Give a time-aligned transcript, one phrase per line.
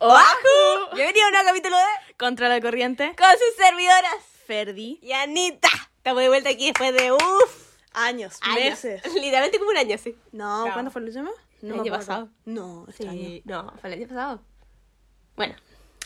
[0.00, 0.94] ¡Oahu!
[0.94, 3.14] Bienvenido a un nuevo capítulo de Contra la corriente.
[3.16, 4.14] Con sus servidoras
[4.46, 4.98] Ferdi.
[5.02, 5.68] y Anita.
[5.96, 7.68] Estamos de vuelta aquí después de uff.
[7.94, 8.56] Años, años.
[8.84, 9.02] meses.
[9.14, 10.14] Literalmente como un año, sí.
[10.32, 10.68] No.
[10.72, 11.30] ¿cuándo fue el último?
[11.62, 12.06] El No año me acuerdo.
[12.06, 12.28] pasado.
[12.44, 13.20] No, este año.
[13.20, 14.42] Sí, no, fue el año pasado.
[15.36, 15.56] Bueno.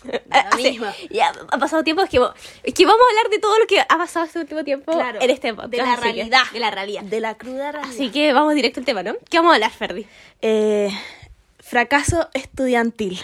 [0.56, 0.94] Misma.
[1.10, 2.32] Ya ha pasado tiempo, es que, vo-
[2.62, 5.20] es que vamos a hablar de todo lo que ha pasado este último tiempo Claro,
[5.20, 5.70] en este podcast.
[5.70, 6.42] de la así que- realidad.
[6.52, 7.02] de la realidad.
[7.02, 7.94] De la cruda realidad.
[7.94, 9.14] Así que vamos directo al tema, ¿no?
[9.30, 10.06] ¿Qué vamos a hablar, Ferdi?
[10.40, 10.90] Eh,
[11.60, 13.20] fracaso estudiantil.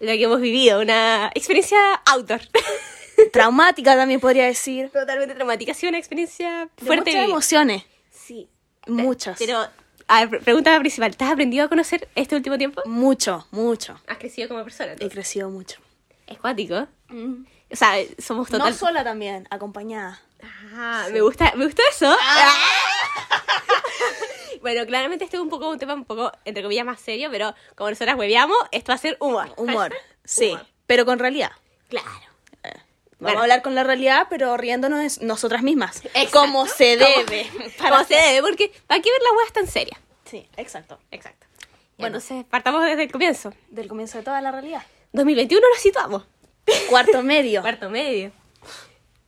[0.00, 2.40] Lo que hemos vivido, una experiencia outdoor.
[3.32, 4.90] Traumática también podría decir.
[4.90, 7.10] Totalmente traumática, ha sido una experiencia De fuerte.
[7.10, 7.30] muchas vivir.
[7.30, 7.82] emociones.
[8.10, 8.48] Sí.
[8.86, 9.38] Muchas.
[9.38, 9.66] Pero,
[10.08, 12.82] a ver, pre- pregunta principal, ¿te has aprendido a conocer este último tiempo?
[12.84, 13.98] Mucho, mucho.
[14.06, 14.90] Has crecido como persona.
[14.90, 15.14] He entonces.
[15.14, 15.78] crecido mucho.
[16.26, 16.86] Es cuático.
[17.08, 18.70] O sea, somos total...
[18.70, 20.20] No sola también, acompañada.
[20.74, 22.14] Ah, me gusta, me gusta eso.
[24.66, 27.54] Bueno, claramente este es un poco un tema un poco, entre comillas, más serio, pero
[27.76, 29.52] como nosotras hueveamos, esto va a ser humor.
[29.56, 29.94] Humor.
[30.24, 30.66] Sí, humor.
[30.86, 31.52] pero con realidad.
[31.88, 32.08] Claro.
[32.12, 33.38] Vamos Bueno.
[33.38, 36.04] a hablar con la realidad, pero riéndonos nosotras mismas.
[36.04, 36.30] Exacto.
[36.32, 37.46] Como se Como- debe.
[37.80, 39.98] Como se debe, porque ¿para qué ver las weas tan serias?
[40.24, 40.98] Sí, exacto.
[41.12, 41.46] Exacto.
[41.56, 41.70] Bueno.
[41.98, 43.54] Bueno, entonces partamos desde el comienzo.
[43.68, 44.82] Del comienzo de toda la realidad.
[45.12, 46.24] 2021 nos situamos.
[46.90, 47.62] Cuarto medio.
[47.62, 48.32] Cuarto medio.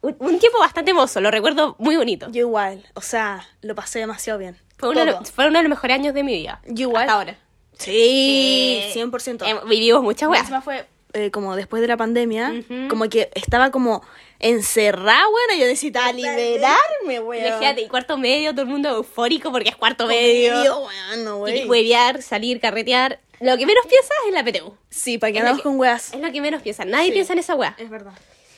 [0.02, 2.26] Un, un tiempo bastante hermoso, lo recuerdo muy bonito.
[2.30, 4.58] Yo igual, o sea, lo pasé demasiado bien.
[4.78, 6.60] Fue uno, de los- fue uno de los mejores años de mi vida.
[6.74, 7.02] Igual.
[7.02, 7.38] Hasta ahora.
[7.78, 9.44] Sí, Eh, 100%.
[9.46, 10.40] Hem- vivimos muchas weas.
[10.42, 12.52] Encima fue eh, como después de la pandemia,
[12.90, 14.02] como que estaba como
[14.40, 17.46] encerrada, bueno, yo necesitaba liberarme, weón.
[17.46, 20.54] Imagínate, cuarto medio, todo el mundo eufórico porque es cuarto medio.
[20.56, 23.20] Medio, bueno, huevear, salir, carretear.
[23.40, 24.76] Lo que menos piensas es la PTU.
[24.90, 26.12] Sí, para que andamos con weas.
[26.12, 26.86] Es lo que menos piensas.
[26.86, 27.12] Nadie Sí.
[27.12, 27.74] piensa en esa wea.
[27.78, 28.12] Es verdad.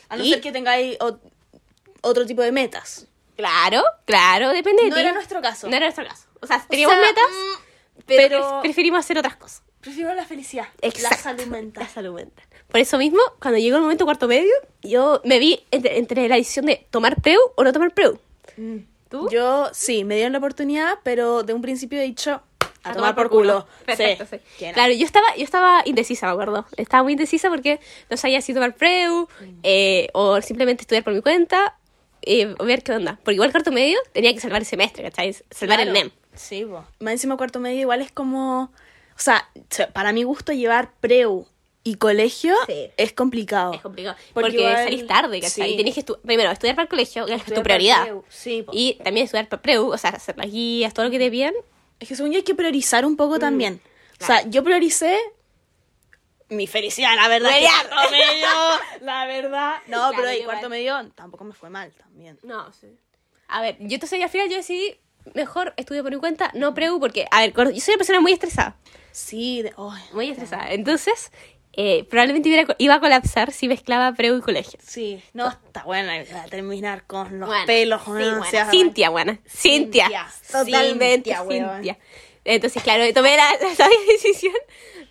[0.09, 1.19] A no Y- ser que tengáis ot-
[2.01, 3.07] otro tipo de metas.
[3.41, 5.01] Claro, claro, depende de No ti.
[5.01, 5.67] era nuestro caso.
[5.69, 6.27] No era nuestro caso.
[6.41, 9.63] O sea, teníamos sea, metas, mm, pero, pero- pref- preferimos hacer otras cosas.
[9.79, 10.67] Prefiero la felicidad.
[10.81, 11.15] Exacto.
[11.15, 11.83] La salud mental.
[11.83, 12.45] La salud mental.
[12.67, 14.53] Por eso mismo, cuando llegó el momento cuarto medio,
[14.83, 18.19] yo me vi entre, entre la decisión de tomar preu o no tomar preu.
[19.09, 19.23] ¿Tú?
[19.25, 19.29] Mm.
[19.31, 22.41] Yo, sí, me dieron la oportunidad, pero de un principio he dicho
[22.83, 23.67] a, tomar, por culo.
[23.85, 24.37] Perfecto, sí.
[24.57, 24.73] ¿Quién?
[24.73, 26.65] Claro, yo estaba, yo estaba indecisa, me acuerdo.
[26.77, 29.27] Estaba muy indecisa porque no sabía si tomar preu
[29.63, 31.75] eh, o simplemente estudiar por mi cuenta
[32.23, 33.19] eh, ver qué onda.
[33.23, 35.33] Porque igual cuarto medio tenía que salvar el semestre, ¿cachai?
[35.51, 35.99] Salvar el Claro.
[36.07, 36.11] NEM.
[36.35, 36.85] Sí, po.
[36.99, 38.63] Más encima cuarto medio igual es como...
[39.15, 41.45] O sea, se- para mi gusto llevar preu
[41.83, 42.89] y colegio Sí.
[42.97, 43.73] es complicado.
[43.73, 44.15] Es complicado.
[44.33, 45.71] Porque Porque, igual- salís tarde, ¿cachai?
[45.71, 45.77] sí.
[45.77, 48.07] Tenés que estu- primero estudiar para el colegio, que es tu prioridad.
[48.29, 48.71] sí, po.
[48.73, 51.53] y también estudiar para preu, o sea, hacer las guías, todo lo que te piden.
[51.99, 53.81] Es que según yo hay que priorizar un poco también.
[54.21, 55.17] O sea, yo prioricé
[56.51, 57.49] mi felicidad, la verdad.
[57.89, 58.47] cuarto medio,
[59.01, 59.75] la verdad.
[59.87, 62.37] No, Claro, pero el cuarto medio tampoco me fue mal también.
[62.43, 62.87] No, sí.
[63.47, 64.97] A ver, yo entonces al final yo decidí
[65.33, 68.31] mejor estudio por mi cuenta, no preu, porque, a ver, yo soy una persona muy
[68.33, 68.75] estresada.
[69.11, 70.71] Sí, de, ay, Muy estresada.
[70.71, 71.31] Entonces,
[71.73, 74.79] eh, probablemente iba a colapsar si mezclaba preu y colegio.
[74.81, 75.21] sí.
[75.33, 78.01] No, está buena a terminar con los Bueno, pelos.
[78.05, 79.39] sí, seas- Cintia, buena.
[79.47, 80.05] Cintia.
[80.07, 80.27] Cintia.
[80.51, 81.97] Totalmente Cintia.
[82.43, 84.55] Entonces, claro, tomé la, la sabia decisión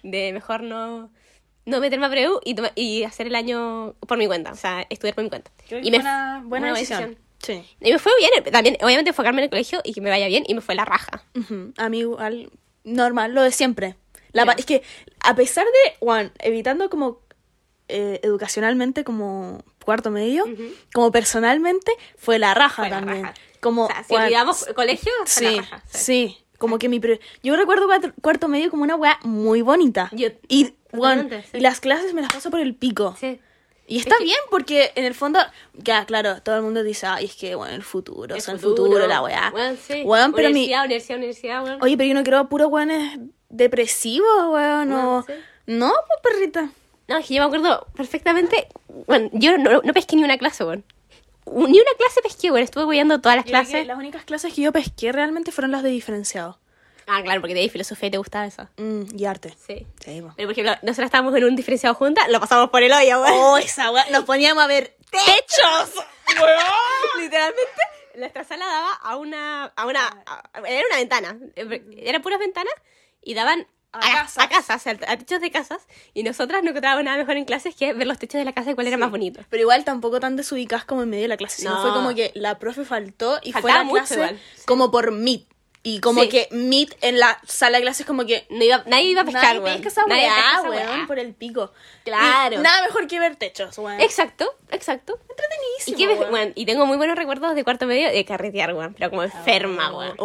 [0.02, 1.10] de mejor no,
[1.70, 4.52] no meterme a preu y, y hacer el año por mi cuenta.
[4.52, 5.50] O sea, estudiar por mi cuenta.
[5.68, 7.16] Creo y me- una buena decisión.
[7.42, 7.64] Sí.
[7.80, 8.44] Y me fue bien.
[8.52, 10.84] También, obviamente, enfocarme en el colegio y que me vaya bien y me fue la
[10.84, 11.24] raja.
[11.78, 12.50] A mí igual,
[12.84, 13.96] normal, lo de siempre.
[14.32, 14.82] La, Es que
[15.20, 17.20] a pesar de, Juan, evitando como
[17.88, 20.44] eh, educacionalmente como cuarto medio,
[20.92, 23.22] como personalmente, fue la raja Fue la también.
[23.24, 23.34] raja.
[23.60, 25.82] Como, o sea, si Juan, olvidamos colegio, fue sí, la raja.
[25.88, 27.00] sí, como que mi...
[27.00, 30.08] pre- Yo recuerdo cuatro- cuarto medio como una weá muy bonita.
[30.12, 30.74] Yo- y, sí.
[31.54, 33.16] y las clases me las paso por el pico.
[33.18, 33.40] Sí.
[33.88, 35.40] Y está bien porque en el fondo,
[35.74, 38.54] ya claro, todo el mundo dice, ay, es que bueno, el futuro, El o sea,
[38.54, 39.50] el futuro, la weá.
[39.52, 40.02] Weón, sí.
[40.04, 41.78] Weón, pero mi, universidad, universidad, universidad, weón.
[41.82, 44.88] Oye, pero yo no quiero puro weones depresivos, weón.
[44.90, 45.32] No, Bueno, sí.
[45.66, 46.70] no pues perrita.
[47.08, 48.68] No, es que yo me acuerdo perfectamente.
[49.08, 50.84] Bueno, yo no, no pesqué ni una clase, weón.
[51.46, 52.48] Ni una clase pesqué.
[52.60, 53.86] Estuve cuidando todas las clases.
[53.86, 56.58] Las únicas clases que yo pesqué realmente fueron las de diferenciado.
[57.06, 58.68] Ah, claro, porque te di filosofía y te gustaba eso.
[58.76, 59.50] Mm, y arte.
[59.66, 59.84] Sí.
[60.04, 60.22] Sí.
[60.36, 63.34] Pero, por ejemplo, nosotros estábamos en un diferenciado juntas, lo pasamos por el hoyo, weón.
[63.36, 64.06] Oh, esa weá.
[64.10, 66.04] Nos poníamos a ver techos.
[67.18, 67.82] Literalmente,
[68.16, 69.64] nuestra sala daba a una.
[69.64, 71.36] A una a- era una ventana.
[71.96, 72.74] Eran puras ventanas
[73.22, 73.66] y daban.
[73.92, 74.44] A A, casas.
[74.44, 77.74] a casas, a, a techos de casas, y nosotras no encontrábamos nada mejor en clases
[77.74, 79.40] que ver los techos de la casa y cuál era más bonito.
[79.50, 81.62] Pero igual tampoco tan desubicadas como en medio de la clase.
[81.62, 81.82] Sino No.
[81.82, 84.62] fue como que la profe faltó y fue Faltaba a la clase igual, sí.
[84.66, 85.46] como por Meet.
[85.82, 86.28] Y como Sí.
[86.28, 88.46] que Meet en la sala de clases como que...
[88.50, 91.32] No iba, nadie iba a pescar, Nadie pesca esa Nadie pesca esa weón, por el
[91.32, 91.72] pico.
[92.04, 92.56] Claro.
[92.56, 93.98] Y nada mejor que ver techos, weón.
[93.98, 95.18] Exacto, exacto.
[95.18, 96.32] Y, Entretenidísimo, qué weón.
[96.34, 98.92] weón, y tengo muy buenos recuerdos de cuarto medio de carretear, weón.
[98.92, 100.16] Pero como enferma, weón.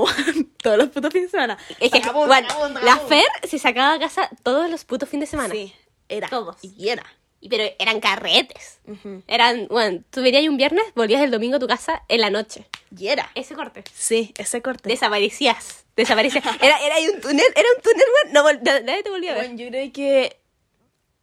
[0.65, 1.57] Todos los putos fines de semana.
[1.79, 2.97] Es que, vagabundo, la.
[2.97, 5.53] Fer se sacaba a casa todos los putos fines de semana.
[5.53, 5.73] Sí.
[6.09, 6.27] Era.
[6.27, 6.57] Todos.
[6.62, 7.06] Y era.
[7.39, 8.79] Y- Pero eran carretes.
[8.88, 9.21] Ujú.
[9.27, 12.65] Eran, bueno, tú venías un viernes, volvías el domingo a tu casa en la noche.
[12.97, 13.29] Y era.
[13.35, 13.83] Ese corte.
[13.94, 14.89] Sí, ese corte.
[14.89, 15.85] Desaparecías.
[15.95, 16.44] Desaparecías.
[16.62, 18.59] Era, era ahí un túnel, era un túnel, weón.
[18.63, 19.44] No, nadie te volvía a ver.
[19.45, 20.38] Bueno, yo creo que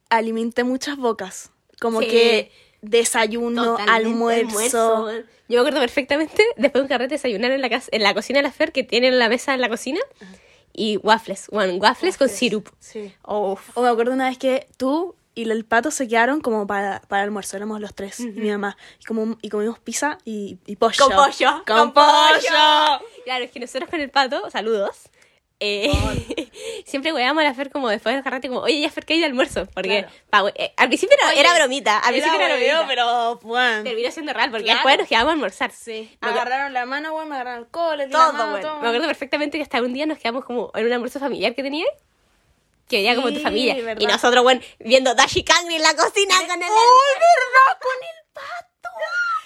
[0.09, 1.51] alimenté muchas bocas.
[1.81, 2.09] Como Sí.
[2.09, 5.11] que desayuno, Totalmente almuerzo.
[5.49, 8.41] Yo me acuerdo perfectamente, después de un carrete, desayunar en la, casa, en la cocina
[8.41, 10.01] de la Fer, que tienen la mesa en la cocina,
[10.75, 12.69] y waffles, bueno, waffles, con sirup.
[12.79, 13.15] Sí.
[13.27, 13.71] Uf.
[13.75, 17.23] O me acuerdo una vez que tú y el pato se quedaron como para, para
[17.23, 18.77] almuerzo, éramos los tres, y mi mamá.
[19.01, 21.07] Y, como, y comimos pizza y, y pollo.
[21.07, 21.63] Con pollo.
[21.67, 23.03] ¡Con pollo!
[23.25, 25.09] Claro, es que nosotros con el pato, saludos.
[25.63, 25.91] Eh,
[26.87, 29.21] siempre weábamos a la Fer como después del carrete, como, oye, ya Fer, que hay
[29.21, 29.67] de almuerzo.
[29.73, 30.09] Porque Claro.
[30.31, 32.85] pa- we- eh, al principio era, Oye, era bromita, al principio era, bromita.
[32.89, 33.85] pero bueno.
[33.85, 34.79] Terminó siendo real, porque Claro.
[34.79, 35.71] después nos quedábamos a almorzar.
[35.73, 36.17] Sí.
[36.21, 38.81] Me agarraron la mano, güey, me agarraron el cole, Todo, mano.
[38.81, 41.63] Me acuerdo perfectamente que hasta un día nos quedamos como en un almuerzo familiar que
[41.63, 41.87] tenía.
[42.89, 43.75] Que venía como tu Sí, familia.
[43.77, 44.01] verdad.
[44.03, 46.69] Y nosotros, bueno, viendo Dashi Kangri en la cocina con el.
[46.69, 47.79] ¡Oh, verdad!
[47.81, 48.72] Con el pato.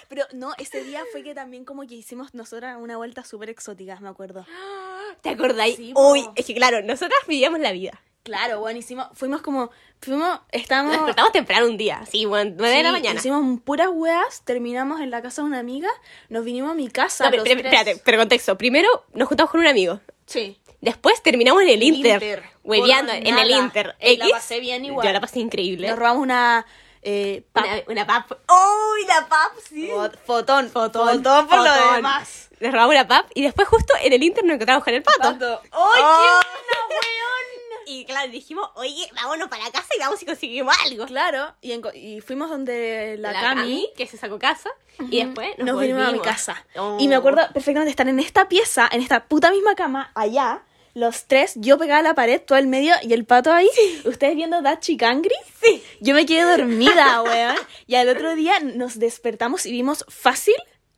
[0.07, 3.99] Pero no, ese día fue que también como que hicimos nosotras una vuelta súper exótica,
[3.99, 4.45] me acuerdo.
[5.21, 5.75] ¿Te acordáis?
[5.75, 6.11] Sí, po.
[6.11, 8.01] Uy, es que claro, nosotras vivíamos la vida.
[8.23, 9.71] Claro, bueno, hicimos, fuimos como,
[10.01, 10.91] fuimos, Nos estábamos...
[10.91, 13.19] despertamos temprano un día, sí, bueno, 9 de la mañana.
[13.19, 15.87] Hicimos puras weas, terminamos en la casa de una amiga,
[16.27, 17.23] nos vinimos a mi casa.
[17.23, 18.57] No, pero, espérate, pero contexto.
[18.57, 20.01] Primero nos juntamos con un amigo.
[20.25, 20.59] Sí.
[20.81, 22.13] Después terminamos en el Inter.
[22.15, 22.43] Inter.
[22.63, 23.49] Hueveando en el.
[23.49, 23.95] Inter.
[23.99, 24.31] Eh, la X.
[24.33, 25.07] pasé bien igual.
[25.07, 25.87] Yo la pasé increíble.
[25.87, 26.65] Nos robamos una...
[27.01, 28.31] Eh, pap- Una, una pap.
[28.31, 29.53] ¡Uy, la pap!
[29.67, 29.89] Sí.
[29.89, 30.69] Fo- Fotón.
[30.69, 31.17] Fotón.
[31.17, 32.49] Fotón por lo demás.
[32.59, 35.19] Nos robamos una pap y después justo en el Inter nos encontramos con el pato.
[35.21, 35.61] Pato.
[35.63, 35.91] ¡Ay, ¡Oh!
[35.91, 37.47] qué buena, weón!
[37.89, 41.05] Y claro, dijimos, oye, vámonos para casa y vamos y conseguimos algo.
[41.05, 44.69] Claro, y, fuimos donde la, La Cami, Cami, que se sacó casa,
[45.09, 46.65] y después nos, nos vinimos a mi casa.
[46.75, 46.97] Oh.
[46.99, 50.63] Y me acuerdo perfectamente estar en esta pieza, en esta puta misma cama, allá,
[50.97, 53.69] los tres, yo pegada a la pared, todo el medio, y el pato ahí,
[54.05, 55.35] ustedes viendo Dachi Kangri.
[55.63, 55.83] Sí.
[56.01, 57.55] Yo me quedé dormida, weón.
[57.85, 60.55] Y al otro día nos despertamos y vimos fácil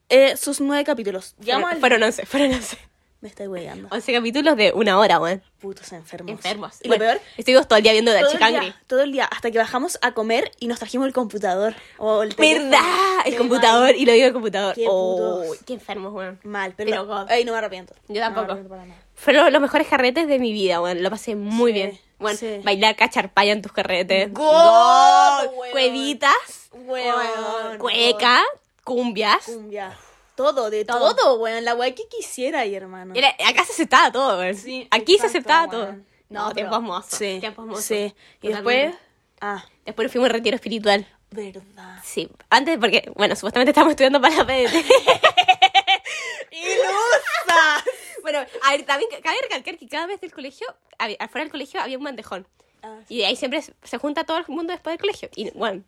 [0.07, 1.35] eh, sus nueve capítulos.
[1.43, 2.77] Fueron, al- fueron 11, fueron 11.
[3.21, 3.89] Me estoy weyando.
[3.91, 5.43] 11 capítulos de una hora, weón.
[5.59, 6.31] Putos enfermos.
[6.31, 6.77] Enfermos.
[6.81, 8.67] Y Bueno, lo peor, Estuvimos todo el día viendo Kangri.
[8.67, 11.75] día, todo el día, hasta que bajamos a comer y nos trajimos el computador.
[11.97, 12.69] O el teléfono.
[12.69, 12.79] ¿Verdad?
[13.25, 14.73] El computador y lo digo el computador.
[14.75, 16.39] Qué oh, qué enfermos, weón.
[16.43, 17.93] Mal, pero, Pero ay, no me arrepiento.
[18.07, 18.55] Yo No tampoco.
[18.77, 18.93] me.
[19.15, 21.03] Fueron los mejores carretes de mi vida, weón.
[21.03, 21.99] Lo pasé muy Sí, bien.
[22.19, 22.61] Bueno, sí.
[22.63, 24.29] bailar cacharpaya en tus carretes.
[24.31, 25.49] Weón.
[25.73, 26.69] Cuevitas.
[26.71, 27.77] Weón.
[27.79, 28.43] Cueca.
[28.85, 29.43] Cumbias.
[29.45, 29.97] Cumbia.
[30.39, 31.13] Todo, de Todo.
[31.15, 31.65] todo, weón.
[31.65, 33.13] La weá que quisiera ahí, hermano.
[33.13, 34.55] Era- acá se aceptaba todo, weón.
[34.55, 35.71] Sí, Aquí se aceptaba weón.
[35.71, 36.05] todo.
[36.29, 37.13] No, pero- tiempos mozos.
[37.17, 37.83] Sí, Tiempos mozos.
[37.83, 38.15] sí.
[38.41, 38.71] Y Totalmente.
[38.87, 38.95] después...
[39.41, 41.05] Ah, Después fuimos a un retiro espiritual.
[41.31, 41.99] verdad.
[42.03, 44.73] Sí, antes porque, bueno, supuestamente estábamos estudiando para la PDT.
[46.51, 47.83] ¡Ilusa!
[48.21, 51.81] bueno, a ver, también cabe recalcar que cada vez del colegio, había- afuera del colegio
[51.81, 52.47] había un bandejón.
[52.81, 55.29] Ah, Y ahí siempre se junta todo el mundo después del colegio.
[55.35, 55.83] Y bueno,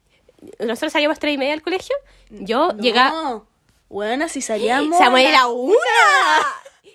[0.60, 1.96] nosotros salíamos tres y media del colegio.
[2.30, 3.44] Yo llegaba.
[3.92, 3.96] No.
[3.96, 4.98] Bueno, si salíamos...
[4.98, 5.76] ¡Se llama la una!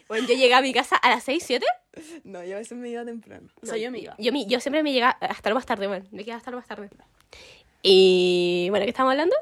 [0.08, 1.66] Bueno, yo llegué a mi casa a las seis, siete.
[2.24, 3.48] No, yo a veces me iba temprano.
[3.62, 4.14] O sea, yo me iba.
[4.18, 6.04] Yo, mi- yo siempre me llegaba hasta lo más tarde, bueno.
[6.10, 6.88] Me quedaba hasta lo más tarde.
[7.82, 9.34] Y bueno, ¿qué estamos hablando?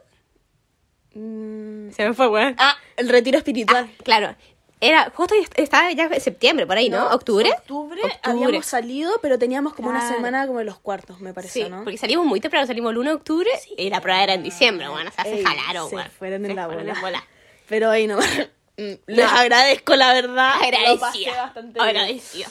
[1.14, 1.90] Mm.
[1.92, 2.54] Se me fue, weón.
[2.58, 3.90] Ah, el retiro espiritual.
[4.04, 4.34] Claro.
[4.80, 7.06] Era, justo estaba ya en septiembre, por ahí, ¿no?
[7.10, 7.50] ¿Octubre?
[7.50, 8.18] Octubre, Octubre.
[8.22, 10.16] habíamos salido, pero teníamos como una Claro.
[10.16, 11.84] semana como de los cuartos, me pareció, Sí, ¿no?
[11.84, 13.48] porque salimos muy temprano, salimos el 1 de octubre
[13.78, 16.10] y la prueba era en diciembre, bueno, o sea, se Ey, jalaron, se weón.
[16.10, 17.24] fueron en Se la en bola.
[17.68, 18.18] Pero ahí no.
[18.76, 20.50] Mm, Les agradezco, la verdad.
[20.60, 21.42] Agradecida.
[21.44, 21.80] bastante.
[21.80, 22.48] Agradecida.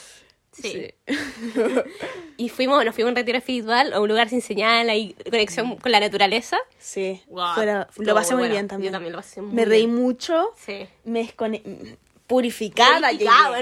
[0.53, 0.93] Sí.
[2.37, 5.75] y fuimos, nos fuimos a un retiro espiritual a un lugar sin señal, ahí conexión
[5.75, 6.57] con la naturaleza.
[6.79, 8.53] Sí, Wow, fuera- lo pasé muy bueno.
[8.53, 8.91] bien también.
[8.91, 10.87] Yo también lo pasé muy Me reí mucho, Sí.
[11.03, 13.09] me descone- purificada.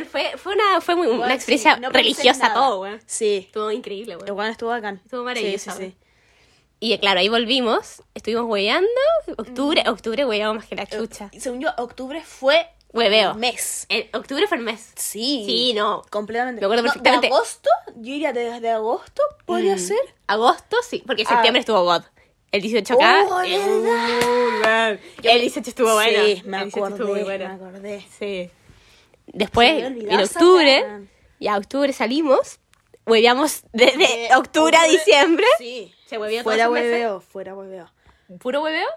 [0.10, 3.00] Fue, fue una, fue muy- una experiencia sí, no religiosa todo, weón.
[3.08, 5.02] Sí, Estuvo increíble, el weón estuvo bacán.
[5.04, 5.96] Estuvo maravilloso, Sí, sí, sí.
[6.84, 8.90] Y claro, ahí volvimos, estuvimos hueveando,
[9.38, 11.30] octubre, octubre hueveamos más que la chucha.
[11.32, 13.34] Eh, Según yo, octubre fue Hueveo.
[13.34, 13.86] el mes.
[14.14, 14.92] Octubre fue el mes.
[14.96, 15.44] Sí.
[15.46, 16.02] Sí, no.
[16.10, 16.60] Completamente.
[16.60, 17.28] Me acuerdo No, perfectamente.
[17.28, 17.70] ¿De agosto?
[17.98, 20.00] Yo diría desde agosto, podría Mm, ser.
[20.26, 21.30] Agosto, sí, porque Ah.
[21.30, 22.02] septiembre estuvo God.
[22.52, 23.26] El 18 acá.
[23.30, 26.26] Oh, eh, el 18 estuvo bueno.
[26.26, 27.48] Sí, me El 18 estuvo muy acordé, bueno.
[27.48, 28.06] me acordé.
[28.20, 28.50] Sí.
[29.28, 30.84] Después, en octubre,
[31.40, 32.60] ya octubre salimos,
[33.06, 35.46] hueveamos desde De octubre a diciembre.
[35.60, 35.94] Sí.
[36.20, 37.90] Se Fuera hueveo, fuera hueveo.
[38.40, 38.88] Puro hueveo.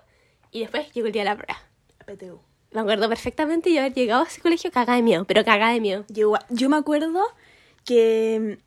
[0.50, 1.61] Y después llegó el día de la prueba.
[2.06, 2.40] PTU.
[2.73, 5.80] Me acuerdo perfectamente yo haber llegado a ese colegio cagada de miedo, pero cagada de
[5.80, 6.04] miedo.
[6.09, 7.25] Yo, yo me acuerdo
[7.85, 8.59] que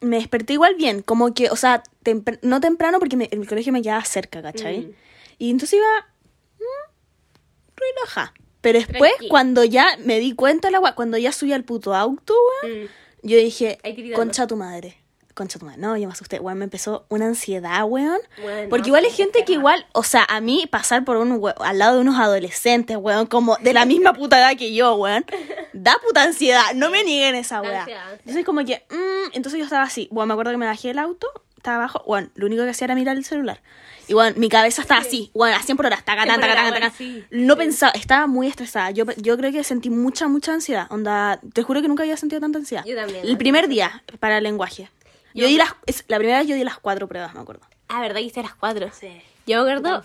[0.00, 3.72] me desperté igual bien, como que, o sea, tempr- no temprano porque me- el colegio
[3.72, 4.80] me quedaba cerca, ¿cachai?
[4.80, 4.92] Mm.
[5.38, 6.06] Y entonces iba
[6.58, 8.34] mm, relaja.
[8.60, 12.86] Pero después, cuando ya me di cuenta, la cuando ya subí al puto auto, Mm.
[13.22, 13.78] yo dije,
[14.14, 14.96] concha tu madre.
[15.34, 18.18] Concha tu madre, no, yo me asusté, weón, me empezó una ansiedad, weón.
[18.42, 21.54] Bueno, Porque igual hay gente que igual, o sea, a mí pasar por un we-
[21.58, 25.24] al lado de unos adolescentes, weón, como de la misma puta edad que yo, weón,
[25.72, 27.84] da puta ansiedad, no me nieguen esa weá.
[28.20, 30.98] Entonces como que, mm, entonces yo estaba así, bueno, me acuerdo que me bajé del
[30.98, 33.60] auto, estaba abajo, bueno, lo único que hacía era mirar el celular.
[34.08, 36.72] Y bueno, mi cabeza estaba así, bueno, a 100 por hora, taca, 100 taca, taca,
[36.80, 36.92] taca,
[37.30, 38.90] No pensaba, estaba muy estresada.
[38.90, 40.88] Yo, yo creo que sentí mucha, mucha ansiedad.
[40.90, 42.84] Onda, te juro que nunca había sentido tanta ansiedad.
[42.84, 44.90] Yo también, El primer día para el lenguaje.
[45.34, 47.62] Yo, Yo- di las, es- la primera vez yo di las cuatro pruebas, me acuerdo.
[47.88, 48.16] Ah, ¿verdad?
[48.16, 48.90] que hice las 4.
[48.98, 49.08] Sí.
[49.46, 50.02] Yo me acuerdo.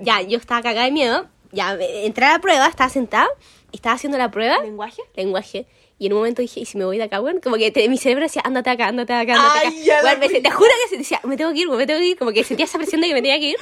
[0.00, 1.26] Ya, yo estaba cagada de miedo.
[1.52, 3.28] Ya, entré a la prueba, estaba sentada,
[3.72, 4.58] estaba haciendo la prueba.
[4.62, 5.00] ¿Lenguaje?
[5.14, 5.66] lenguaje.
[6.00, 7.40] Y en un momento dije, ¿y si me voy de acá, weón?
[7.40, 10.12] Como que te- mi cerebro decía, ándate acá, ándate acá, ándate Ay, ya acá.
[10.14, 12.00] la Weón, me- te juro que se decía, me tengo que ir, weón, me tengo
[12.00, 12.18] que ir.
[12.18, 13.56] Como que sentía esa presión de que me tenía que ir.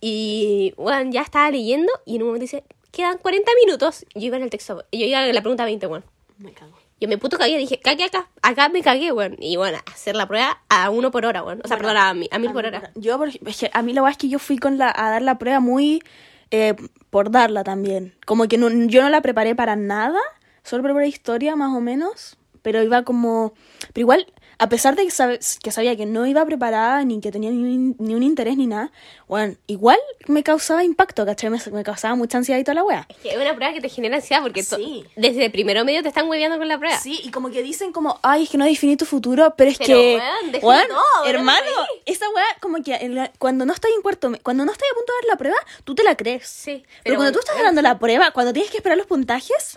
[0.00, 4.04] Y, weón, ya estaba leyendo y en un momento dice, quedan 40 minutos.
[4.14, 6.04] Yo iba en el texto, yo iba en la pregunta 20, weón.
[6.38, 6.76] Me cago.
[6.98, 9.36] Yo me puto cagué, dije, cagué acá, acá me cagué, weón.
[9.38, 11.60] Y bueno, hacer la prueba a uno por hora, weón.
[11.62, 12.90] O sea, Bueno, perdón, a, a mil por hora.
[12.94, 15.36] Yo, por a mí la verdad es que yo fui con la, a dar la
[15.36, 16.02] prueba muy
[16.50, 16.74] eh,
[17.10, 18.14] por darla también.
[18.24, 20.18] Como que no, yo no la preparé para nada,
[20.62, 23.52] solo preparé historia más o menos, pero iba como...
[23.92, 24.26] Pero igual,
[24.58, 27.58] a pesar de que, sabe- que sabía que no iba preparada ni que tenía ni
[27.62, 28.90] un, ni un interés ni nada,
[29.28, 29.98] bueno, igual
[30.28, 31.50] me causaba impacto, ¿cachai?
[31.50, 33.06] Me, me causaba mucha ansiedad y toda la wea.
[33.08, 35.04] Es que es una prueba que te genera ansiedad porque Sí.
[35.16, 36.96] desde el primero medio te están hueveando con la prueba.
[36.98, 39.78] Sí, y como que dicen como, ay, es que no definí tu futuro, pero es
[39.78, 41.66] Pero, que, define weón, todo, hermano,
[42.06, 45.12] esa weá, como que la- cuando no estás en cuarto, cuando no estás a punto
[45.12, 46.46] de dar la prueba, tú te la crees.
[46.48, 49.74] Sí, Pero, pero cuando tú estás dando la prueba, cuando tienes que esperar los puntajes,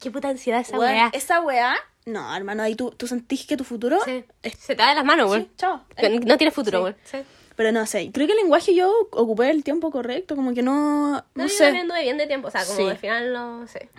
[0.00, 1.10] Qué puta ansiedad esa weá.
[1.12, 1.76] esa weá,
[2.06, 4.24] no, hermano, ahí tú, tú sentís que tu futuro, Sí.
[4.58, 5.42] Se te da de las manos, weón.
[5.44, 5.82] Sí, chao.
[6.02, 6.94] No, no tiene futuro.
[7.04, 7.18] Sí.
[7.56, 11.12] pero no sé, creo que el lenguaje yo ocupé el tiempo correcto, como que no,
[11.12, 11.70] no, No, yo sé.
[12.02, 13.90] bien de tiempo, o sea, como al final no sé.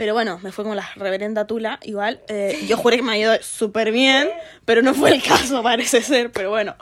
[0.00, 1.78] Pero bueno, me fue como la reverenda tula.
[1.82, 4.30] Igual, eh, yo juré que me había ido súper bien,
[4.64, 6.32] pero no fue el caso, parece ser.
[6.32, 6.74] Pero bueno.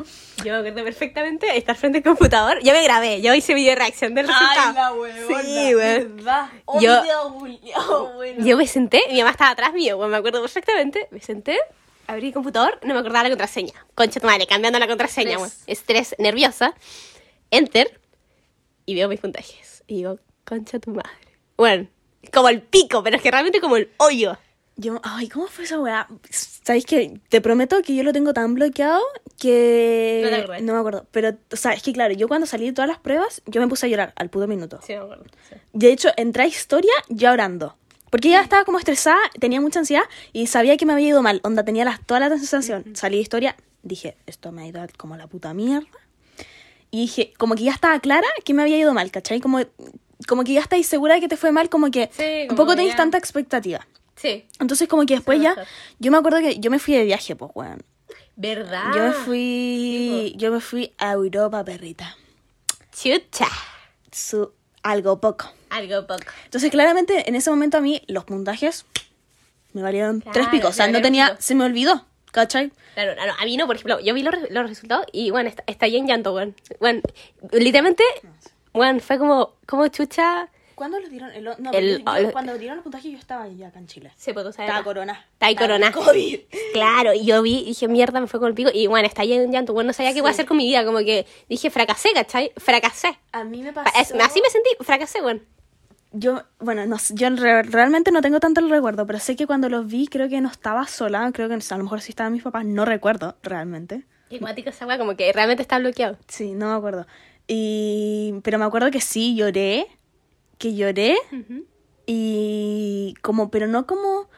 [0.45, 2.61] Yo me acuerdo perfectamente estar frente al computador.
[2.63, 5.05] Yo me grabé, yo hice video reacción del resultado.
[5.43, 6.23] Sí, weón.
[6.65, 7.03] Oh, Yo-
[8.15, 8.45] bueno.
[8.47, 11.09] Yo me senté, mi mamá estaba atrás mío, me acuerdo perfectamente.
[11.11, 11.59] Me senté,
[12.07, 13.85] abrí el computador, no me acordaba la contraseña.
[13.97, 15.65] Concha tu madre, cambiando la contraseña, Estrés.
[15.67, 16.73] Estrés, nerviosa.
[17.51, 18.01] Enter.
[18.87, 19.83] Y veo mis puntajes.
[19.89, 21.11] Y digo, concha tu madre.
[21.57, 21.89] Bueno,
[22.33, 24.37] como el pico, pero es que realmente como el hoyo.
[24.77, 26.07] Yo, ay, ¿cómo fue esa weá?
[26.31, 27.21] ¿Sabes qué?
[27.29, 29.03] Te prometo que yo lo tengo tan bloqueado
[29.37, 30.21] que...
[30.23, 30.63] No te acuerdas.
[30.63, 31.07] me acuerdo.
[31.11, 33.67] Pero, o sea, es que claro, yo cuando salí de todas las pruebas, yo me
[33.67, 34.79] puse a llorar al puto minuto.
[34.87, 35.25] Sí, me acuerdo.
[35.49, 35.57] sí.
[35.73, 37.77] De hecho, entré a historia llorando.
[38.11, 41.41] Porque ya estaba como estresada, tenía mucha ansiedad y sabía que me había ido mal.
[41.43, 42.85] Onda, tenía las, toda la sensación.
[42.95, 45.89] Salí de historia, dije, esto me ha ido como la puta mierda.
[46.91, 49.41] Y dije, como que ya estaba clara que me había ido mal, ¿cachai?
[49.41, 49.61] Como,
[50.27, 52.57] como que ya estáis segura de que te fue mal, como que Sí, un como
[52.57, 53.87] poco que tenéis ya- tanta expectativa.
[54.17, 54.47] Sí.
[54.59, 55.55] Entonces, como que después ya,
[56.01, 57.83] yo me acuerdo que yo me fui de viaje, pues, weón.
[58.35, 58.93] ¿Verdad?
[58.95, 62.17] Yo me fui, yo me fui a Europa, perrita.
[62.93, 63.47] Chucha.
[64.11, 65.51] Su, algo poco.
[65.71, 66.25] Algo poco.
[66.45, 68.87] Entonces, claramente, en ese momento a mí los puntajes
[69.73, 70.71] me valieron Claro, tres picos.
[70.71, 72.73] O sea, no tenía, se me olvidó, ¿cachai?
[72.95, 75.63] Claro, claro, a mí no, por ejemplo, yo vi los, los resultados y, bueno, está,
[75.67, 76.57] está en llanto, weón.
[76.81, 77.03] Bueno,
[77.53, 78.03] literalmente,
[78.73, 80.49] bueno, fue como, como chucha.
[80.75, 81.31] ¿Cuándo los dieron?
[81.33, 84.13] El, no, El- yo- yo- cuando dieron los puntajes yo estaba ya acá en Chile.
[84.17, 84.65] Se puede usar.
[84.67, 85.25] Estaba corona.
[85.33, 85.91] Está ahí corona.
[85.93, 86.39] COVID.
[86.73, 88.71] Claro, y yo vi, dije, mierda, me fue con el pico.
[88.73, 89.73] Y bueno, está ahí en llanto.
[89.73, 90.85] Bueno, no sabía qué iba a hacer con mi vida.
[90.85, 92.53] Como que dije, fracasé, ¿cachai?
[92.57, 93.19] Fracasé.
[93.33, 94.15] A mí me Pa- pasó.
[94.23, 95.43] así me sentí, fracasé, weón.
[96.13, 99.69] Yo, bueno, no, yo re- realmente no tengo tanto el recuerdo, pero sé que cuando
[99.69, 102.43] los vi creo que no estaba sola, creo que a lo mejor sí estaban mis
[102.43, 104.05] papás, no recuerdo realmente.
[104.31, 106.17] Y cuático esa como que realmente está bloqueado.
[106.29, 107.07] Sí, no me acuerdo.
[107.49, 109.87] Y, pero me acuerdo que sí, lloré,
[110.59, 111.17] que lloré
[112.07, 114.29] y como, pero no como,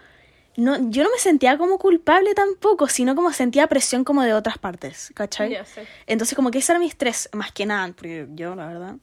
[0.57, 4.59] no, yo no me sentía como culpable tampoco, sino como sentía presión como de otras
[4.59, 5.57] partes, ¿cachai?
[5.64, 5.87] Sé.
[6.07, 8.97] Entonces como que ese era mi estrés, más que nada, porque yo, la verdad.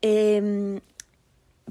[0.00, 0.80] Em,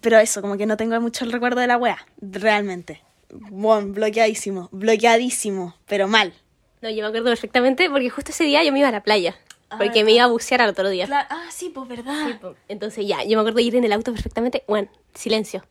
[0.02, 3.02] pero eso, como que no tengo mucho el recuerdo de la wea, realmente.
[3.32, 6.34] Bueno, bloqueadísimo, bloqueadísimo, pero mal.
[6.82, 9.36] No, yo me acuerdo perfectamente porque justo ese día yo me iba a la playa.
[9.72, 11.08] Ah, Porque me iba a bucear al otro día.
[11.30, 12.40] ah, sí, pues verdad.
[12.42, 12.48] Sí.
[12.68, 14.64] Entonces ya, yo me acuerdo de ir en el auto perfectamente.
[14.68, 15.64] Bueno, silencio.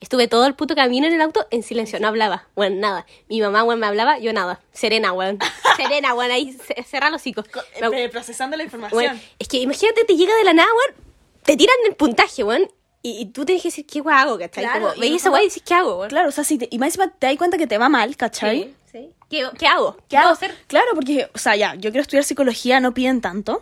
[0.00, 2.46] Estuve todo el puto camino en el auto en silencio, no hablaba.
[2.54, 3.04] Bueno, nada.
[3.28, 4.60] Mi mamá, bueno, me hablaba, yo nada.
[4.72, 5.38] Serena, weón.
[5.76, 7.42] Serena, weón, ahí ce- cerra los hocico.
[7.90, 9.20] Me- Eh, procesando la información.
[9.38, 11.04] es que imagínate, te llega de la nada, weón.
[11.42, 12.70] Te tiran el puntaje, weón.
[13.02, 14.64] Y, y tú tienes que decir, ¿qué weón hago, cachai?
[14.64, 16.08] Claro, Como, veis esa weón y dices, ¿qué hago, weón?
[16.10, 18.62] Claro, o sea, si te, y más te das cuenta que te va mal, ¿cachai?
[18.62, 19.10] Sí, sí.
[19.28, 19.96] ¿Qué, ¿Qué hago?
[20.08, 20.30] ¿Qué hago?
[20.30, 20.54] hacer?
[20.66, 23.60] Claro, porque, o sea, ya, yo quiero estudiar psicología, no piden tanto,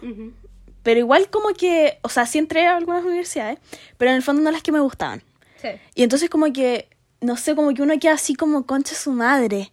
[0.82, 3.58] pero igual como que, o sea, sí entré a algunas universidades,
[3.98, 5.22] pero en el fondo no las que me gustaban.
[5.60, 5.68] Sí.
[5.94, 6.88] Y entonces como que,
[7.20, 9.72] no sé, como que uno queda así como concha su madre.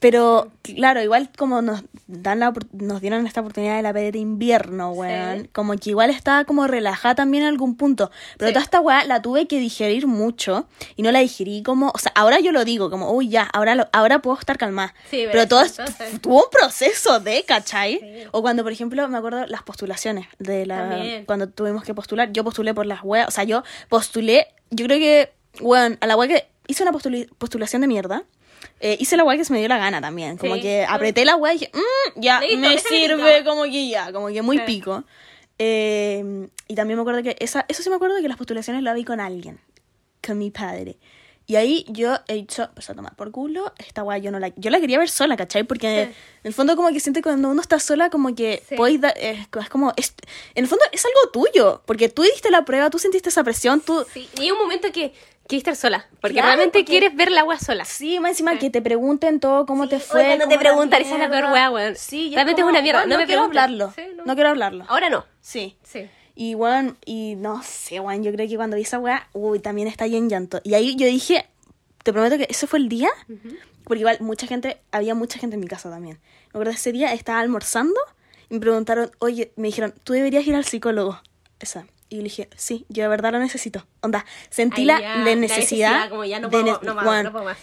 [0.00, 4.18] Pero, claro, igual como nos dan la, nos dieron esta oportunidad de la PD de
[4.20, 5.42] invierno, weón.
[5.42, 5.48] Sí.
[5.52, 8.10] Como que igual estaba como relajada también en algún punto.
[8.36, 8.52] Pero Sí.
[8.54, 10.68] toda esta weá la tuve que digerir mucho.
[10.94, 11.90] Y no la digerí como.
[11.92, 14.94] O sea, ahora yo lo digo, como, uy, ya, ahora, lo- ahora puedo estar calmada.
[15.10, 18.28] Sí, pero pero todo es- entonces- tuvo un proceso de, ¿cachai?
[18.30, 20.90] O cuando, por ejemplo, me acuerdo las postulaciones de la.
[20.90, 21.24] También.
[21.24, 23.26] Cuando tuvimos que postular, yo postulé por las weas.
[23.26, 24.46] O sea, yo postulé.
[24.70, 26.48] Yo creo que, weón, a la wea que.
[26.68, 28.24] Hice una postuli- postulación de mierda.
[28.80, 30.36] Eh, hice la wea que se me dio la gana también.
[30.38, 30.60] Como Sí.
[30.62, 33.50] que apreté la wea y dije, "Mm, ya, Listo, me sirve listo.
[33.50, 34.62] como que ya, como que muy Sí.
[34.66, 35.04] pico.
[35.58, 38.94] Eh, y también me acuerdo que esa, eso sí me acuerdo que las postulaciones la
[38.94, 39.58] vi con alguien,
[40.24, 40.98] con mi padre.
[41.46, 44.52] Y ahí yo he dicho, empezó a tomar por culo, esta wea yo no la,
[44.56, 45.64] yo la quería ver sola, ¿cachai?
[45.64, 46.10] Porque Sí.
[46.42, 48.74] en el fondo como que siente cuando uno está sola como que Sí.
[48.76, 50.14] podéis dar, es, es como, es-
[50.54, 53.80] en el fondo es algo tuyo, porque tú diste la prueba, tú sentiste esa presión,
[53.80, 54.04] tú...
[54.12, 55.14] Sí, y hay un momento que
[55.48, 57.84] quieres estar sola, porque Claro, realmente porque- quieres ver la agua sola.
[57.84, 58.58] Sí, más encima Sí.
[58.58, 60.24] que te pregunten todo, cómo Sí, te oye, fue.
[60.26, 61.96] cuando te preguntan, esa es la peor wea, weón.
[61.96, 63.92] Sí, Realmente es una mierda, no no me quiero hablarlo.
[63.96, 64.24] Sí, no.
[64.24, 64.34] no.
[64.34, 64.84] quiero hablarlo.
[64.88, 65.24] Ahora no.
[65.40, 65.76] Sí.
[65.82, 66.08] Sí.
[66.36, 69.88] Y bueno, y no sé, weón, yo creo que cuando vi esa weá, uy, también
[69.88, 70.60] está ahí en llanto.
[70.62, 71.46] Y ahí yo dije,
[72.04, 73.08] te prometo que ese fue el día,
[73.84, 76.18] porque igual mucha gente, había mucha gente en mi casa también.
[76.46, 77.98] Me acuerdo ese día, estaba almorzando
[78.50, 81.20] y me preguntaron, oye, me dijeron, tú deberías ir al psicólogo.
[81.58, 81.86] Esa.
[82.10, 83.86] Y yo le dije, sí, yo de verdad lo necesito.
[84.00, 86.10] Onda, sentí la, ya, la necesidad.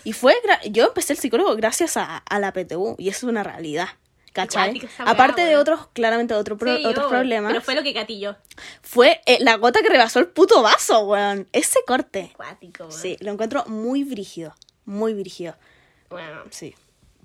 [0.03, 0.35] Y fue,
[0.69, 3.89] yo empecé el psicólogo gracias a, a la PTU, y eso es una realidad.
[4.33, 4.81] ¿Cachai?
[4.97, 8.35] Aparte de otros, claramente otro pro- Sí, otros problemas Pero fue lo que catilló.
[8.81, 11.47] fue eh, la gota que rebasó el puto vaso, weón.
[11.53, 12.33] Ese corte.
[12.35, 12.91] Cuático, weón.
[12.91, 14.53] Sí, lo encuentro muy brígido.
[14.83, 15.55] Muy brígido.
[16.09, 16.75] Bueno, Sí.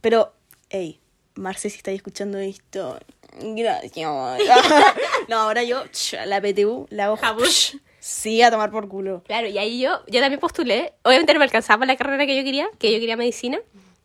[0.01, 0.33] Pero,
[0.69, 1.00] hey,
[1.41, 2.99] Marce, si estáis escuchando esto,
[3.41, 4.07] gracias.
[5.29, 5.83] no, ahora yo,
[6.27, 7.17] la PTU, la hago.
[7.17, 7.77] Jabush.
[7.99, 9.23] Sí, a tomar por culo.
[9.27, 10.93] claro, y ahí yo, yo también postulé.
[11.03, 13.59] Obviamente no me alcanzaba la carrera que yo quería, que yo quería medicina.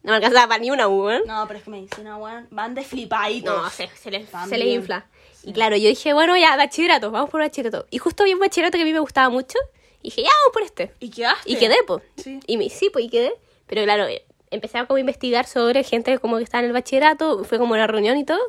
[0.03, 1.23] No me alcanzaba para ni una U, weón.
[1.25, 3.63] No, pero es que medicina, weón, van de flipaditos.
[3.63, 5.05] No, se, se les, se les infla.
[5.43, 7.85] Y claro, yo dije, bueno, ya, bachillerato, vamos por bachillerato.
[7.89, 9.57] Y justo vi un bachillerato que a mí me gustaba mucho.
[10.01, 10.93] Y dije, ya, vamos por este.
[10.99, 11.51] ¿Y quedaste?
[11.51, 12.01] Y quedé, pues.
[12.17, 12.39] Sí.
[12.47, 13.33] Y me, sí, pues, y quedé.
[13.67, 14.24] Pero claro, eh,
[14.55, 17.87] empecé a como investigar sobre gente como que estaba en el bachillerato, fue como una
[17.87, 18.39] reunión y todo.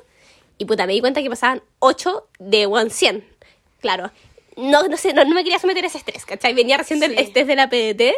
[0.59, 3.25] Y puta, me di cuenta que pasaban 8 de 1 100.
[3.81, 4.11] Claro.
[4.57, 6.55] No, no sé, no, no me quería someter a ese estrés, ¿cachai?
[6.55, 7.23] Venía recién del Sí.
[7.25, 8.15] estrés de la PDT.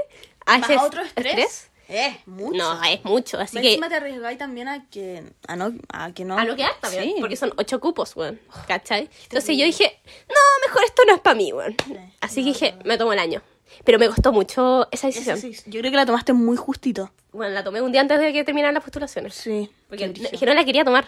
[0.46, 1.68] A ¿Más ese otro estrés?
[1.88, 2.57] Eh, mucho.
[2.59, 3.68] No, es mucho, así Más que...
[3.70, 6.38] Encima te arriesgáis también a que, a no, a que no.
[6.38, 7.14] A no quedar también, Sí.
[7.18, 8.38] porque son ocho cupos, weón.
[8.68, 9.09] ¿Cachai?
[9.24, 9.98] Entonces yo dije,
[10.29, 11.74] no, mejor esto no es para mí, weón.
[12.20, 13.42] Así que dije, me tomo el año.
[13.85, 15.37] Pero me costó mucho esa decisión.
[15.38, 17.11] sí, yo creo que la tomaste muy justito.
[17.33, 19.35] Bueno, la tomé un día antes de que terminaran las postulaciones.
[19.35, 19.71] Sí.
[19.88, 21.07] Porque no, que la quería tomar.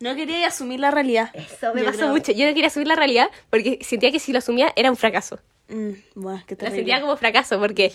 [0.00, 1.30] No quería asumir la realidad.
[1.34, 2.10] Eso me Yo pasó creo.
[2.10, 2.32] mucho.
[2.32, 5.38] Yo no quería subir la realidad porque sentía que si lo asumía era un fracaso.
[5.68, 6.76] Mm, bueno, qué Lo terrible.
[6.76, 7.92] sentía como fracaso porque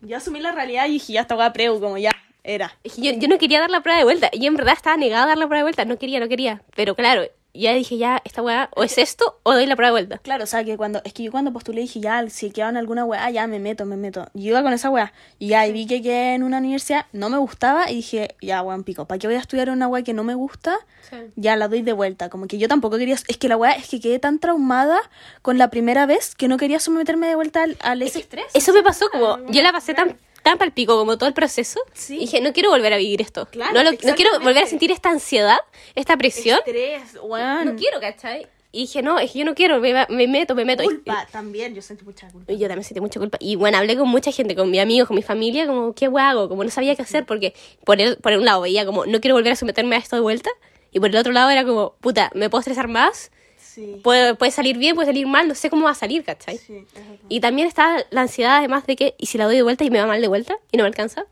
[0.00, 2.12] Yo asumí la realidad y dije, ya estaba preu, como ya
[2.44, 2.72] era.
[2.84, 4.30] que yo, yo no quería dar la prueba de vuelta.
[4.32, 5.84] Y en verdad estaba negada a dar la prueba de vuelta.
[5.84, 6.62] No quería, no quería.
[6.76, 7.22] Pero claro,
[7.62, 10.18] ya dije, ya, esta weá, o es esto o doy la prueba de vuelta.
[10.18, 13.04] Claro, o sea, que cuando, es que yo cuando postulé dije, ya, si quedaban alguna
[13.04, 14.28] weá, ya me meto, me meto.
[14.34, 15.12] Y yo iba con esa weá.
[15.38, 18.62] Y ya, y vi que quedé en una universidad, no me gustaba, y dije, ya,
[18.62, 20.78] weón, pico, ¿para qué voy a estudiar una weá que no me gusta?
[21.36, 22.28] Ya la doy de vuelta.
[22.28, 24.98] Como que yo tampoco quería, es que la weá es que quedé tan traumada
[25.42, 28.46] con la primera vez que no quería someterme de vuelta al, al ese estrés.
[28.54, 31.80] Eso me pasó como, yo la pasé tan, tan pal pico como todo el proceso.
[31.94, 32.16] Sí.
[32.16, 33.46] Y dije, no quiero volver a vivir esto.
[33.50, 35.58] Claro, no, lo- no quiero volver a sentir esta ansiedad,
[35.94, 36.58] esta presión.
[36.58, 37.14] Estrés.
[37.14, 38.46] No quiero, ¿cachai?
[38.70, 40.82] Y dije, no, es que yo no quiero, me, me meto, me meto.
[40.82, 42.52] Y- Culpa, también, yo sentí mucha culpa.
[42.52, 43.38] Y yo también sentí mucha culpa.
[43.40, 46.48] Y bueno, hablé con mucha gente, con mis amigos, con mi familia, como, ¿qué hago?
[46.50, 49.34] Como no sabía qué hacer, porque por, el, por un lado veía como, no quiero
[49.36, 50.50] volver a someterme a esto de vuelta.
[50.92, 53.30] Y por el otro lado era como, puta, me puedo estresar más,
[53.78, 54.00] Sí.
[54.02, 56.58] puede, puede salir bien, puede salir mal, no sé cómo va a salir, ¿cachai?
[56.58, 56.84] Sí.
[57.28, 59.90] Y también está la ansiedad, además de que, ¿y si la doy de vuelta y
[59.90, 60.56] me va mal de vuelta?
[60.72, 61.26] ¿Y no me alcanza?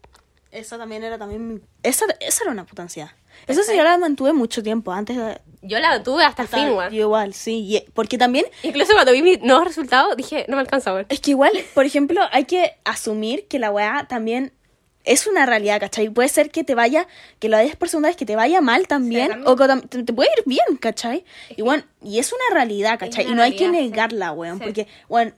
[0.52, 1.60] Esa también era también mi...
[1.82, 3.10] Esa, esa era una puta ansiedad.
[3.48, 5.40] Esa sí yo la mantuve mucho tiempo antes de...
[5.62, 6.94] Yo la tuve hasta el fin, weón.
[6.94, 7.66] igual, sí.
[7.66, 8.46] y- porque también...
[8.62, 11.06] Incluso cuando vi mis nuevos resultados, dije, no me alcanza, weón.
[11.08, 14.52] Es que igual, por ejemplo, hay que asumir que la weá también
[15.06, 16.10] es una realidad, ¿cachai?
[16.10, 17.06] Puede ser que te vaya,
[17.38, 20.12] que lo des por segunda vez, que te vaya mal también, o que te, te
[20.12, 21.24] puede ir bien, ¿cachai?
[21.56, 23.24] Y bueno, y es una realidad, ¿cachai?
[23.26, 24.64] una y no hay que negarla, weón, Sí.
[24.64, 25.32] porque, bueno,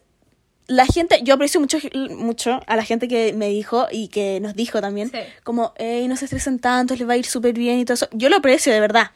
[0.67, 1.79] la gente, yo aprecio mucho,
[2.11, 5.19] mucho a la gente que me dijo y que nos dijo también, Sí.
[5.45, 8.09] como, hey, no se estresen tanto, les va a ir súper bien y todo eso.
[8.13, 9.11] Yo lo aprecio, de verdad.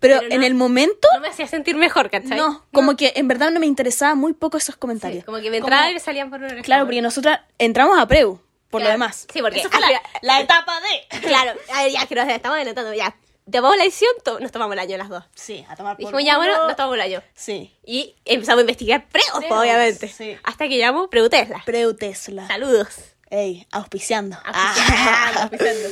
[0.00, 2.36] Pero, Pero no- en el momento, No me hacía sentir mejor, ¿cachai?
[2.36, 5.20] no, como que en verdad no me interesaba muy poco esos comentarios.
[5.20, 7.96] Sí, como que me Como- entraba y me salían por una Claro, porque nosotras entramos
[7.98, 9.26] a Preu, por lo demás.
[9.32, 11.20] Sí, porque Esa fue la, la etapa de...
[11.20, 11.58] Claro,
[11.92, 13.14] ya que nos estamos adelantando, ya.
[13.50, 15.24] Tomamos la decisión, to- nos tomamos el año las dos.
[15.34, 17.22] Sí, a tomar por Dijimos, ya, bueno, nos tomamos el año.
[17.34, 17.74] Sí.
[17.84, 20.06] Y empezamos a investigar preos, obviamente.
[20.08, 20.36] sí.
[20.44, 21.60] Hasta que llamo Preu Tesla.
[21.66, 22.46] Preu Tesla.
[22.46, 22.88] Saludos.
[23.28, 24.36] Ey, auspiciando.
[24.44, 25.42] Auspiciando, Ah.
[25.42, 25.88] auspiciando.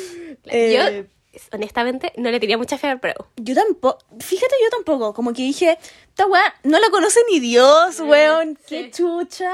[0.46, 1.08] Eh, Yo
[1.52, 3.14] honestamente, no le tenía mucha fe al Preu.
[3.36, 5.12] Yo tampoco, fíjate, yo tampoco.
[5.14, 8.56] Como que dije, esta weá no la conoce ni Dios, weón.
[8.68, 8.90] Qué sí.
[8.92, 9.52] chucha.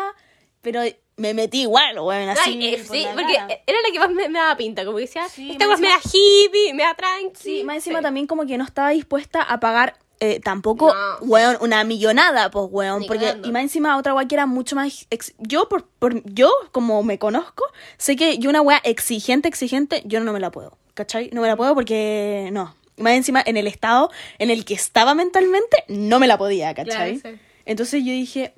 [0.60, 0.82] Pero
[1.16, 2.58] me metí igual, weón, así.
[2.60, 3.60] Ay, eh, por sí, la porque cara.
[3.66, 5.90] era la que más me, me daba pinta, como que decía, Sí, esta más weá
[5.90, 7.30] me da hippie, me da tranqui.
[7.40, 8.02] Sí, más encima Sí.
[8.02, 11.26] también como que no estaba dispuesta a pagar eh, tampoco, No.
[11.26, 13.00] weón, una millonada, pues, weón.
[13.00, 13.48] Ni Porque, cagando.
[13.48, 15.06] y más encima otra weá que era mucho más...
[15.10, 17.64] ex- yo, por, por, yo, como me conozco,
[17.98, 21.30] sé que yo una weá exigente, exigente, yo no me la puedo, ¿cachai?
[21.32, 22.74] No me la puedo porque, no.
[22.96, 26.72] Y Más encima, en el estado en el que estaba mentalmente, no me la podía,
[26.74, 27.18] ¿cachai?
[27.18, 27.42] Claro, sí.
[27.66, 28.54] Entonces yo dije,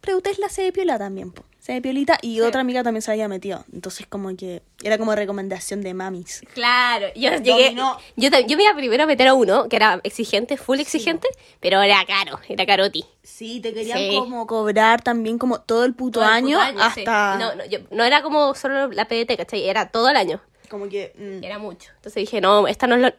[0.00, 1.44] pregunté la se piola también, po.
[1.62, 3.64] Se de piolita y otra amiga también se había metido.
[3.72, 6.42] Entonces como que era como recomendación de mamis.
[6.54, 7.66] Claro, yo llegué.
[7.66, 7.96] Dominó.
[8.16, 11.28] Yo, yo me iba primero a meter a uno que era exigente, full exigente,
[11.60, 13.04] pero era caro, era caroti.
[13.22, 14.08] Sí, te querían Sí.
[14.18, 17.78] como cobrar también como todo el puto Todo el año, puto hasta No, no, yo-
[17.92, 19.68] no era como solo la PDT, ¿cachai?
[19.68, 20.40] Era todo el año.
[20.68, 21.90] como que mm, Era mucho.
[21.94, 23.12] Entonces dije, no, esta no es lo.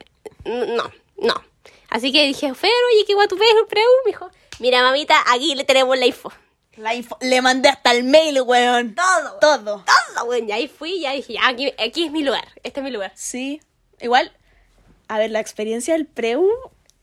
[0.66, 0.84] No,
[1.18, 1.34] no.
[1.90, 3.86] Así que dije, Fer, oye, qué guay tu el preu.
[4.04, 4.30] Me dijo,
[4.60, 6.30] mira, mamita, aquí le tenemos la info.
[6.78, 8.96] La info- le mandé hasta el mail, weón.
[8.96, 9.86] Todo, Todo.
[9.86, 12.84] Todo, bueno, y ahí fui, ya dije, ya, aquí, aquí es mi lugar, este es
[12.84, 13.12] mi lugar.
[13.16, 13.62] Sí.
[14.02, 14.32] Igual,
[15.08, 16.48] a ver, la experiencia del preu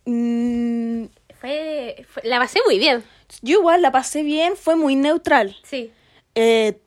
[0.06, 1.04] mm,
[1.40, 3.04] Fue, fue- la pasé muy bien.
[3.42, 5.56] yo igual la pasé bien, fue muy neutral.
[5.64, 5.92] Sí.
[6.34, 6.80] Eh,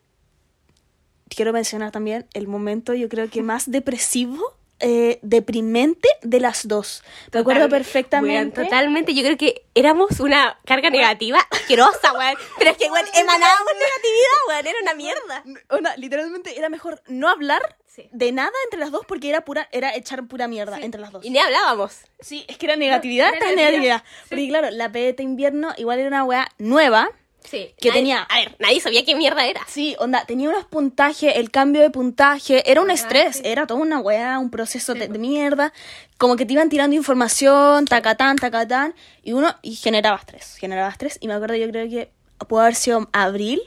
[1.29, 7.03] quiero mencionar también el momento, yo creo que más depresivo, eh, deprimente de las dos.
[7.31, 8.63] Me acuerdo Total- perfectamente.
[8.63, 12.35] totalmente, yo creo que éramos una carga negativa asquerosa, weón.
[12.59, 15.43] Pero es que, weón, emanábamos negatividad, weón, era una mierda.
[15.69, 18.09] Onda, literalmente era mejor no hablar Sí.
[18.11, 21.23] de nada entre las dos porque era pura era echar pura mierda entre las dos.
[21.23, 21.99] Y ni hablábamos.
[22.19, 24.01] Sí, es que era negatividad tras negatividad.
[24.01, 24.03] negatividad.
[24.29, 27.11] Porque claro, la PDT invierno igual era una weá nueva.
[27.43, 27.73] Sí.
[27.79, 29.61] Que nadie- tenía- A ver, nadie sabía qué mierda era.
[29.67, 33.41] Sí, onda, tenía unos puntajes, el cambio de puntaje, era un Ah, estrés, sí.
[33.45, 35.73] era toda una weá, un proceso de, de mierda.
[36.17, 41.17] Como que te iban tirando información, tacatán, tacatán, y uno, y generaba estrés, generaba estrés.
[41.21, 42.09] Y me acuerdo, yo creo que
[42.47, 43.61] pudo haber sido abril,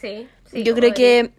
[0.00, 0.26] Sí.
[0.52, 1.30] yo creo que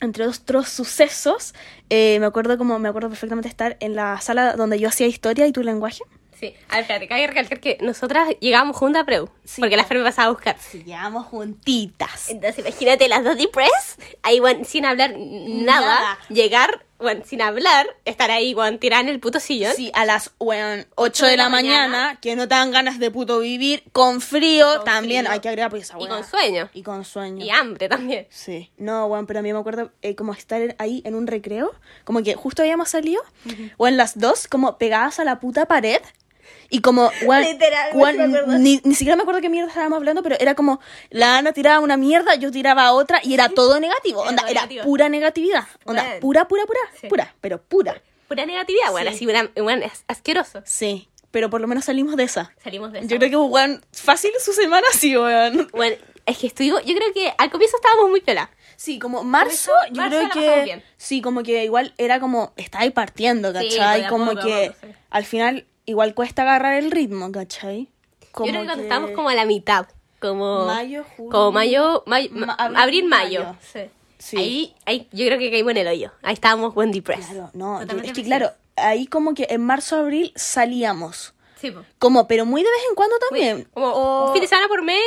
[0.00, 1.54] entre otros sucesos,
[1.88, 5.46] eh, me acuerdo como me acuerdo perfectamente estar en la sala donde yo hacía historia
[5.46, 6.02] y tu lenguaje.
[6.38, 6.54] Sí.
[6.68, 9.28] A ver, espérate, cabe recalcar que nosotras llegábamos juntas a Preu.
[9.44, 9.84] Sí, porque la.
[9.84, 10.56] Fer me pasaba a buscar.
[10.58, 12.28] Se llevamos juntitas.
[12.28, 16.18] Entonces, imagínate las dos depress, ahí, weón, sin hablar nada, Nada.
[16.28, 19.72] llegar, weón, sin hablar, estar ahí, weón, tirada en el puto sillón.
[19.74, 23.38] Sí, a las weón, 8 de la mañana, que no te dan ganas de puto
[23.38, 25.32] vivir, con frío, Con también frío.
[25.32, 26.08] hay que agregar pues esa Y weá.
[26.08, 26.68] con sueño.
[26.74, 27.44] Y con sueño.
[27.44, 28.26] Y hambre también.
[28.30, 28.70] Sí.
[28.76, 31.72] No, weón, pero a mí me acuerdo eh, como estar ahí en un recreo,
[32.04, 33.22] como que justo habíamos salido,
[33.78, 36.00] o en las dos, como pegadas a la puta pared.
[36.70, 37.10] Y como,
[37.90, 38.46] acuerdo.
[38.58, 41.80] ni, ni siquiera me acuerdo qué mierda estábamos hablando, pero era como, la Ana tiraba
[41.80, 44.22] una mierda, yo tiraba otra, y era todo negativo.
[44.22, 44.84] Era Onda, todo era negativo.
[44.84, 45.64] pura negatividad.
[45.84, 47.08] Onda, pura, pura, pura, Sí.
[47.08, 48.00] pura, pero pura.
[48.28, 49.14] Pura negatividad, weón, Sí.
[49.30, 50.62] así, weón, es asqueroso.
[50.64, 52.52] Sí, pero por lo menos salimos de esa.
[52.62, 53.08] Salimos de eso.
[53.08, 55.68] Yo creo que, weón, fácil su semana sí, weón.
[55.72, 58.50] Bueno, es que estuvimos, yo creo que al comienzo estábamos muy piola.
[58.78, 60.84] Sí, como marzo, Marzo, yo marzo creo que bien.
[60.98, 64.00] sí, como que igual era como está ahí partiendo, Sí, ¿cachai?
[64.00, 64.92] de a como poco, que poco, sí.
[65.08, 67.88] al final igual cuesta agarrar el ritmo, ¿cachai?
[68.32, 69.86] Como yo creo que cuando que estábamos como a la mitad,
[70.20, 73.44] como Mayo, julio, como mayo, mayo ma- ma- abril, abril, mayo.
[73.44, 73.56] mayo.
[73.72, 73.80] Sí.
[74.18, 74.36] Sí.
[74.36, 76.10] Ahí, ahí yo creo que caímos en el hoyo.
[76.22, 77.26] Ahí estábamos Wendy Press.
[77.26, 81.34] Claro, no, yo- es que claro, ahí como que en marzo, abril salíamos.
[81.66, 81.82] Sí, po.
[81.98, 83.68] Como, pero muy de vez en cuando también.
[83.74, 85.00] Como O- un fin de semana por medio.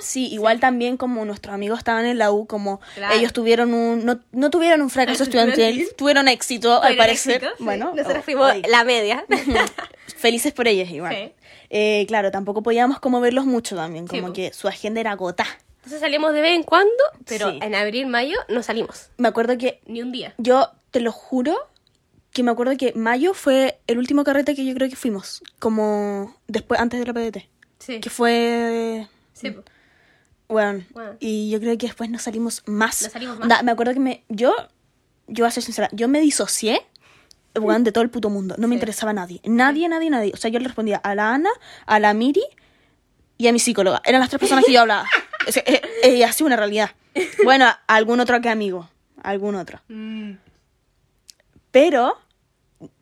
[0.00, 3.14] Sí, igual también como nuestros amigos estaban en la U, como Claro.
[3.14, 7.36] ellos tuvieron un, no, no tuvieron un fracaso estudiantil, tuvieron éxito, al parecer.
[7.36, 7.64] éxito, sí.
[7.64, 9.24] Bueno, nosotros oh, fuimos oye, la media.
[10.16, 11.14] felices por ellos igual.
[11.14, 11.32] Sí.
[11.70, 14.32] Eh, claro, tampoco podíamos como verlos mucho también, Sí, como po.
[14.34, 15.46] que su agenda era gota.
[15.76, 16.92] Entonces salimos de vez en cuando,
[17.26, 17.58] pero Sí.
[17.60, 19.08] en abril, mayo no salimos.
[19.16, 20.34] Me acuerdo que Ni un día.
[20.38, 21.56] yo, te lo juro,
[22.32, 26.34] que me acuerdo que mayo fue el último carrete que yo creo que fuimos, como
[26.48, 28.00] después, antes de la PDT, Sí.
[28.00, 29.06] que fue...
[29.32, 29.54] Sí.
[30.48, 31.16] Bueno, Bueno.
[31.20, 33.02] y yo creo que después no salimos más.
[33.02, 33.62] No salimos más.
[33.64, 34.54] Me acuerdo que me, yo,
[35.26, 36.82] yo voy a ser sincera, yo me disocié,
[37.54, 38.54] weón, de todo el puto mundo.
[38.58, 38.76] No me Sí.
[38.76, 39.40] interesaba nadie.
[39.44, 40.32] Nadie, nadie, nadie.
[40.34, 41.50] O sea, yo le respondía a la Ana,
[41.86, 42.42] a la Miri
[43.38, 44.00] y a mi psicóloga.
[44.04, 45.06] Eran las tres personas que yo hablaba.
[45.48, 46.90] O sea, eh, eh, así una realidad.
[47.42, 48.88] Bueno, a algún otro que amigo.
[49.24, 49.80] Algún otro.
[49.88, 50.34] Mm.
[51.72, 52.16] Pero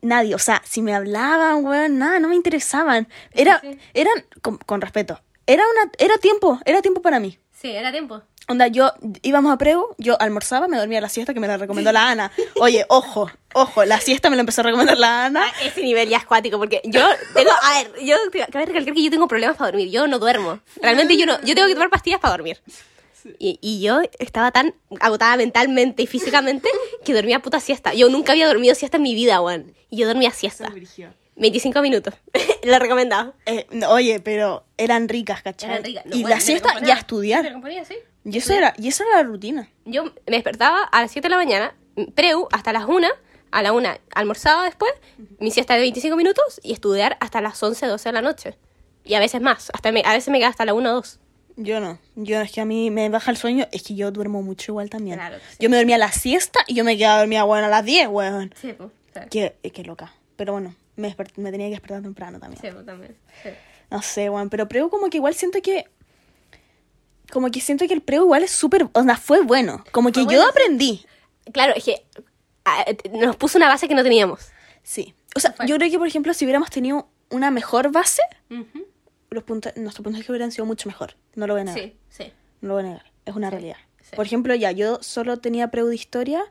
[0.00, 3.08] nadie, o sea, si me hablaban, weón, nada, no me interesaban.
[3.32, 7.38] Era, Sí, eran, con, con respeto, era una, era tiempo, era tiempo para mí.
[7.52, 8.22] Sí, era tiempo.
[8.48, 11.92] Onda, yo íbamos a preu, yo almorzaba, me dormía la siesta que me la recomendó
[11.92, 12.32] la Ana.
[12.60, 15.44] Oye, ojo, ojo, la siesta me la empezó a recomendar la Ana.
[15.44, 17.00] A ese nivel ya es cuático, porque yo
[17.34, 18.16] tengo, a ver, yo
[18.50, 20.58] cabe recalcar que yo tengo problemas para dormir, yo no duermo.
[20.82, 22.60] Realmente yo no, yo tengo que tomar pastillas para dormir.
[23.38, 26.68] Y, y yo estaba tan agotada mentalmente y físicamente
[27.04, 27.92] que dormía puta siesta.
[27.94, 29.74] Yo nunca había dormido siesta en mi vida, weón.
[29.90, 30.68] Y yo dormía siesta.
[31.36, 32.14] 25 minutos.
[32.64, 33.32] Lo recomendaba.
[33.46, 35.70] Eh, no, oye, pero eran ricas, ¿cachai?
[35.70, 36.06] Eran ricas.
[36.06, 37.42] No, y bueno, la siesta y a estudiar.
[37.86, 37.94] Sí.
[38.24, 39.68] Y eso, era, y eso era la rutina.
[39.86, 41.74] Yo me despertaba a las 7 de la mañana,
[42.14, 43.08] preu hasta las 1,
[43.50, 44.92] a la 1 almorzaba después,
[45.38, 48.58] mi siesta de 25 minutos y estudiar hasta las 11, 12 de la noche.
[49.04, 51.19] Y a veces más, hasta me- a veces me queda hasta la 1 o 2.
[51.62, 51.98] Yo no.
[52.16, 53.68] Yo es que a mí me baja el sueño.
[53.70, 55.16] Es que yo duermo mucho igual también.
[55.16, 55.56] Claro sí.
[55.60, 58.08] Yo me dormía a la siesta y yo me quedaba dormida, bueno, a las 10,
[58.08, 58.54] weón.
[58.58, 58.90] Sí, pues.
[59.14, 60.14] Sí, Qué, eh, qué loca.
[60.36, 62.60] Pero bueno, me, me tenía que despertar temprano también.
[62.72, 63.14] pues también.
[63.42, 63.50] Sí.
[63.90, 64.48] No sé, weón.
[64.48, 65.86] Pero preu como que igual siento que...
[67.30, 68.88] Como que siento que el preu igual es súper...
[68.92, 69.84] O sea, fue bueno.
[69.92, 70.48] Como que yo sí.
[70.48, 71.06] aprendí.
[71.52, 72.02] Claro, es que
[72.64, 74.40] ah, nos puso una base que no teníamos.
[74.82, 75.14] Sí.
[75.36, 78.22] O sea, yo creo que, por ejemplo, si hubiéramos tenido una mejor base,
[79.30, 81.14] los puntos, nuestros puntajes hubieran sido mucho mejor.
[81.34, 81.80] No lo voy a negar.
[81.80, 82.32] Sí, sí.
[82.60, 83.04] No lo voy a negar.
[83.24, 83.76] Es una Sí, realidad.
[84.02, 84.16] sí.
[84.16, 86.42] Por ejemplo, ya, yo solo tenía preu de historia,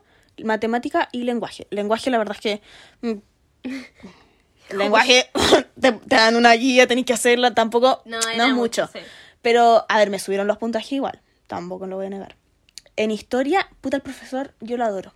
[0.42, 1.66] matemática y lenguaje.
[1.70, 2.62] Lenguaje, la verdad es que.
[3.02, 3.18] mm,
[4.76, 5.28] lenguaje,
[5.80, 8.02] te, te dan una guía, tenés que hacerla, tampoco.
[8.04, 8.86] No, No, es mucho, mucho.
[8.92, 8.98] sí.
[9.42, 11.22] Pero, a ver, me subieron los puntajes igual.
[11.46, 12.36] Tampoco lo voy a negar.
[12.96, 15.14] En historia, puta, el profesor, yo lo adoro.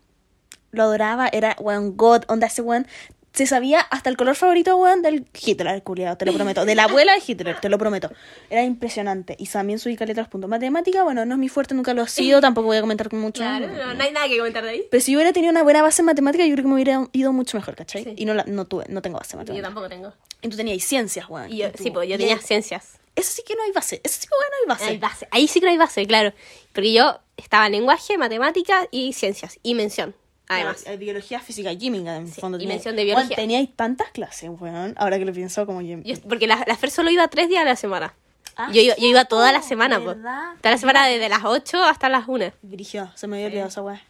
[0.71, 2.87] Lo adoraba, era, weón, God, onda ese weón.
[3.35, 6.65] Se sabía hasta el color favorito, weón, del Hitler, culiado, te lo prometo.
[6.65, 8.11] De la abuela de Hitler, te lo prometo.
[8.49, 9.35] Era impresionante.
[9.39, 10.49] Y también subí los puntos.
[10.49, 13.43] Matemática, bueno, no es mi fuerte, nunca lo ha sido, tampoco voy a comentar mucho.
[13.43, 14.85] Claro, no, no hay nada que comentar de ahí.
[14.89, 17.09] Pero si yo hubiera tenido una buena base en matemática, yo creo que me hubiera
[17.13, 18.05] ido mucho mejor, ¿cachai?
[18.05, 18.15] Sí.
[18.17, 19.67] Y no, la, no tuve, no tengo base en Yo matemática.
[19.67, 20.13] tampoco tengo.
[20.41, 21.53] Y tú tenías ciencias, weón.
[21.53, 23.01] Y yo, Y sí, pues yo tenía ciencias.
[23.17, 24.01] Eso sí que no hay base.
[24.05, 24.91] Eso sí que bueno, no hay base.
[24.91, 25.29] Hay base.
[25.33, 26.33] Ahí sí que no hay base, claro.
[26.73, 29.59] Porque yo estaba en lenguaje, matemáticas y ciencias.
[29.63, 30.15] Y mención,
[30.49, 30.85] además.
[30.87, 32.59] Hay biología, física y química, en Sí, fondo.
[32.59, 33.37] y tenía- mención de biología.
[33.37, 34.95] teníais tantas clases, weón.
[34.97, 35.99] Ahora que lo pienso, como yo...
[36.05, 38.15] Yo- porque la, la Fer solo iba tres días a la semana.
[38.57, 40.17] Ah, yo, iba, yo iba toda la semana, pues.
[40.17, 42.53] Toda la semana desde las 8 hasta las 1.
[42.63, 44.01] Brigio, se me había olvidado esa weá.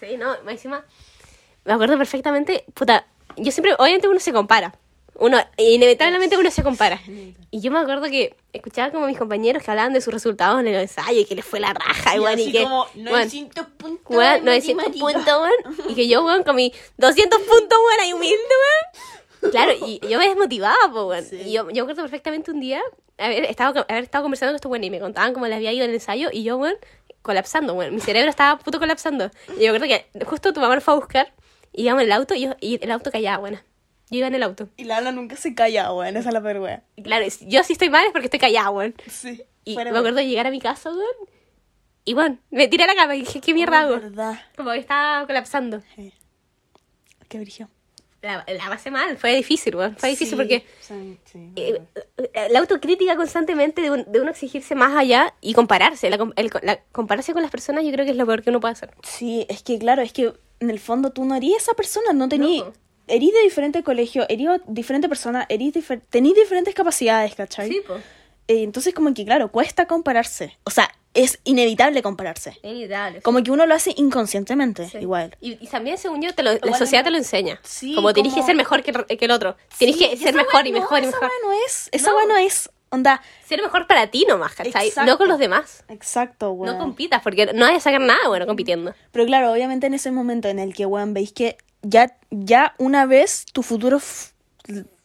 [0.00, 0.84] Sí, no, encima.
[1.64, 2.64] Me acuerdo perfectamente.
[2.74, 4.74] Puta, yo siempre, obviamente uno se compara.
[5.18, 7.00] Uno, inevitablemente uno se compara.
[7.50, 10.68] Y yo me acuerdo que escuchaba como mis compañeros que hablaban de sus resultados en
[10.68, 12.64] el ensayo y que les fue la raja, y, weón, y que.
[12.64, 14.16] weón, 900 puntos.
[14.16, 15.76] Weón, 900 puntos, weón.
[15.88, 19.50] Y que yo, weón, con mis 200 puntos, weón, ahí humilde, weón.
[19.52, 21.24] Claro, y yo me desmotivaba, pues, weón.
[21.24, 21.36] Sí.
[21.48, 22.82] Y yo, yo me acuerdo perfectamente un día
[23.18, 25.86] haber estado, haber estado conversando con estos weón y me contaban cómo les había ido
[25.86, 26.76] el ensayo y yo, weón,
[27.22, 27.94] colapsando, weón.
[27.94, 29.30] Mi cerebro estaba puto colapsando.
[29.58, 31.32] Y yo acuerdo que justo tu mamá nos fue a buscar
[31.72, 33.64] y íbamos en el auto y, yo, y el auto callaba, buena.
[34.10, 34.68] Yo iba en el auto.
[34.76, 36.16] Y la Ana nunca se calla, weón.
[36.16, 36.82] Esa es la peor weá.
[36.94, 38.94] Y claro, yo si estoy mal es porque estoy callada, weón.
[39.10, 39.42] Sí.
[39.64, 41.28] Y me acuerdo de llegar a mi casa, weón.
[42.04, 43.94] Y bueno, me tiré a la cama y dije, ¿qué mierda hago?
[44.00, 44.38] verdad.
[44.56, 45.82] Como que estaba colapsando.
[45.96, 46.12] Sí.
[47.28, 47.68] Qué brigio.
[48.22, 49.96] La, la pasé mal, fue difícil, weón.
[49.96, 51.80] Fue difícil Sí, porque sí, sí, eh,
[52.32, 56.08] eh, la autocrítica constantemente de, un- de uno exigirse más allá y compararse.
[56.10, 58.58] La, el- la- compararse con las personas yo creo que es lo peor que uno
[58.60, 58.90] puede hacer.
[59.02, 62.28] Sí, es que claro, es que en el fondo tú no eres esa persona, no
[62.28, 62.60] tení...
[62.60, 62.72] No.
[63.08, 67.80] Erís de diferente colegio, erís diferente persona, erís difer- tenís diferentes capacidades, ¿cachai?
[67.86, 68.02] pues.
[68.48, 70.56] Eh, entonces como que claro, cuesta compararse.
[70.64, 72.56] O sea, es inevitable compararse.
[72.62, 73.20] Inevitable.
[73.22, 74.98] Como que uno lo hace inconscientemente, Sí.
[74.98, 75.36] igual.
[75.40, 77.58] Y, y también, según yo, te lo- la sociedad te lo enseña.
[77.64, 79.56] Sí, como tenés que como- ser mejor que, el- que el otro.
[79.78, 81.22] Tenés Sí, que ser esa mejor y no, mejor y esa mejor.
[81.28, 82.36] weá no es, esa No.
[82.36, 84.88] es, onda, Ser mejor para ti nomás, ¿cachai?
[84.88, 85.10] Exacto.
[85.10, 85.84] No con los demás.
[85.88, 86.72] exacto, weón.
[86.74, 88.94] No compitas, porque no vas a sacar nada bueno compitiendo.
[89.12, 91.56] Pero claro, obviamente en ese momento en el que, weón, veis que
[91.88, 94.00] ya, ya una vez tu futuro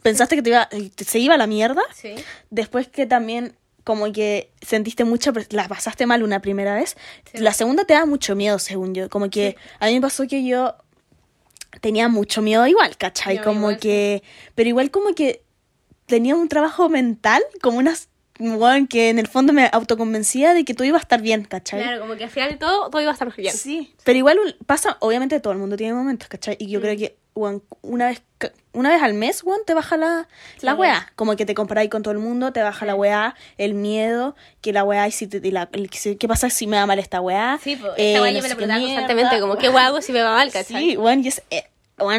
[0.01, 0.67] pensaste que te iba,
[1.05, 2.15] se iba a la mierda, Sí.
[2.49, 6.95] después que también como que sentiste mucho, pres- la pasaste mal una primera vez,
[7.31, 7.39] Sí.
[7.39, 10.45] la segunda te da mucho miedo, según yo, como que a mí me pasó que
[10.45, 10.75] yo
[11.81, 13.37] tenía mucho miedo igual, ¿cachai?
[13.37, 14.23] Yo como igual, que,
[14.55, 15.41] pero igual como que
[16.05, 18.09] tenía un trabajo mental, como unas,
[18.41, 21.81] weón, que en el fondo me autoconvencía de que todo iba a estar bien, ¿cachai?
[21.81, 23.53] Claro, como que al final de todo, todo iba a estar bien.
[23.53, 26.55] Sí, pero igual pasa, obviamente todo el mundo tiene momentos, ¿cachai?
[26.59, 26.81] Y yo Mm.
[26.81, 28.21] creo que weón, una vez
[28.73, 30.27] una vez al mes, weón, te baja la,
[30.61, 30.77] la Sí.
[30.79, 31.11] weá.
[31.15, 34.73] Como que te comparáis con todo el mundo, te baja la weá, el miedo, que
[34.73, 37.59] la weá, y si te, y la- ¿qué pasa si me va mal esta weá?
[37.63, 40.01] Sí, pues, Eh, esta weá no yo me la preguntaba constantemente, como, ¿qué weá hago
[40.01, 40.81] si me va mal, cachai?
[40.91, 41.63] Sí, y es, eh,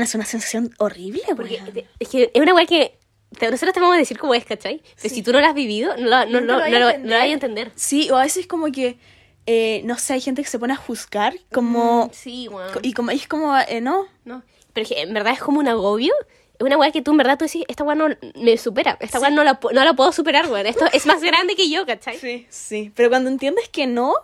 [0.02, 1.60] es una sensación horrible, Porque
[1.98, 2.96] es que es una weá que
[3.40, 4.82] nosotros te vamos a decir cómo es, ¿cachai?
[5.00, 7.04] Pero si tú no la has vivido, no, no, no, lo no lo- a no
[7.04, 7.72] lo vayas a entender.
[7.74, 8.98] Sí, o a veces como que,
[9.46, 12.70] eh, no sé, hay gente que se pone a juzgar, como, Sí, weón.
[12.82, 14.42] y como, es como, eh, no, No.
[14.72, 16.14] Pero que en verdad es como un agobio.
[16.58, 18.96] Es una weá que tú en verdad tú decís, esta weá no me supera.
[19.00, 20.66] Esta weá no la, no la puedo superar, weón.
[20.66, 22.16] Esto es más grande que yo, ¿cachai?
[22.18, 22.90] Sí, sí.
[22.94, 24.14] Pero cuando entiendes que no,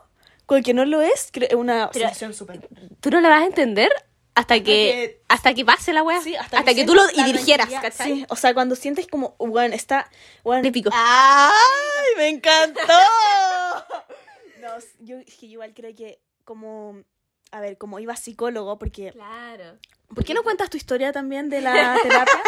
[0.65, 2.67] que no lo es, es una Pero- sensación súper.
[3.01, 3.91] Tú no la vas a entender
[4.39, 6.21] hasta que, que- hasta que pase la weá.
[6.23, 7.69] Sí, hasta, que, tú lo la dirigieras.
[7.93, 10.09] Sí, o sea, cuando sientes como, bueno, está.
[10.45, 10.91] Bueno, Típico.
[10.93, 12.07] ¡Ay!
[12.17, 12.81] ¡Me encantó!
[14.61, 14.69] no,
[15.01, 17.03] yo que igual creo que como,
[17.51, 19.13] a ver, como iba psicólogo, porque...
[19.13, 19.79] Claro.
[20.15, 22.43] ¿Por qué no cuentas tu historia también de la terapia?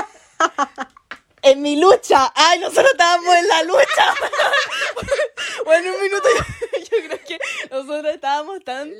[1.42, 2.32] en mi lucha.
[2.34, 4.14] Ay, nosotros estábamos en la lucha.
[5.64, 7.38] bueno, en un minuto yo, yo creo que
[7.70, 8.92] nosotros estábamos tan...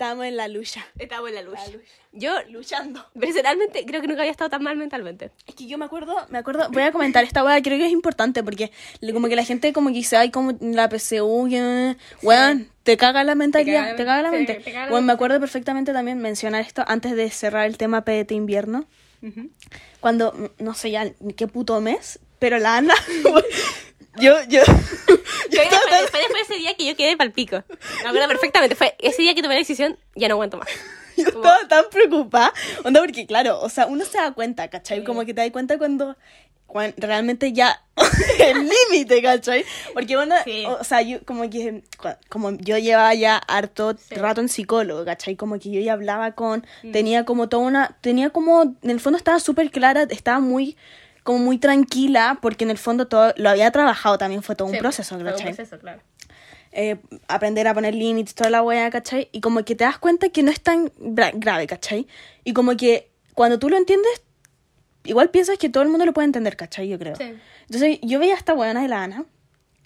[0.00, 0.86] Bueno, Estábamos en la lucha.
[0.98, 1.60] estamos en la lucha.
[1.66, 1.84] La lucha.
[2.12, 3.04] Yo, Luchando.
[3.20, 5.30] personalmente, creo que nunca había estado tan mal mentalmente.
[5.46, 7.92] Es que yo me acuerdo, me acuerdo, voy a comentar esta weá, creo que es
[7.92, 8.72] importante porque
[9.12, 13.24] como que la gente como que dice, ay, como la PSU, que, weón, te caga
[13.24, 14.62] la mentalidad, te caga la sí, mente.
[14.62, 18.32] caga la Weón, me acuerdo perfectamente también mencionar esto antes de cerrar el tema PDT
[18.32, 18.86] invierno.
[20.00, 22.94] Cuando, mm, no sé ya qué puto mes, pero la Ana,
[24.16, 24.62] yo, yo,
[25.50, 27.62] yo después, después de ese día que yo quedé pal pico.
[28.02, 28.74] Me acuerdo perfectamente.
[28.76, 30.68] Fue ese día que tomé la decisión, ya no aguanto más.
[31.16, 32.52] yo estaba tan preocupada,
[32.84, 35.04] onda, porque claro, o sea, uno se da cuenta, ¿cachai?
[35.04, 36.16] Como que te das cuenta cuando,
[36.66, 37.82] cuan- realmente ya
[38.38, 39.64] el límite, ¿cachai?
[39.92, 40.64] Porque Sí.
[40.66, 41.82] o, sea, yo como que,
[42.30, 45.36] como yo llevaba ya harto rato en psicólogo, ¿cachai?
[45.36, 46.92] Como que yo ya hablaba con, Mm.
[46.92, 50.76] tenía como toda una, tenía como, en el fondo estaba súper clara, estaba muy,
[51.22, 54.78] como muy tranquila, porque en el fondo todo, lo había trabajado también, fue todo un
[54.78, 55.46] proceso, Fue un ¿cachai?
[55.54, 56.00] proceso, claro.
[56.72, 56.96] eh,
[57.28, 59.28] aprender a poner límites, toda la wea, ¿cachai?
[59.32, 62.06] Y como que te das cuenta que no es tan gra- grave, ¿cachai?
[62.44, 64.22] Y como que cuando tú lo entiendes,
[65.04, 66.88] igual piensas que todo el mundo lo puede entender, ¿cachai?
[66.88, 67.16] Yo creo.
[67.16, 67.34] Sí.
[67.62, 69.24] Entonces yo veía a esta weona de la Ana,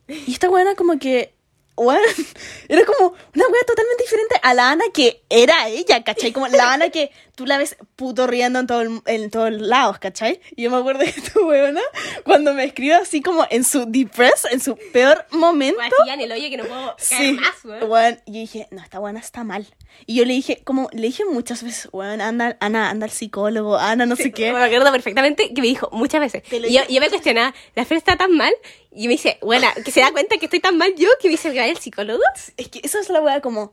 [0.06, 1.34] y esta weona como que,
[1.76, 1.98] weón,
[2.68, 6.32] era como una wea totalmente diferente a la Ana que era ella, ¿cachai?
[6.32, 9.98] Como la Ana que tú la ves puto riendo en, todo el- en todos lados,
[9.98, 10.40] ¿cachai?
[10.56, 11.80] Y yo me acuerdo que esta weona,
[12.24, 16.48] cuando me escribe así como en su depress, en su peor momento, en el hoyo
[16.50, 17.90] que no puedo caer Sí, más, weón.
[17.90, 18.20] weón.
[18.26, 19.66] Y yo dije, no, esta buena está mal.
[20.06, 23.76] Y yo le dije, como, le dije muchas veces, weón, anda, Ana, anda al psicólogo,
[23.76, 24.52] Ana, no sé qué.
[24.52, 26.42] Me acuerdo perfectamente que me dijo muchas veces.
[26.52, 28.52] Y yo, yo me cuestionaba, ¿la Fer está tan mal?
[28.92, 31.32] Y me dice, bueno, que se da cuenta que estoy tan mal yo que me
[31.32, 32.22] dice que vaya al psicólogo.
[32.56, 33.72] Es que eso es la weá como,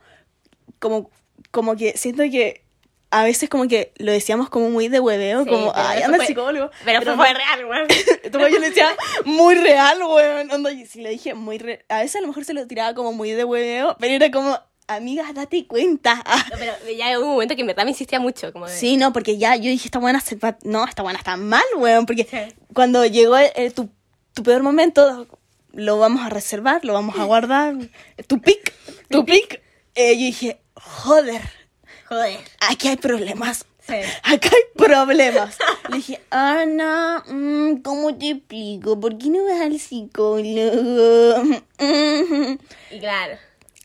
[0.79, 1.09] como,
[1.51, 2.63] como que siento que
[3.11, 6.17] a veces como que lo decíamos como muy de hueveo, Sí, como, pero ay, anda
[6.17, 6.71] fue- psicólogo.
[6.85, 7.15] Pero, no.
[7.17, 7.87] fue real, weón.
[8.23, 8.95] Entonces yo le decía
[9.25, 10.49] muy real, weón.
[10.51, 12.93] Onda, y si le dije muy re- A veces a lo mejor se lo tiraba
[12.95, 16.15] como muy de hueveo, pero era como, amiga, date cuenta.
[16.15, 18.51] No, pero ya hubo un momento que en verdad me insistía mucho.
[18.53, 21.19] Como de, Sí, no, porque ya yo dije, esta buena se va- No, esta buena
[21.19, 22.05] está mal, weón.
[22.05, 22.55] Porque Sí.
[22.73, 23.35] cuando llegó
[23.75, 23.89] tu,
[24.33, 25.27] tu peor momento,
[25.73, 27.75] lo vamos a reservar, lo vamos a guardar.
[28.27, 28.73] tu pic,
[29.09, 29.61] tu pic.
[29.95, 31.41] Eh, yo dije, joder,
[32.11, 32.39] Joder.
[32.59, 33.65] aquí hay problemas.
[33.87, 33.95] Sí.
[34.23, 35.57] Acá hay problemas.
[35.89, 38.99] Le dije, Ana, mm, ¿cómo te explico?
[38.99, 41.43] ¿Por qué no vas al psicólogo?
[41.79, 43.37] Y claro.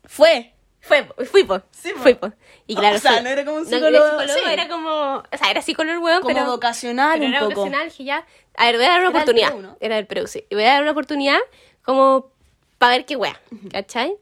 [0.04, 0.52] Fue.
[0.80, 1.62] Fue, fui, po.
[1.70, 2.00] Sí, po.
[2.02, 2.32] Fui, po.
[2.66, 3.22] Y claro, O sea, fue.
[3.22, 4.52] no era como un No, psicólogo, era psicólogo, sí.
[4.52, 4.90] era como...
[5.16, 6.46] O sea, era psicólogo el weón, Como pero...
[6.46, 7.54] vocacional pero un era poco.
[7.54, 8.26] vocacional, dije ya...
[8.56, 9.76] A ver, voy a dar una Era oportunidad.
[9.80, 10.44] Era del Perú, sí.
[10.50, 11.38] Y voy a dar una oportunidad
[11.84, 12.30] como
[12.78, 13.40] para ver qué wea,
[13.72, 14.16] ¿cachai?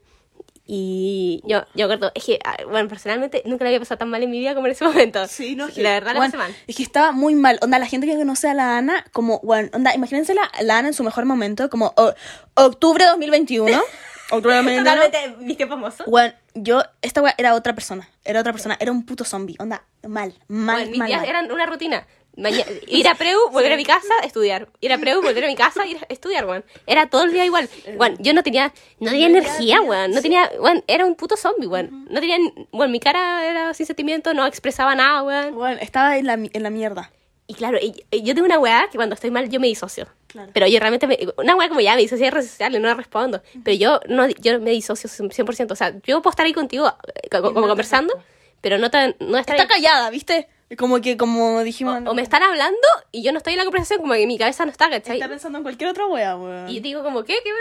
[0.67, 4.23] Y yo, yo acuerdo, es que, ah, bueno, personalmente nunca le había pasado tan mal
[4.23, 5.27] en mi vida como en ese momento.
[5.27, 6.55] Sí, no, es que, La verdad la weón, pasé mal.
[6.67, 7.59] Es que estaba muy mal.
[7.61, 10.87] Onda, la gente que conoce a la Ana, como, bueno, onda, imagínense la, la Ana
[10.87, 12.13] en su mejor momento, como o-
[12.55, 13.71] octubre 2021.
[14.31, 14.83] octubre 2021.
[15.03, 16.07] Totalmente mis tiempos mozos.
[16.07, 18.09] Bueno, yo, esta weá era otra persona.
[18.23, 18.75] Era otra persona.
[18.79, 19.55] Era un puto zombie.
[19.59, 21.07] Onda, mal, mal, Bueno, mis mal.
[21.09, 21.29] días mal.
[21.29, 22.07] eran una rutina.
[22.37, 24.67] Maña- ir a Preu, volver a mi casa, estudiar.
[24.81, 26.65] Ir a Preu, volver a mi casa, ir a estudiar, weón.
[26.85, 27.69] Era todo el día igual.
[27.97, 30.11] Weón, yo no tenía, no tenía energía, weón.
[30.11, 32.05] No tenía, weón, era un puto zombie, weón.
[32.09, 32.37] No tenía,
[32.71, 35.55] weón, mi cara era sin sentimiento, no expresaba nada, weón.
[35.55, 37.11] Bueno, estaba en la, en la mierda.
[37.47, 40.07] Y claro, yo tengo una weá que cuando estoy mal yo me disocio.
[40.27, 40.49] Claro.
[40.51, 42.95] Pero yo realmente, me, una weá como ya me disocié de redes sociales, no la
[42.95, 43.41] respondo.
[43.63, 45.71] Pero yo no yo me disocio 100%.
[45.71, 48.13] O sea, yo puedo estar ahí contigo, eh, co- como conversando,
[48.61, 50.47] pero no, tan, no estar Está ahí- callada, ¿viste?
[50.77, 52.01] Como que, como dijimos.
[52.05, 52.77] o, o me están hablando
[53.11, 55.17] y yo no estoy en la conversación, como que mi cabeza no está, ¿cachai?
[55.17, 56.69] Está pensando en cualquier otra wea, weón.
[56.69, 57.35] Y digo como, ¿qué?
[57.43, 57.51] ¿Qué?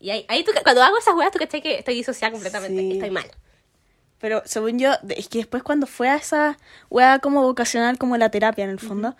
[0.00, 2.92] Y ahí, ahí tú, cuando hago esas weas, tú cachai que estoy disociada completamente, Sí.
[2.92, 3.24] estoy mal.
[4.18, 6.56] Pero según yo, es que después cuando fue a esa
[6.88, 9.14] wea como vocacional, como la terapia en el fondo,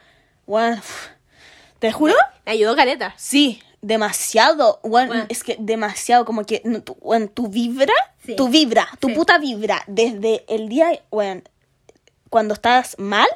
[0.46, 1.08] weón, uf,
[1.78, 2.14] ¿te juro?
[2.46, 3.12] Me ayudó Caleta.
[3.18, 5.26] Sí, demasiado, weón, Bueno.
[5.28, 7.92] es que demasiado, como que no, tu, weón, tu vibra,
[8.24, 8.36] Sí.
[8.36, 9.14] tu vibra, tu Sí.
[9.14, 11.44] puta vibra, desde el día, weón,
[12.34, 13.28] cuando estás mal,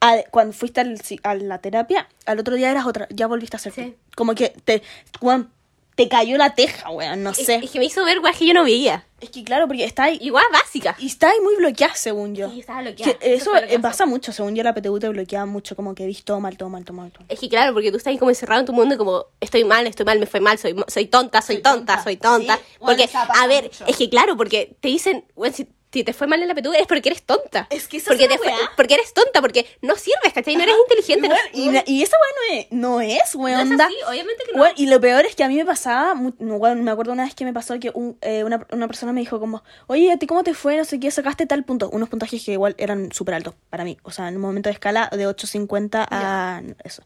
[0.00, 3.60] a- cuando fuiste al a la terapia, al otro día eras otra, ya volviste a
[3.60, 3.94] ser Sí.
[4.16, 4.82] Como que te,
[5.20, 5.50] weón,
[5.94, 7.60] te cayó la teja, weón, no sé.
[7.62, 9.06] es que me hizo ver weas que yo no veía.
[9.20, 10.96] Es que claro, porque está ahí, Y weas básicas.
[11.00, 12.50] y está ahí muy bloqueada, según yo.
[12.50, 13.12] Sí, estaba bloqueada.
[13.20, 16.24] Que Eso eso pasa mucho, según yo la PTU te bloquea mucho, como que viste
[16.24, 17.12] todo mal, todo mal, todo mal.
[17.12, 17.26] todo mal.
[17.30, 19.86] Es que claro, porque tú estás ahí como encerrado en tu mundo como estoy mal,
[19.86, 22.02] estoy mal, me fue mal, soy, soy tonta, soy, Soy tonta, tonta.
[22.02, 22.56] soy tonta.
[22.56, 23.86] Sí, bueno, porque, pasa a ver, mucho.
[23.86, 26.72] es que claro, porque te dicen, bueno, si si te fue mal en la PTU
[26.72, 27.66] es porque eres tonta.
[27.70, 30.56] Es que esa porque, es te fue- porque eres tonta, porque no sirves, ¿cachai?
[30.56, 31.28] No eres inteligente.
[31.28, 33.72] no- Y, y esa weá no es, no es, no weón.
[33.74, 34.62] es así, obviamente que no.
[34.62, 37.24] Weón, y lo peor es que a mí me pasaba, no, weón, me acuerdo una
[37.24, 40.16] vez que me pasó que un- eh, una, una persona me dijo como, oye, ¿a
[40.16, 40.76] ti cómo te fue?
[40.76, 41.90] No sé qué, sacaste tal punto.
[41.90, 43.98] Unos puntajes que igual eran súper altos para mí.
[44.02, 47.02] O sea, en un momento de escala de 8.50 a eso.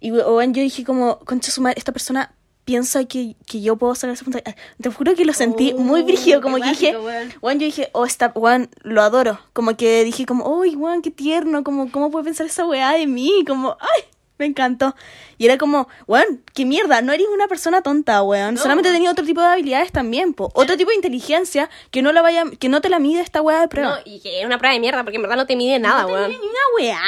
[0.00, 2.34] Y weón, yo dije como, concha su madre, esta persona
[2.64, 4.56] piensa que, que yo puedo sacar ese puntaje.
[4.80, 7.32] Te juro que lo sentí Oh, muy brígido, como que dije, weón.
[7.42, 9.38] weón, yo dije, oh, esta, weón, lo adoro.
[9.52, 13.06] Como que dije como, uy, weón, qué tierno, como, ¿cómo puede pensar esa weá de
[13.06, 13.44] mí?
[13.46, 14.04] Como, ay,
[14.38, 14.96] me encantó.
[15.38, 18.54] Y era como, weón, qué mierda, no eres una persona tonta, weón.
[18.54, 18.60] No.
[18.60, 20.50] Solamente tenía otro tipo de habilidades también, po.
[20.54, 23.60] Otro tipo de inteligencia que no la vaya, que no te la mide esta weá
[23.60, 23.90] de prueba.
[23.90, 26.02] No, y que es una prueba de mierda, porque en verdad no te mide nada,
[26.02, 26.28] No te weón.
[26.30, 27.00] mide ni una weá.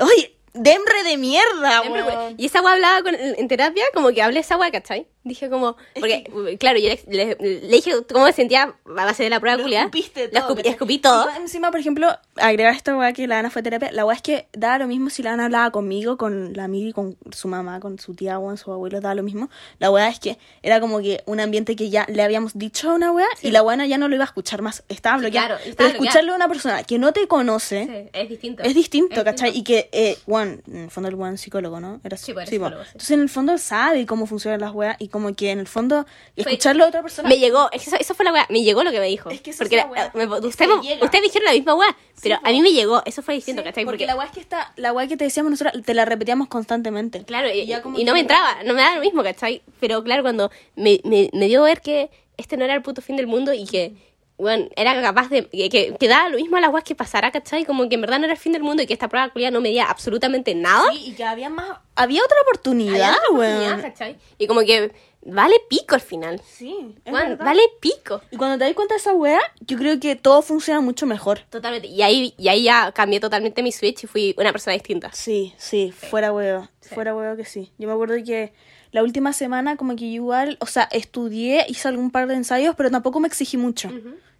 [0.00, 2.34] Oye, dembre de mierda, weón.
[2.38, 5.06] Y esa weá hablaba con- en terapia, como que hablé esa weá, ¿cachai?
[5.24, 9.30] Dije como, porque, claro, yo le, le- le dije cómo me sentía a base de
[9.30, 9.84] la prueba Lo culiada.
[9.86, 10.72] escupiste todo, escupí, ¿cachai?
[10.72, 11.26] escupí todo.
[11.34, 14.16] Y encima, por ejemplo, agregar esta weá que la Ana fue a terapia, la weá
[14.16, 17.48] es que daba lo mismo si la Ana hablaba conmigo, con la Miri, con su
[17.48, 19.48] mamá, con su tía, weón, su abuelo, daba lo mismo.
[19.78, 22.94] La weá es que era como que un ambiente que ya le habíamos dicho a
[22.94, 24.84] una weá y la weá ya no lo iba a escuchar más.
[24.90, 25.46] Estaba Sí, bloqueada.
[25.46, 26.04] claro, estaba Pero bloqueada.
[26.04, 28.62] escucharlo a una persona que no te conoce Sí, es distinto.
[28.62, 29.52] es distinto, Es ¿cachai?
[29.52, 29.58] distinto.
[29.58, 32.00] Y que, eh, Juan, en el fondo el Juan psicólogo, ¿no?
[32.04, 32.88] Era Sí, pues, sí, psicólogo, sí.
[32.92, 36.06] Entonces en el fondo sabe cómo funcionan las weas y como que en el fondo
[36.34, 37.28] escucharlo a otra persona.
[37.28, 39.30] Me llegó, eso, eso fue la weá, me llegó lo que me dijo.
[39.30, 40.68] Es que esa porque es la me- usted,
[41.00, 43.84] ustedes dijeron la misma weá, pero a mí me llegó, eso fue distinto, Sí, ¿cachai?
[43.84, 46.48] porque la weá es que está, la weá que te decíamos nosotros, te la repetíamos
[46.48, 47.22] constantemente.
[47.24, 49.62] Claro, y, ya como y no me entraba, no me daba lo mismo, ¿cachai?
[49.78, 53.14] Pero claro, cuando me, me, me dio ver que este no era el puto fin
[53.16, 53.92] del mundo y que,
[54.36, 57.30] bueno, era capaz de, que, que, que daba lo mismo a las weas que pasara,
[57.30, 57.64] ¿cachai?
[57.64, 59.50] Como que en verdad no era el fin del mundo y que esta prueba culia
[59.50, 60.90] no medía absolutamente nada.
[60.92, 63.82] Sí, y que había más, había otra oportunidad, Había otra oportunidad, weón.
[63.82, 64.16] ¿cachai?
[64.38, 64.92] Y como que
[65.24, 66.40] vale pico al final.
[66.44, 68.20] Sí, es vale pico.
[68.30, 71.40] Y cuando te das cuenta de esa weá, yo creo que todo funciona mucho mejor.
[71.50, 71.88] Totalmente.
[71.88, 75.10] Y ahí, y ahí ya cambié totalmente mi switch y fui una persona distinta.
[75.12, 76.68] Sí, sí, fuera huevo.
[76.80, 77.72] Fuera huevo que sí.
[77.78, 78.52] Yo me acuerdo que
[78.94, 82.92] la última semana como que igual, o sea, estudié, hice algún par de ensayos, pero
[82.92, 83.90] tampoco me exigí mucho.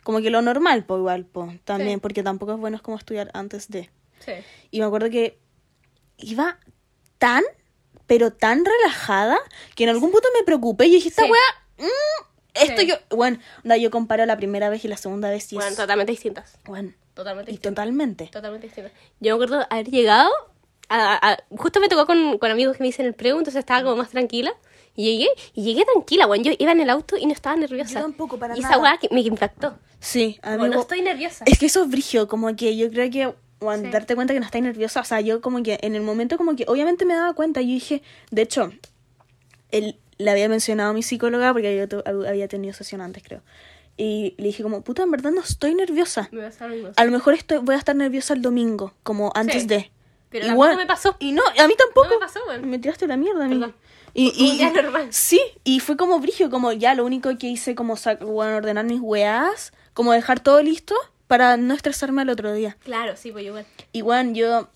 [0.05, 2.01] Como que lo normal, pues igual, pues, también, Sí.
[2.01, 3.91] porque tampoco es bueno como estudiar antes de.
[4.21, 4.33] Sí.
[4.71, 5.41] Y me acuerdo que
[6.19, 6.59] iba
[7.19, 7.43] tan,
[8.07, 9.39] pero tan relajada,
[9.75, 11.31] que en algún punto me preocupé y dije, esta Sí.
[11.33, 12.25] weá, mm,
[12.55, 12.87] esto Sí.
[12.87, 15.77] yo, bueno, onda, yo comparo la primera vez y la segunda vez y Bueno, es,
[15.77, 16.59] totalmente distintas.
[16.65, 17.75] bueno, Totalmente y distintas.
[17.83, 18.27] totalmente.
[18.27, 18.93] Totalmente distintas.
[19.19, 20.31] Yo me acuerdo haber llegado,
[20.95, 23.83] a, a- justo me tocó con, con amigos que me dicen el preu, entonces estaba
[23.83, 24.53] como más tranquila.
[24.97, 26.45] Y llegué, y llegué tranquila, weón.
[26.45, 27.95] Yo iba en el auto y no estaba nerviosa.
[27.95, 28.75] Yo tampoco, para y nada.
[28.75, 29.77] esa weá que me impactó.
[29.99, 31.45] Sí, a Como, no estoy nerviosa.
[31.49, 33.91] Es que eso es brigio, como que yo creo que bueno, Sí.
[33.91, 36.55] darte cuenta que no estás nerviosa, o sea, yo como que en el momento como
[36.55, 38.71] que obviamente me daba cuenta, yo dije, de hecho,
[39.71, 43.41] él le había mencionado a mi psicóloga porque yo había tenido sesión antes, creo.
[43.97, 46.29] Y le dije como, puta, en verdad no estoy nerviosa.
[46.33, 46.89] Me lo mismo.
[46.97, 49.69] A lo mejor estoy, voy a estar nerviosa el domingo, como antes Sí.
[49.69, 49.91] de.
[50.35, 51.15] Pero Y tampoco bueno, me pasó.
[51.21, 52.09] Y no, a mí tampoco.
[52.09, 52.69] No me pasó, weón.
[52.69, 53.55] Me tiraste la mierda a mí.
[53.55, 53.77] Perdón.
[54.15, 55.07] Y, y, día normal.
[55.11, 58.99] Sí, y fue como brigio, como ya lo único que hice como bueno, ordenar mis
[59.01, 60.97] weas, como dejar todo listo
[61.29, 62.77] para no estresarme al otro día.
[62.83, 63.67] Claro, sí, pues yo igual.
[63.93, 64.69] Y bueno, yo,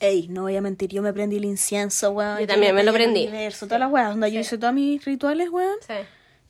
[0.00, 2.40] ey, no voy a mentir, yo me prendí el incienso, weón.
[2.40, 3.28] Yo también me lo prendí.
[3.28, 4.46] universo, todas las weas, donde yo Sí.
[4.46, 5.76] hice todos mis rituales, weón.
[5.86, 5.94] Sí.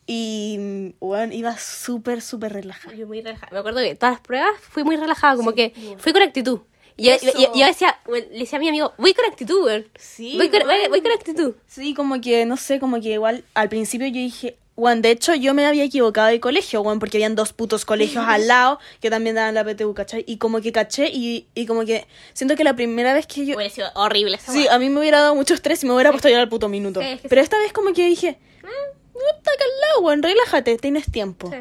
[0.07, 2.95] Y, weón, iba súper, súper relajada.
[2.97, 3.53] Yo muy relajada.
[3.53, 6.61] Me acuerdo que todas las pruebas fui muy relajada, como que fui con actitud.
[6.99, 9.86] Yo, yo- yo decía, weón, le decía a mi amigo, voy con actitud, weón.
[9.99, 10.90] Sí, Voy con, voy, weón.
[10.90, 11.55] voy con actitud.
[11.66, 15.34] Sí, como que, no sé, como que igual al principio yo dije, Juan, de hecho
[15.34, 19.11] yo me había equivocado de colegio, Juan, porque habían dos putos colegios al lado que
[19.11, 20.24] también daban la PTU, ¿cachai?
[20.26, 23.55] Y como que caché y, y como que siento que la primera vez que yo...
[23.57, 26.11] Hubiera sido horrible esa Sí, a mí me hubiera dado mucho estrés y me hubiera
[26.11, 27.01] puesto a llorar al puto minuto.
[27.01, 27.45] Sí, es que Pero sí.
[27.45, 31.51] esta vez como que dije, no está acá al lado, Juan, relájate, tienes tiempo.
[31.51, 31.59] Sí.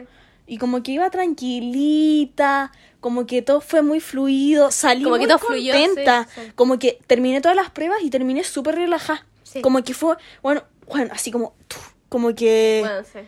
[0.48, 2.72] Y como que iba tranquilita,
[3.02, 6.52] como que todo fue muy fluido, salí Como que muy todo fluyó, contenta, sí, sí.
[6.56, 9.26] como que terminé todas las pruebas y terminé súper relajada.
[9.44, 9.62] Sí.
[9.62, 11.54] Como que fue, bueno, bueno, así como,
[12.08, 13.20] como que Bueno, sí.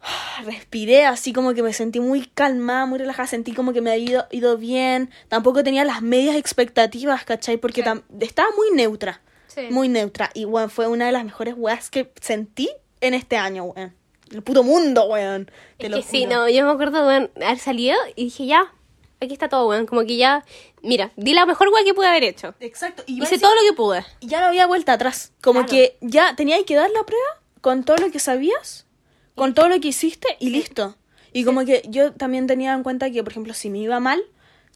[0.44, 4.04] respiré, así como que me sentí muy calmada, muy relajada, sentí como que me había
[4.10, 7.56] ido, ido bien, tampoco tenía las medias expectativas, ¿cachai?
[7.56, 7.84] Porque
[8.20, 9.62] estaba muy neutra, Sí.
[9.70, 12.68] muy neutra, y bueno, fue una de las mejores weas que sentí
[13.00, 13.94] en este año, weón.
[14.30, 15.50] El puto mundo, weón.
[15.78, 18.72] Te Es lo que sí, no, yo me acuerdo, weón, haber salido y dije, ya,
[19.20, 19.86] aquí está todo, weón.
[19.86, 20.44] Como que ya,
[20.82, 22.54] mira, di la mejor weá que pude haber hecho.
[22.60, 24.04] Exacto, y Hice todo lo que pude.
[24.20, 25.32] y ya no había vuelta atrás.
[25.42, 25.70] Como Claro.
[25.70, 27.26] que ya tenías que dar la prueba
[27.60, 28.86] con todo lo que sabías,
[29.34, 30.96] con todo lo que hiciste y listo.
[31.32, 34.22] Y como que yo también tenía en cuenta que, por ejemplo, si me iba mal,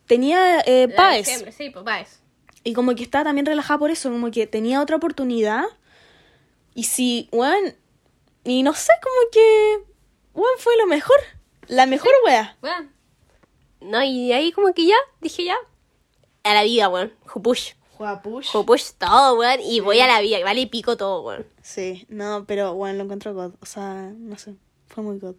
[0.07, 1.45] tenía eh, PAES.
[1.57, 2.21] Sí, pues Paes.
[2.65, 5.65] Y como que estaba también relajada por eso, como que tenía otra oportunidad.
[6.75, 7.75] Y si, weón,
[8.45, 9.79] y no sé, como que,
[10.35, 11.17] weón, fue lo mejor.
[11.69, 12.57] La mejor wea.
[12.63, 12.93] Weón.
[13.85, 15.57] No, y ahí como que ya, dije ya,
[16.45, 17.13] a la vida, weón.
[17.27, 17.73] Jupush.
[17.97, 18.49] Juega push.
[18.51, 19.61] Jupush todo, weón.
[19.61, 21.47] Y voy a la vida, que vale pico todo, weón.
[21.63, 23.53] Sí, no, pero bueno, lo encuentro God.
[23.61, 24.55] O sea, no sé,
[24.89, 25.37] fue muy God.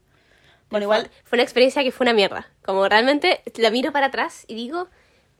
[0.69, 2.49] Bueno, Fue- igual Fue una experiencia que fue una mierda.
[2.65, 4.87] Como realmente la miro para atrás y digo,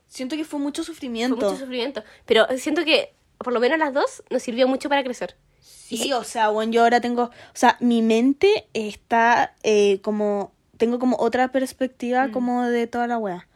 [0.06, 1.36] siento que fue mucho fue sufrimiento.
[1.36, 2.04] mucho sufrimiento.
[2.26, 5.36] Pero siento que, por lo menos las dos, nos sirvió mucho para crecer.
[5.60, 10.98] Sí, o sea, bueno, yo ahora tengo, o sea, mi mente está eh, como, tengo
[10.98, 13.46] como otra perspectiva como de toda la wea.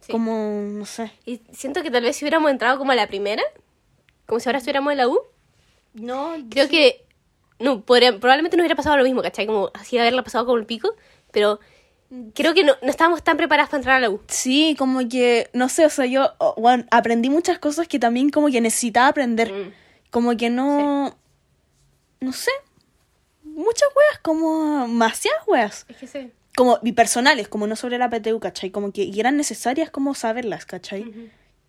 [0.00, 0.12] Sí.
[0.12, 1.10] Como, no sé.
[1.24, 3.42] Y siento que tal vez si hubiéramos entrado como a la primera,
[4.26, 5.18] como si ahora estuviéramos en la U,
[5.94, 7.04] No, creo que
[7.60, 9.46] no podría- probablemente no hubiera pasado lo mismo, ¿cachai?
[9.46, 10.94] Como así haberla pasado como el pico,
[11.30, 11.60] pero
[12.34, 14.20] creo que no, no estábamos tan preparadas para entrar a la U.
[14.28, 18.30] Sí, como que, no sé, o sea, yo, oh, bueno, aprendí muchas cosas que también
[18.30, 19.52] como que necesitaba aprender.
[19.52, 19.72] Mm.
[20.10, 21.16] Como que no,
[22.20, 22.50] no sé,
[23.42, 25.86] muchas weas, como demasiadas weas.
[25.88, 26.32] Es que sí.
[26.56, 28.70] Como y personales, como no sobre la PTU, ¿cachai?
[28.70, 31.12] Como que y eran necesarias como saberlas, ¿cachai?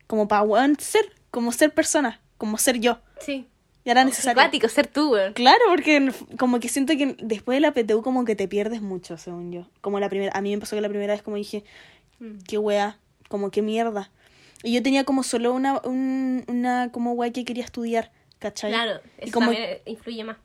[0.07, 0.45] Como para
[0.79, 2.99] ser, como ser persona, como ser yo.
[3.19, 3.47] Sí.
[3.83, 4.41] Y era necesario.
[4.41, 5.33] Simpático ser tú, weón.
[5.33, 9.17] Claro, porque como que siento que después de la PTU como que te pierdes mucho,
[9.17, 9.67] según yo.
[9.81, 11.63] Como la primera, a mí me pasó que la primera vez como dije,
[12.19, 12.38] Mm.
[12.47, 12.97] qué wea,
[13.29, 14.09] como qué mierda.
[14.63, 18.11] Y yo tenía como solo una, un- una como wea que quería estudiar,
[18.49, 18.71] ¿cachai?
[18.71, 20.37] Claro, Y eso como, también influye más.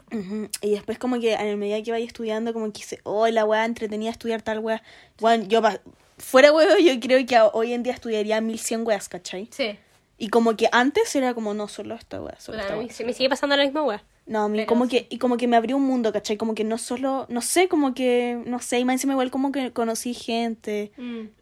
[0.62, 3.44] Y después como que en el medida que vaya estudiando, como que dice, oh, la
[3.44, 4.82] wea entretenida estudiar tal wea.
[5.18, 5.80] Bueno, yo pa-
[6.18, 9.48] fuera huevo, yo creo que a- hoy en día estudiaría 1100 weas, ¿cachai?
[9.50, 9.78] Sí.
[10.16, 12.90] Y como que antes era como, no, solo esta wea, solo Puta, esta a wea.
[12.92, 14.02] se me sigue pasando la misma weá.
[14.26, 14.90] No, a mí Pero como sí.
[14.90, 16.36] que, y como que me abrió un mundo, ¿cachai?
[16.36, 19.50] Como que no solo, no sé, como que, no sé, y más encima igual como
[19.52, 20.92] que conocí gente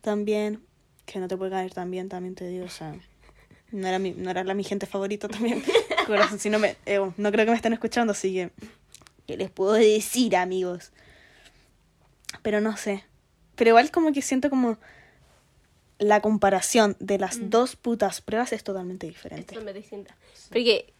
[0.00, 0.61] también,
[1.06, 2.94] que no te puede caer tan bien, también te digo, o sea,
[3.72, 5.62] no era mi, no era la mi gente favorita también,
[6.09, 8.50] corazón, si no me, eh, no creo que me estén escuchando, así que,
[9.26, 10.90] ¿qué les puedo decir, amigos?
[12.42, 13.04] Pero no sé,
[13.56, 14.78] pero igual como que siento como
[15.98, 19.46] la comparación de las dos putas pruebas es totalmente Es diferente.
[19.54, 20.14] totalmente distinta.
[20.48, 20.92] Porque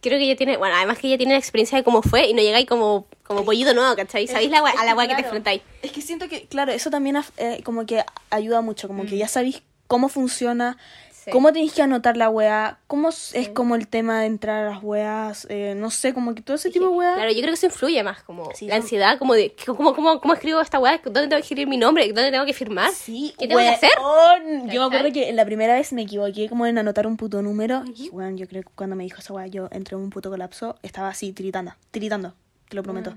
[0.00, 2.34] creo que ella tiene, bueno, además que ella tiene la experiencia de cómo fue y
[2.34, 4.26] no llegáis como, como pollito nuevo, ¿cachai?
[4.26, 5.62] Sabéis la a la weá que te enfrentáis.
[5.80, 9.28] Es que siento que, claro, eso también eh, como que ayuda mucho, como que ya
[9.28, 10.76] sabéis cómo funciona,
[11.24, 11.30] Sí.
[11.30, 14.70] cómo tenéis que anotar la weá, cómo s- es como el tema de entrar a
[14.74, 17.14] las weas, eh, no sé, como que todo ese tipo de weá.
[17.14, 20.20] Claro, yo creo que eso influye más, como Sí, la ansiedad, como de cómo, cómo,
[20.20, 23.34] cómo escribo esta weá, dónde tengo que escribir mi nombre, dónde tengo que firmar, Sí,
[23.38, 23.90] qué tengo que hacer.
[23.98, 24.68] weón.
[24.70, 27.84] Yo me acuerdo que la primera vez me equivoqué como en anotar un puto número.
[27.96, 30.28] Y bueno, yo creo que cuando me dijo esa weá, yo entré en un puto
[30.30, 32.34] colapso, estaba así tiritando, tiritando,
[32.68, 33.14] te lo prometo.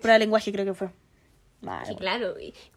[0.00, 0.90] Prueba de lenguaje creo que fue.
[1.62, 2.34] Vale, Sí, claro.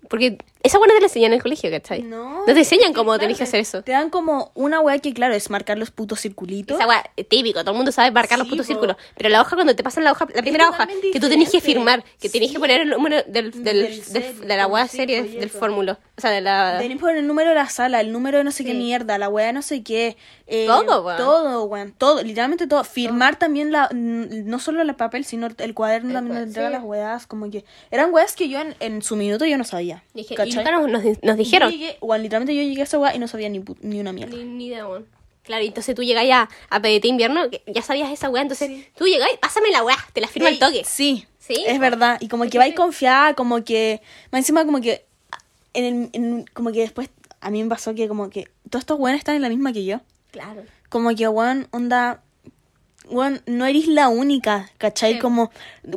[0.10, 2.01] Porque esa no te la enseñan en el colegio, ¿cachai?
[2.03, 2.43] No.
[2.45, 3.82] te enseñan cómo claro, tenés que hacer eso.
[3.84, 6.78] Te dan como una weá que, claro, es marcar los putos circulitos.
[6.78, 8.74] Esa weá es típico, todo el mundo sabe marcar los putos po.
[8.74, 8.97] círculos.
[9.18, 11.61] Pero la hoja, cuando te pasan la hoja, la primera hoja, que tú tenés que
[11.61, 15.97] firmar, que tenés que poner el número del, de la weá serie, del fórmulo.
[16.18, 16.78] O sea, de la.
[16.80, 19.18] Tenés que poner el número de la sala, el número de no sé qué mierda,
[19.18, 20.16] la weá de no sé qué.
[20.47, 21.18] eh, Todo, weón.
[21.18, 21.93] Todo, weón.
[21.97, 22.84] Todo, literalmente todo.
[22.84, 26.59] Firmar también la, no solo el papel, sino el cuaderno El también sí.
[26.59, 27.28] las weas.
[27.28, 30.03] Como que eran weas que yo en, en su minuto yo no sabía.
[30.13, 30.36] Dije.
[30.56, 31.72] Nunca nos, nos, nos dijeron.
[31.72, 34.14] Yo llegué, weón, literalmente yo llegué a esa wea y no sabía ni, ni una
[34.14, 34.36] mierda.
[34.36, 35.06] Ni, ni idea, weón.
[35.43, 38.88] Claro, y entonces tú llegáis a, a PDT invierno, que ya sabías esa weá, entonces
[38.97, 40.84] tú llegáis, pásame la weá, te la firmo al Ey, toque.
[40.86, 42.18] Sí, Sí, es verdad.
[42.20, 42.76] Y como que vais sí.
[42.76, 44.01] confiada, como que.
[44.32, 45.06] Más encima, como que.
[45.76, 47.10] En el, en- como que después.
[47.41, 48.47] A mí me pasó que, como que.
[48.72, 50.01] Todos estos weones están en la misma que yo.
[50.32, 50.64] Claro.
[50.89, 52.24] Como que, weón, onda.
[53.08, 55.14] Weón, no eres la única, ¿cachai?
[55.14, 55.20] Sí.
[55.20, 55.51] Como.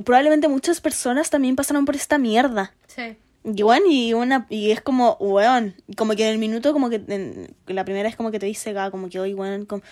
[0.04, 2.74] Probablemente muchas personas también pasaron por esta mierda.
[2.86, 3.16] Sí.
[3.44, 4.46] Y weón, y una.
[4.50, 5.74] Y es como, weón.
[5.96, 6.96] Como que en el minuto, como que.
[7.08, 9.64] en- la primera es como que te dice, "Ga", como que, oye, weón.
[9.66, 9.82] Como,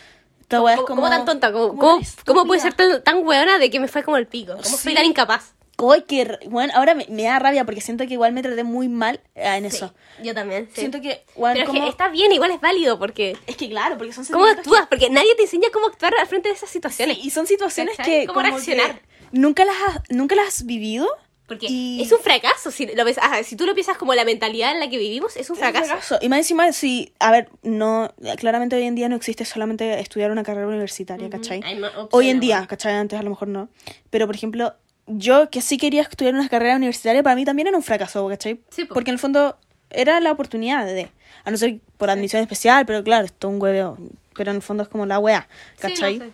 [0.40, 1.02] esta weá es ¿Cómo, como.
[1.02, 1.52] cómo tan tonta?
[1.52, 4.52] ¿Cómo, cómo, cómo puede ser tan, tan weona de que me fue como el pico?
[4.52, 4.94] ¿Cómo soy Sí.
[4.94, 5.52] tan incapaz?
[5.78, 8.88] Uy, que, bueno, ahora me, me da rabia porque siento que igual me traté muy
[8.88, 9.92] mal eh, en eso.
[10.18, 10.68] Sí, yo también.
[10.72, 10.80] sí.
[10.80, 13.36] Siento que, bueno, Pero es que está bien, igual es válido, porque...
[13.46, 14.86] es que claro, porque son ¿Cómo actúas?
[14.88, 17.18] Porque nadie te enseña cómo actuar al frente de esas que- situaciones.
[17.18, 18.20] sí, y son situaciones ¿Cachai?
[18.22, 19.00] que ¿Cómo como reaccionar?
[19.00, 21.08] que nunca las has, nunca las has vivido.
[21.48, 22.70] Porque y- es un fracaso.
[22.72, 25.36] Si, lo ves, ajá, si tú lo piensas como la mentalidad en la que vivimos,
[25.36, 26.18] es un Es un fracaso.
[26.20, 30.30] Y más encima, sí, a ver, no, claramente hoy en día no existe solamente estudiar
[30.32, 31.60] una carrera universitaria, ¿cachai?
[31.60, 32.68] Más opciones, Hoy en día, bueno.
[32.68, 32.94] ¿cachai?
[32.94, 33.68] Antes a lo mejor no.
[34.10, 34.74] Pero, por ejemplo,
[35.06, 38.60] yo que sí quería estudiar una carrera universitaria, para mí también era un fracaso, ¿cachai?
[38.70, 38.94] Sí, po.
[38.94, 39.56] Porque en el fondo
[39.90, 41.08] era la oportunidad de,
[41.44, 43.96] a no ser por admisión especial, pero claro, esto es un hueveo.
[44.34, 46.18] Pero en el fondo es como la wea, Sí, no ¿cachai?
[46.18, 46.30] sé.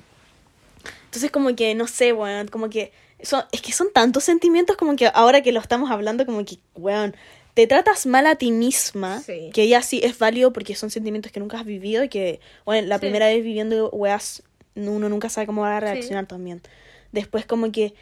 [1.04, 2.92] Entonces como que, no sé, weón, como que...
[3.22, 6.58] Son, es que son tantos sentimientos como que ahora que lo estamos hablando, como que,
[6.74, 7.14] weón,
[7.54, 9.50] te tratas mal a ti misma, Sí.
[9.52, 12.88] que ya sí es válido porque son sentimientos que nunca has vivido y que, bueno,
[12.88, 13.00] la Sí.
[13.02, 14.42] primera vez viviendo weas,
[14.74, 16.62] uno nunca sabe cómo va a reaccionar también.
[17.12, 17.94] Después como que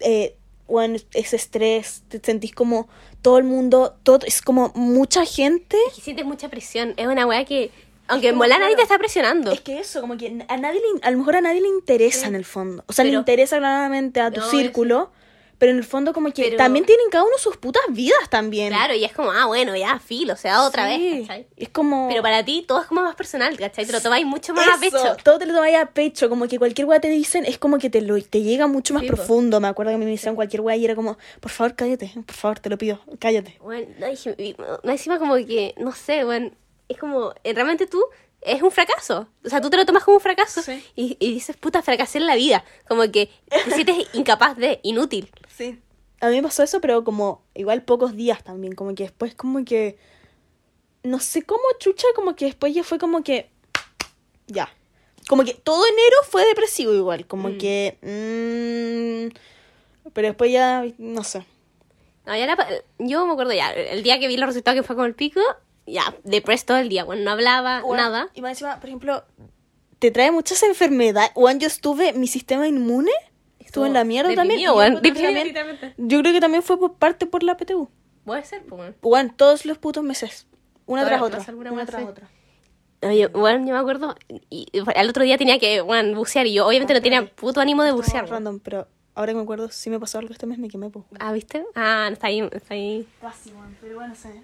[0.00, 0.34] eh,
[0.66, 2.88] bueno, ese estrés, te sentís como
[3.20, 5.76] todo el mundo, todo, es como mucha gente.
[5.94, 6.94] Que sientes mucha presión.
[6.96, 7.70] Es una weá que,
[8.08, 9.50] aunque en volar nadie te está presionando.
[9.52, 12.20] Es que eso, como que a nadie le, a lo mejor a nadie le interesa
[12.22, 12.26] Sí.
[12.26, 12.84] en el fondo.
[12.86, 15.10] O sea, le interesa claramente a tu No, círculo,
[15.56, 18.68] pero en el fondo como que Pero- también tienen cada uno sus putas vidas también.
[18.70, 20.98] Claro, y es como, ah, bueno, ya, filo, se da otra Sí.
[21.00, 21.46] vez, ¿cachai?
[21.56, 22.08] Es como...
[22.08, 23.86] Pero para ti todo es como más personal, ¿cachai?
[23.86, 25.16] Te lo tomáis mucho más a pecho.
[25.22, 27.88] todo te lo tomáis a pecho, como que cualquier weá te dicen es como que
[27.88, 29.16] te lo te llega mucho más Sí, po.
[29.16, 29.60] profundo.
[29.60, 32.58] Me acuerdo que me hicieron cualquier weá y era como, por favor, cállate, por favor,
[32.58, 33.56] te lo pido, cállate.
[33.62, 33.86] Bueno,
[34.82, 36.50] no, encima como que, no sé, bueno,
[36.88, 38.02] es como, eh, realmente tú
[38.40, 39.26] es un fracaso.
[39.44, 40.84] O sea, tú te lo tomas como un fracaso Sí.
[40.94, 42.64] y, y dices, puta, fracasé en la vida.
[42.88, 45.30] Como que te sientes incapaz de, inútil.
[45.48, 45.80] Sí.
[46.20, 49.64] A mí me pasó eso, pero como igual pocos días también, como que después como
[49.64, 49.98] que
[51.02, 53.50] no sé cómo chucha, como que después ya fue como que
[54.46, 54.70] ya.
[55.28, 57.58] Como que todo enero fue depresivo igual, como Mm.
[57.58, 57.98] que
[60.04, 61.46] mm, pero después ya no sé.
[62.26, 62.68] No, ya pa-
[62.98, 65.40] yo me acuerdo ya, el día que vi los resultados que fue con el pico,
[65.86, 68.28] ya, deprés todo el día, bueno, no hablaba, Bueno, nada.
[68.34, 69.24] Y más encima, por ejemplo,
[69.98, 71.30] te trae muchas enfermedades.
[71.34, 73.12] Juan, yo estuve, mi sistema inmune
[73.58, 74.60] estuvo en la mierda también.
[74.60, 75.94] Deprimido, yo weón, creo que deprimido, también-.
[75.96, 77.88] Yo creo que también fue por parte por la PTU.
[78.24, 78.94] Puede ser, pues, bueno.
[79.02, 80.46] Juan, todos los putos meses.
[80.86, 81.44] Una tras otra.
[81.54, 82.08] Una más, tras sí.
[82.08, 82.28] otra.
[83.02, 86.46] No, yo, bueno, yo me acuerdo, y, y al otro día tenía que, bueno, bucear,
[86.46, 88.28] y yo obviamente no tenía puto ánimo de bucear.
[88.28, 91.04] random, pero ahora que me acuerdo, si me pasó algo este mes, me quemé, pues.
[91.18, 91.66] Ah, ¿viste?
[91.74, 93.06] Ah, está ahí, está ahí.
[93.20, 94.42] Casi, pero bueno, sé.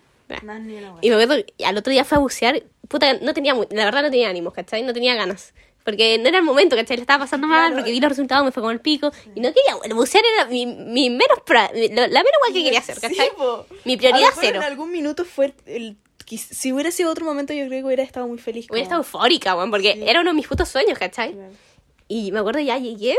[0.60, 4.02] Ni Y me acuerdo, al otro día fue a bucear, puta, no tenía, la verdad
[4.02, 4.82] no tenía ánimos, ¿cachai?
[4.82, 5.54] No tenía ganas.
[5.84, 6.96] Porque no era el momento, ¿cachai?
[6.98, 7.76] Le estaba pasando mal, Claro.
[7.76, 9.10] porque vi los resultados, me fue con el pico.
[9.34, 12.80] Y no quería, bucear era mi, mi menos, pra- mi- la menos guay que quería
[12.80, 13.30] hacer, Sí, ¿cachai?
[13.36, 13.66] po.
[13.86, 14.56] Mi A prioridad lo mejor cero.
[14.58, 15.96] En algún minuto fue el.
[16.26, 18.66] Si hubiera sido otro momento, yo creo que hubiera estado muy feliz.
[18.70, 20.04] Hubiera como- estado eufórica, weón, porque Sí.
[20.06, 21.32] era uno de mis putos sueños, ¿cachai?
[21.32, 21.52] Claro.
[22.06, 23.16] Y me acuerdo ya llegué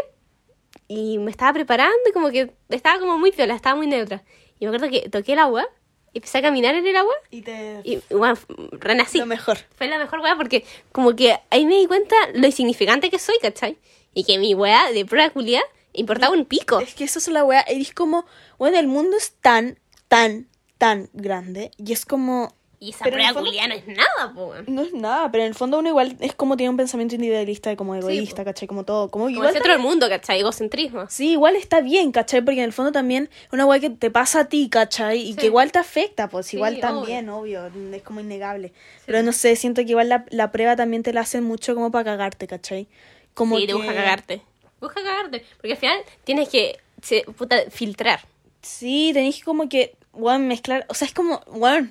[0.88, 4.24] y me estaba preparando y como que estaba como muy piola, estaba muy neutra.
[4.60, 5.68] Y me acuerdo que toqué el agua
[6.14, 7.82] empecé a caminar en el agua Y te.
[7.84, 8.38] y, bueno,
[8.72, 9.20] renací.
[9.20, 9.58] Lo mejor.
[9.76, 13.36] Fue la mejor weá porque como que ahí me di cuenta lo insignificante que soy,
[13.42, 13.78] ¿cachai?
[14.14, 15.62] Y que mi weá de prueba culia
[15.94, 16.80] importaba un pico.
[16.80, 17.66] Es que eso es la weá.
[17.70, 18.26] Y es como.
[18.58, 20.48] Bueno, el mundo es tan, tan,
[20.78, 21.72] tan grande.
[21.78, 22.56] Y es como.
[22.84, 24.54] Y esa Pero prueba culia no es nada, po.
[24.66, 27.76] No es nada, pero en el fondo uno igual es como tiene un pensamiento individualista,
[27.76, 28.46] como egoísta, po.
[28.46, 28.68] ¿cachai?
[28.68, 29.12] Como todo.
[29.12, 30.40] Como Como igual el centro del mundo, ¿cachai?
[30.40, 31.06] Egocentrismo.
[31.08, 32.42] Sí, igual está bien, ¿cachai?
[32.42, 35.20] Porque en el fondo también es una weá que te pasa a ti, ¿cachai?
[35.22, 35.38] Y Sí.
[35.38, 36.82] que igual te afecta, pues Sí, igual obvio.
[36.82, 37.68] también, obvio.
[37.94, 38.74] es como innegable.
[39.06, 41.92] Pero no sé, siento que igual la, la prueba también te la hacen mucho como
[41.92, 42.88] para cagarte, ¿cachai?
[43.36, 43.68] Como sí, que...
[43.68, 44.42] te busca cagarte.
[44.80, 45.46] Busca cagarte.
[45.58, 48.22] Porque al final tienes que, se- puta, filtrar.
[48.64, 51.42] Sí, tenés que como que, weón, mezclar, o sea, es como,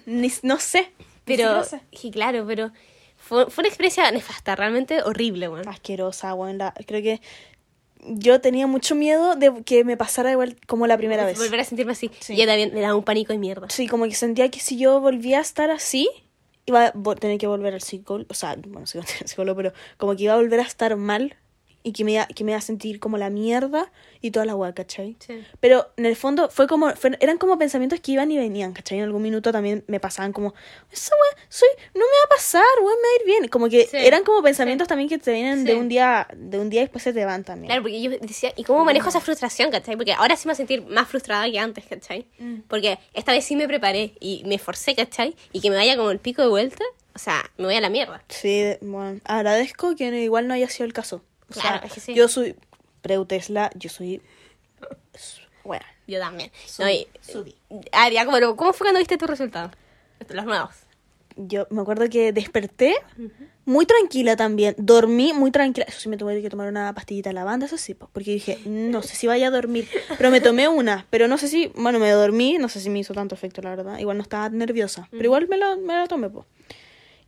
[0.06, 0.92] ni- no sé.
[1.24, 1.62] Pero,
[1.92, 2.72] sí, claro, pero
[3.16, 5.68] fue, fue una experiencia nefasta, realmente horrible, weón.
[5.68, 7.20] Asquerosa, weón, la- creo que
[8.02, 11.38] yo tenía mucho miedo de que me pasara igual como la primera vez.
[11.38, 12.10] Volver a sentirme así.
[12.20, 12.32] Sí.
[12.32, 13.68] Y yo también me daba un pánico de mierda.
[13.68, 16.08] Sí, como que sentía que si yo volvía a estar así,
[16.66, 18.86] iba a tener que volver al psicólogo, o sea, bueno,
[19.26, 21.36] psicólogo, pero como que iba a volver a estar mal
[21.82, 24.54] y que me iba, que me iba a sentir como la mierda y toda la
[24.54, 25.16] hueá, ¿cachai?
[25.18, 25.42] Sí.
[25.60, 28.98] Pero en el fondo fue como, fue- eran como pensamientos que iban y venían, ¿cachai?
[28.98, 30.52] En algún minuto también me pasaban como,
[30.92, 33.48] esa weá, soy, no me va a pasar, weá, me va a ir bien.
[33.48, 35.78] Como que Sí, eran como pensamientos también que te vienen de Sí.
[35.78, 37.68] un día, de un día y después se te van también.
[37.68, 39.96] Claro, porque yo decía, ¿y cómo manejo esa frustración, cachai?
[39.96, 42.26] Porque ahora sí me voy a sentir más frustrada que antes, cachai?
[42.38, 42.60] Mm.
[42.68, 45.34] Porque esta vez sí me preparé y me esforcé, cachai?
[45.52, 47.88] Y que me vaya como el pico de vuelta, o sea, me voy a la
[47.90, 48.22] mierda.
[48.28, 51.22] Sí, bueno, agradezco que igual no haya sido el caso.
[51.50, 52.14] O Claro, sea, es que sí.
[52.14, 52.54] yo soy
[53.02, 54.20] Preu Tesla, yo soy...
[55.64, 56.50] Bueno, Yo también.
[56.66, 57.54] Subí, No, y- subí.
[58.12, 59.72] Ya, ¿cómo, ¿cómo fue cuando viste tus resultados?
[60.28, 60.70] Los nuevos.
[61.36, 62.94] yo me acuerdo que desperté
[63.64, 64.74] muy tranquila también.
[64.78, 65.86] Dormí muy tranquila.
[65.88, 69.02] Eso sí, me tuve que tomar una pastillita de lavanda, eso sí, porque dije, no
[69.02, 69.88] sé si vaya a dormir.
[70.16, 72.98] Pero me tomé una, pero no sé si, bueno, me dormí, no sé si me
[73.00, 73.98] hizo tanto efecto, la verdad.
[73.98, 76.46] Igual no estaba nerviosa, pero igual me la, me la tomé, pues.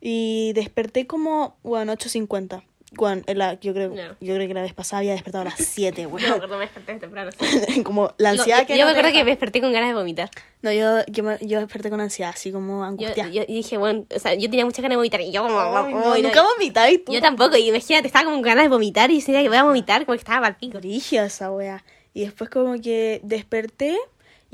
[0.01, 2.63] Y desperté como, bueno, 8.50.
[2.95, 4.17] Bueno, en la- yo, creo, No.
[4.21, 6.35] yo creo que la vez pasada había despertado a las 7, Yo me bueno.
[6.35, 7.31] acuerdo, me desperté temprano.
[7.39, 7.83] sí.
[7.85, 9.89] como la Yo, ansiedad yo- que yo no me acuerdo que me desperté con ganas
[9.89, 10.31] de vomitar.
[10.63, 13.31] No, yo, yo, yo desperté con ansiedad, así como Yo, angustiada.
[13.31, 15.59] yo dije, bueno, o sea, yo tenía muchas ganas de vomitar y yo como...
[15.61, 16.29] Ay, no, "Uy, no".
[16.29, 17.13] nunca vomitáis tú.
[17.13, 19.65] Yo tampoco, y imagínate, estaba como con ganas de vomitar y decía que voy a
[19.65, 20.79] vomitar, como que estaba para pico.
[20.79, 21.85] Brígida esa wea.
[22.15, 23.97] Y después como que desperté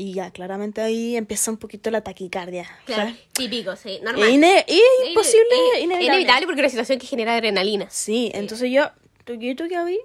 [0.00, 2.66] y ya, claramente ahí empezó un poquito la taquicardia.
[2.86, 3.16] Claro, ¿sabes?
[3.32, 4.30] típico, sí, Es, normal.
[4.30, 5.44] ine- es imposible,
[5.74, 6.04] es inevitable.
[6.06, 7.88] inevitable porque es una situación que genera adrenalina.
[7.90, 8.90] Sí, entonces yo,
[9.24, 9.98] tuquito que abrí,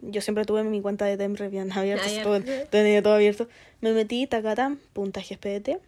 [0.00, 3.48] yo siempre tuve mi cuenta de Temre bien abierta, todo, tenía todo abierto.
[3.80, 5.78] Me metí, tacatán, puntajes PDT.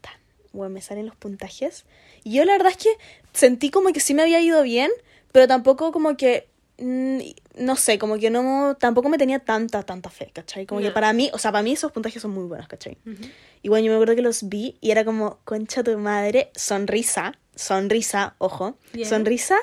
[0.00, 0.14] Tan,
[0.52, 1.84] bueno, me salen los puntajes.
[2.22, 2.90] Y yo la verdad es que
[3.32, 4.92] sentí como que sí me había ido bien,
[5.32, 6.46] pero tampoco como que
[6.78, 10.66] no sé, como que no, tampoco me tenía tanta, tanta fe, ¿cachai?
[10.66, 12.98] Como que para mí, o sea, para mí esos puntajes son muy buenos, ¿cachai?
[13.62, 17.34] Y bueno, yo me acuerdo que los vi y era como, concha tu madre, sonrisa,
[17.54, 19.56] sonrisa, ojo, sonrisa.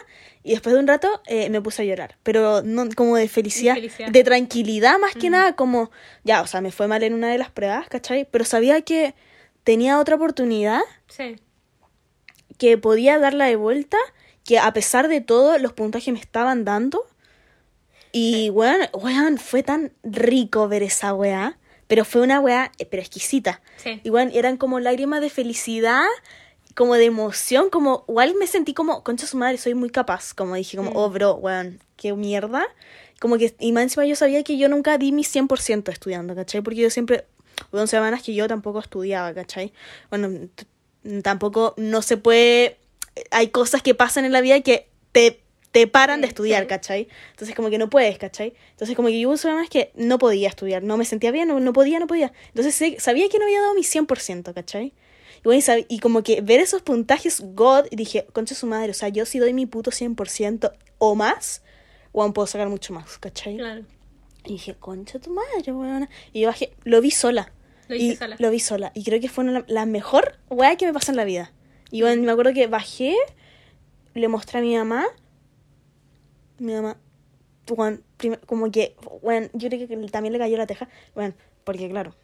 [0.45, 3.75] Y después de un rato eh, me puse a llorar, pero no como de felicidad,
[3.75, 4.09] De felicidad.
[4.09, 5.91] de tranquilidad más que nada, como,
[6.23, 8.27] ya, o sea, me fue mal en una de las pruebas, ¿cachai?
[8.29, 9.13] Pero sabía que
[9.63, 11.37] tenía otra oportunidad, Sí.
[12.57, 13.97] que podía darla de vuelta,
[14.43, 17.05] que a pesar de todo, los puntajes me estaban dando.
[18.11, 21.57] Y, weón, weón, fue tan rico ver esa weá.
[21.87, 23.61] Pero fue una weá, eh, pero exquisita.
[23.77, 23.99] Sí.
[24.03, 26.05] Y, weón, eran como lágrimas de felicidad,
[26.75, 30.33] como de emoción, como, igual me sentí como, concha su madre, soy muy capaz.
[30.33, 30.95] Como dije, como, Mm.
[30.97, 32.65] oh, bro, weón, qué mierda.
[33.19, 36.61] Como que, y más encima yo sabía que yo nunca di mi 100% estudiando, ¿cachai?
[36.61, 37.25] Porque yo siempre,
[37.71, 39.71] weón, semanas que yo tampoco estudiaba, ¿cachai?
[40.09, 40.49] Bueno,
[41.21, 42.77] tampoco, no se puede,
[43.31, 45.41] hay cosas que pasan en la vida que te,
[45.71, 46.67] te paran de estudiar.
[46.67, 47.07] ¿cachai?
[47.31, 48.53] Entonces como que no puedes, ¿cachai?
[48.71, 51.59] Entonces como que yo hubo semanas que no podía estudiar, no me sentía bien, no,
[51.59, 52.31] no podía, no podía.
[52.49, 54.93] Entonces sabía que no había dado mi 100%, ¿cachai?
[55.39, 58.93] Y, bueno, y, como que ver esos puntajes God, y dije, concha su madre, o
[58.93, 61.63] sea, yo si doy mi puto 100% o más,
[62.13, 63.57] weón, puedo sacar mucho más, ¿cachai?
[63.57, 63.83] Claro.
[64.45, 66.07] Y dije, concha tu madre, weón.
[66.31, 67.51] Y yo bajé, lo vi sola.
[67.89, 68.35] Lo y sola.
[68.39, 68.91] Lo vi sola.
[68.95, 71.51] Y creo que fue una- la mejor weá que me pasó en la vida.
[71.93, 73.15] Y bueno, me acuerdo que bajé,
[74.15, 75.05] le mostré a mi mamá.
[76.57, 76.97] Mi mamá,
[78.17, 80.89] prim- como que, weón, yo creo que también le cayó la teja.
[81.13, 82.15] Bueno, porque claro,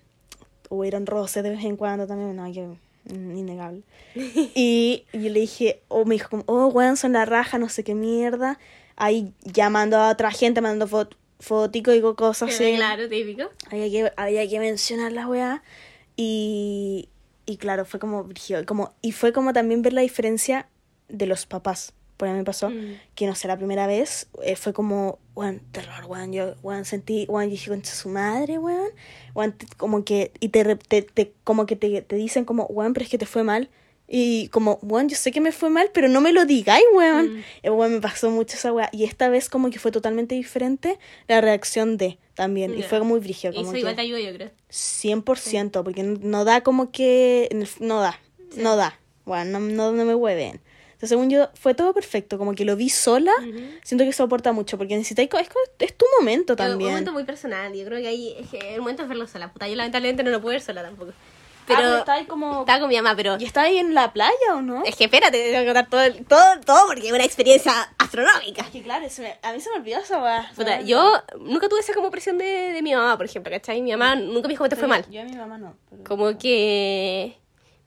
[0.69, 2.65] hubieron roces de vez en cuando también, no, que
[3.13, 3.83] mm, innegable.
[4.15, 7.83] y yo le dije, o me dijo como, oh, weón, son la raja, no sé
[7.83, 8.57] qué mierda.
[8.95, 12.75] Ahí llamando a otra gente, mandando fot fotico y cosas Sí, así.
[12.75, 13.51] Claro, típico.
[13.69, 15.61] Había que, había que mencionar la weá.
[16.17, 17.07] Y,
[17.49, 20.67] y claro, fue como, brígido, como Y fue como también ver la diferencia
[21.07, 21.93] de los papás.
[22.17, 22.95] Porque a mí me pasó Mm.
[23.15, 26.33] que, no sé, la primera vez eh, fue como, weón, terror, weón.
[26.33, 28.89] Yo, weón, sentí, weón, yo dije, concha su madre, weón.
[29.33, 33.05] Weón, como que, y te, te, te- como que te, te dicen como, weón, pero
[33.05, 33.69] es que te fue mal.
[34.11, 37.35] Y como, weón, yo sé que me fue mal, pero no me lo digáis, weón.
[37.35, 37.43] Mm.
[37.61, 38.89] Eh, weón, me pasó mucho esa weá.
[38.91, 40.97] Y esta vez como que fue totalmente diferente
[41.27, 42.75] la reacción de también.
[42.75, 43.53] Y fue muy brígido.
[43.53, 43.79] Como eso que...
[43.79, 44.49] igual te ayuda, yo creo.
[44.71, 47.49] 100%, porque no, da como que...
[47.79, 48.19] No da,
[48.55, 48.97] no da.
[49.25, 50.59] Bueno, no, no, no me hueven.
[50.93, 52.39] Entonces, según yo, fue todo perfecto.
[52.39, 53.31] Como que lo vi sola.
[53.39, 53.59] Ujú.
[53.83, 55.29] Siento que eso aporta mucho, porque necesitáis...
[55.39, 55.49] Es,
[55.79, 56.89] es tu momento Es un también.
[56.89, 57.73] momento muy personal.
[57.73, 59.53] Yo creo que ahí es que el momento es verlo sola.
[59.53, 61.13] Puta, yo lamentablemente no lo puedo ver sola tampoco.
[61.73, 62.61] Ah, Pero está ahí como...
[62.61, 64.83] estaba con mi mamá, pero ¿Y está ahí en la playa o no?
[64.85, 67.71] es que espérate, te tengo que contar todo, el- todo, todo porque es una experiencia
[67.97, 68.61] astronómica.
[68.63, 70.51] Es que claro, me- a mí se me olvidó esa weá.
[70.55, 73.81] Puta, yo nunca tuve esa como presión de, de mi mamá, por ejemplo, ¿cachai?
[73.81, 75.05] Mi mamá nunca me dijo que te fue mal.
[75.09, 75.75] Yo a mi mamá no.
[75.89, 77.37] pero- Como que...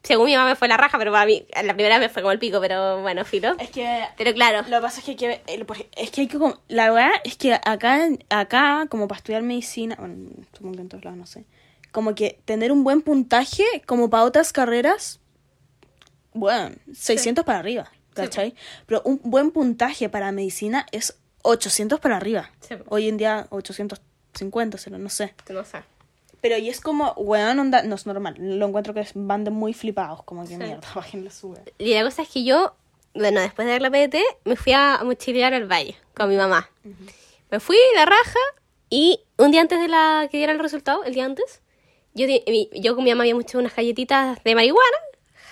[0.05, 2.21] Según mi mamá me fue la raja, pero para mí, la primera vez me fue
[2.21, 3.55] como el pico, pero bueno, filo.
[3.57, 4.03] Es que...
[4.17, 5.41] Pero claro, Lo que pasa es que, hay que
[5.95, 9.95] es que hay que como- la verdad es que acá acá como para estudiar medicina,
[9.97, 11.45] bueno, supongo que en todos lados no sé.
[11.93, 15.21] Como que tener un buen puntaje como para otras carreras
[16.33, 18.55] bueno, 600 para arriba, ¿cachai?
[18.87, 22.49] Pero un buen puntaje para medicina es 800 para arriba.
[22.59, 22.75] Sí.
[22.89, 25.33] Hoy en día 850, será, no sé.
[25.49, 25.83] no sé.
[26.41, 28.35] Pero y es como, weón, onda, no es normal.
[28.37, 30.57] Lo encuentro que van de muy flipados, como que Sí.
[30.57, 31.59] mierda, bájenle sube.
[31.77, 32.75] Y la cosa es que yo,
[33.13, 36.69] bueno, después de ver la PDT, me fui a mochilear al valle con mi mamá.
[37.51, 38.39] Me fui la raja
[38.89, 41.61] y un día antes de la que diera el resultado, el día antes,
[42.13, 42.25] yo,
[42.73, 44.97] yo con mi mamá habíamos hecho unas galletitas de marihuana,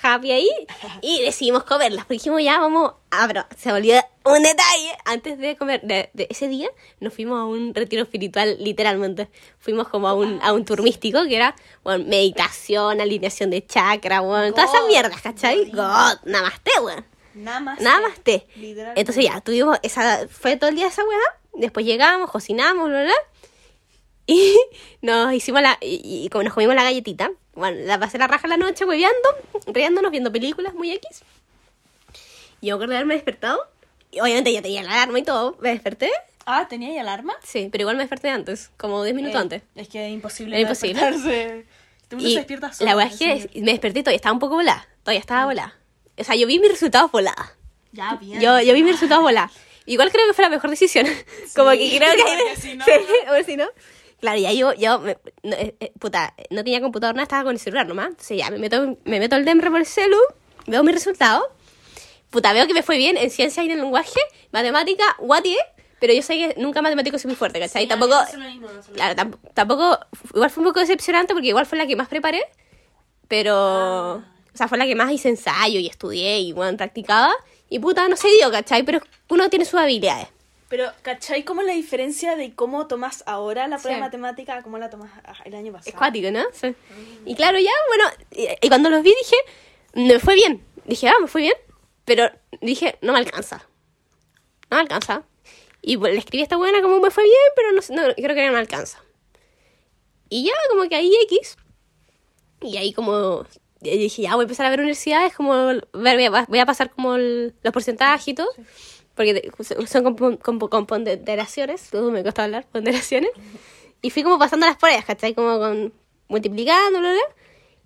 [0.01, 0.49] happy ahí,
[1.01, 2.05] y decidimos comerlas.
[2.05, 3.95] Porque dijimos, ya vamos, ah, pero se volvió
[4.25, 4.91] un detalle.
[5.05, 9.29] Antes de comer, de, de ese día, nos fuimos a un retiro espiritual, literalmente.
[9.59, 14.21] Fuimos como a un, a un tour místico que era, bueno, meditación, alineación de chakra,
[14.21, 15.65] bueno, todas esas mierdas, ¿cachai?
[15.71, 16.19] God.
[16.25, 16.71] Namaste.
[17.33, 17.79] Nada más.
[17.79, 18.45] Nada más té.
[18.55, 18.99] Literalmente.
[18.99, 21.19] Entonces ya, tuvimos esa, fue todo el día esa weá,
[21.53, 23.15] después llegamos, cocinamos, bla, bla, bla,
[24.27, 24.57] y
[25.01, 28.47] nos hicimos la, y, y como nos comimos la galletita, bueno, la pasé la raja
[28.47, 29.29] la noche hueveando,
[29.67, 31.23] riéndonos, viendo películas muy X.
[32.61, 33.59] Y yo de haberme despertado,
[34.11, 36.09] y obviamente ya tenía la alarma y todo, me desperté,
[36.45, 37.33] Ah, ¿tenía ahí alarma?
[37.43, 39.61] sí, pero igual me desperté antes, como 10 minutos Eh, antes.
[39.75, 40.55] Es que es imposible.
[40.59, 40.99] Era no imposible.
[41.01, 41.65] despertarse.
[42.17, 44.55] Y se despierta solo, la weá es que me desperté y todavía estaba un poco
[44.55, 45.75] volada, todavía estaba volada.
[46.17, 47.51] O sea, yo vi mis resultados voladas.
[47.93, 48.41] Ya, bien.
[48.41, 49.49] Yo, yo vi mis resultados volar.
[49.85, 51.05] Igual creo que fue la mejor decisión.
[51.55, 52.21] Como que creo que...
[52.23, 52.91] porque si no- Sí,
[53.27, 53.65] porque si no...
[54.21, 57.53] Claro, ya yo, yo me- no, eh, eh, puta, no tenía computador, nada, estaba con
[57.53, 58.09] el celular nomás.
[58.09, 60.17] Entonces ya, me meto, me meto el DEMRE por el celu,
[60.67, 61.43] veo mis resultados.
[62.29, 64.19] Puta, veo que me fue bien en ciencia y en el lenguaje,
[64.53, 65.57] matemática, what is,
[65.99, 67.83] pero yo sé que nunca matemático soy muy fuerte, ¿cachai?
[67.87, 68.13] tampoco...
[68.93, 69.99] Claro, tam- tampoco...
[70.33, 72.41] Igual fue un poco decepcionante porque igual fue la que más preparé,
[73.27, 74.15] pero...
[74.53, 77.31] O sea, fue la que más hice ensayo y estudié y, bueno, practicaba.
[77.69, 78.83] Y puta, no se dio, ¿cachai?
[78.83, 78.99] Pero
[79.29, 80.27] uno tiene sus habilidades.
[80.71, 83.99] Pero, ¿cachai cómo es la diferencia de cómo tomas ahora la prueba Sí.
[83.99, 85.97] de matemática a cómo la tomas ah, el año Es pasado?
[85.99, 86.43] cuático, ¿no?
[86.53, 86.73] Sí.
[87.25, 89.35] Y claro, ya, bueno, y, y cuando los vi dije,
[89.93, 90.65] me fue bien.
[90.85, 91.53] Dije, ah, me fue bien,
[92.05, 93.67] pero dije, no me alcanza.
[94.71, 95.23] No me alcanza.
[95.81, 98.35] Y pues, le escribí a esta buena como me fue bien, pero no, no creo
[98.35, 99.03] que no me alcanza.
[100.29, 101.57] Y ya, como que ahí X.
[102.61, 103.45] Y ahí como
[103.81, 106.91] dije, ya voy a empezar a ver universidades, como ver, voy a, voy a pasar
[106.91, 108.47] como el- los porcentajes y todo.
[109.15, 109.51] Porque
[109.87, 113.31] son con, con, con ponderaciones, uh, me costó hablar, ponderaciones.
[114.01, 115.33] Y fui como pasando las pruebas, ¿cachai?
[115.33, 115.93] Como con
[116.27, 117.21] multiplicando, bla, bla.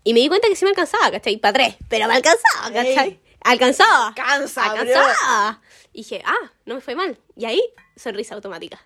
[0.03, 1.37] Y me di cuenta que sí me alcanzaba, ¿cachai?
[1.37, 3.09] Para tres, pero me alcanzaba, ¿cachai?
[3.09, 3.19] Ey.
[3.41, 4.07] Alcanzaba.
[4.07, 4.71] Alcanza.
[4.71, 5.61] Alcanzaba.
[5.93, 7.17] Y dije, ah, no me fue mal.
[7.35, 7.61] Y ahí,
[7.95, 8.79] sonrisa automática.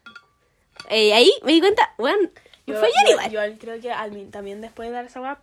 [0.90, 2.30] Y ahí me di cuenta, bueno,
[2.66, 3.32] me Yo, fue bien igual.
[3.32, 5.40] yo creo que al también después de dar esa weá,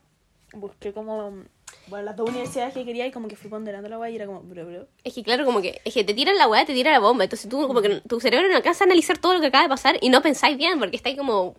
[0.52, 1.44] busqué como,
[1.88, 4.26] bueno, las dos universidades que quería y como que fui ponderando la weá y era
[4.26, 4.86] como, bro, bro.
[5.04, 7.24] Es que claro, como que, es que te tiran la weá, te tiran la bomba.
[7.24, 9.68] Entonces tú como que tu cerebro no alcanza a analizar todo lo que acaba de
[9.68, 11.54] pasar y no pensáis bien porque estáis como...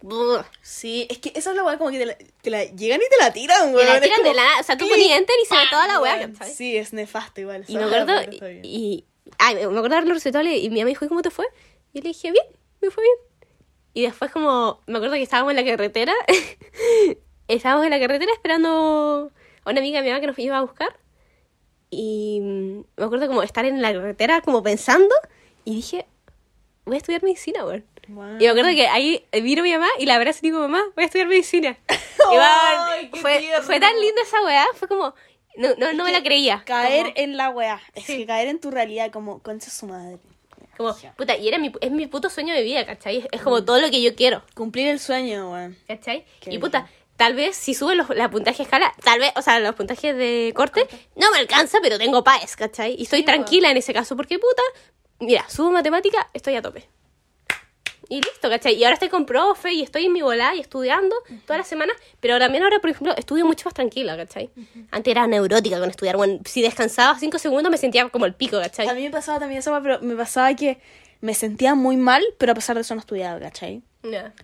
[0.61, 3.09] Sí, es que esa es la weá como que te la, te la llegan y
[3.09, 3.87] te la tiran, Te weón.
[3.87, 4.47] la es tiran de la.
[4.59, 5.69] O sea, tú ponías enter y se ve ¡pam!
[5.69, 6.29] toda la weá.
[6.45, 7.63] Sí, es nefasto igual.
[7.67, 8.13] Y me acuerdo,
[8.63, 9.05] y,
[9.37, 11.45] ay, me acuerdo de haberlo recetado y mi mamá dijo, ¿y cómo te fue?
[11.93, 12.45] Y yo le dije, bien,
[12.81, 13.15] me fue bien.
[13.93, 16.13] Y después como, me acuerdo que estábamos en la carretera,
[17.47, 19.31] estábamos en la carretera esperando
[19.67, 20.95] a una amiga de mi mamá que nos iba a buscar.
[21.89, 25.13] Y mm, me acuerdo como estar en la carretera como pensando
[25.63, 26.05] y dije,
[26.85, 27.85] voy a estudiar medicina, weón.
[28.09, 28.35] Wow.
[28.39, 31.03] Y me acuerdo que ahí vino mi mamá y la abrazo y digo, mamá, voy
[31.03, 31.77] a estudiar medicina.
[33.01, 33.63] Y qué fue, tierno.
[33.63, 35.13] fue tan linda esa weá, fue como,
[35.55, 36.61] no, no, no me la creía.
[36.65, 37.79] Caer Como- en la weá.
[37.93, 38.17] Es Sí.
[38.17, 40.17] que caer en tu realidad como concha su madre.
[40.75, 43.17] Como, puta, y era mi, es mi puto sueño de vida, ¿cachai?
[43.19, 45.77] Es, es como todo lo que yo quiero, Cumplir el sueño, weón.
[45.87, 46.25] ¿cachai?
[46.41, 49.59] Qué y puta, tal vez si sube los, la puntaje escala, tal vez, o sea,
[49.59, 52.95] los puntajes de corte, no me alcanza, pero tengo paz, ¿cachai?
[52.97, 54.61] Y estoy Sí, tranquila en ese caso, porque puta,
[55.19, 56.87] mira, subo matemática, estoy a tope.
[58.09, 58.75] Y listo, ¿cachai?
[58.75, 61.13] Y ahora estoy con profe y estoy en mi volada y estudiando
[61.45, 64.49] todas las semanas, pero también ahora, por ejemplo, estudio mucho más tranquila, ¿cachai?
[64.91, 68.61] Antes era neurótica con estudiar, bueno, si descansaba cinco segundos me sentía como el pico,
[68.61, 68.87] ¿cachai?
[68.87, 70.79] A mí me pasaba también eso, pero me pasaba que
[71.19, 73.81] me sentía muy mal, pero a pesar de eso no estudiaba, ¿cachai?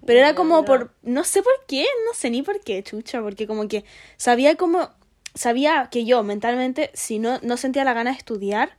[0.06, 3.48] Pero era como por, no sé por qué, no sé ni por qué, chucha, porque
[3.48, 3.84] como que
[4.18, 4.90] sabía como,
[5.36, 8.78] sabía que yo mentalmente, si no, no sentía la gana de estudiar,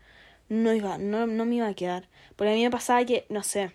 [0.49, 2.09] no iba, no, no me iba a quedar.
[2.37, 3.73] Porque a mí me pasaba que, no sé,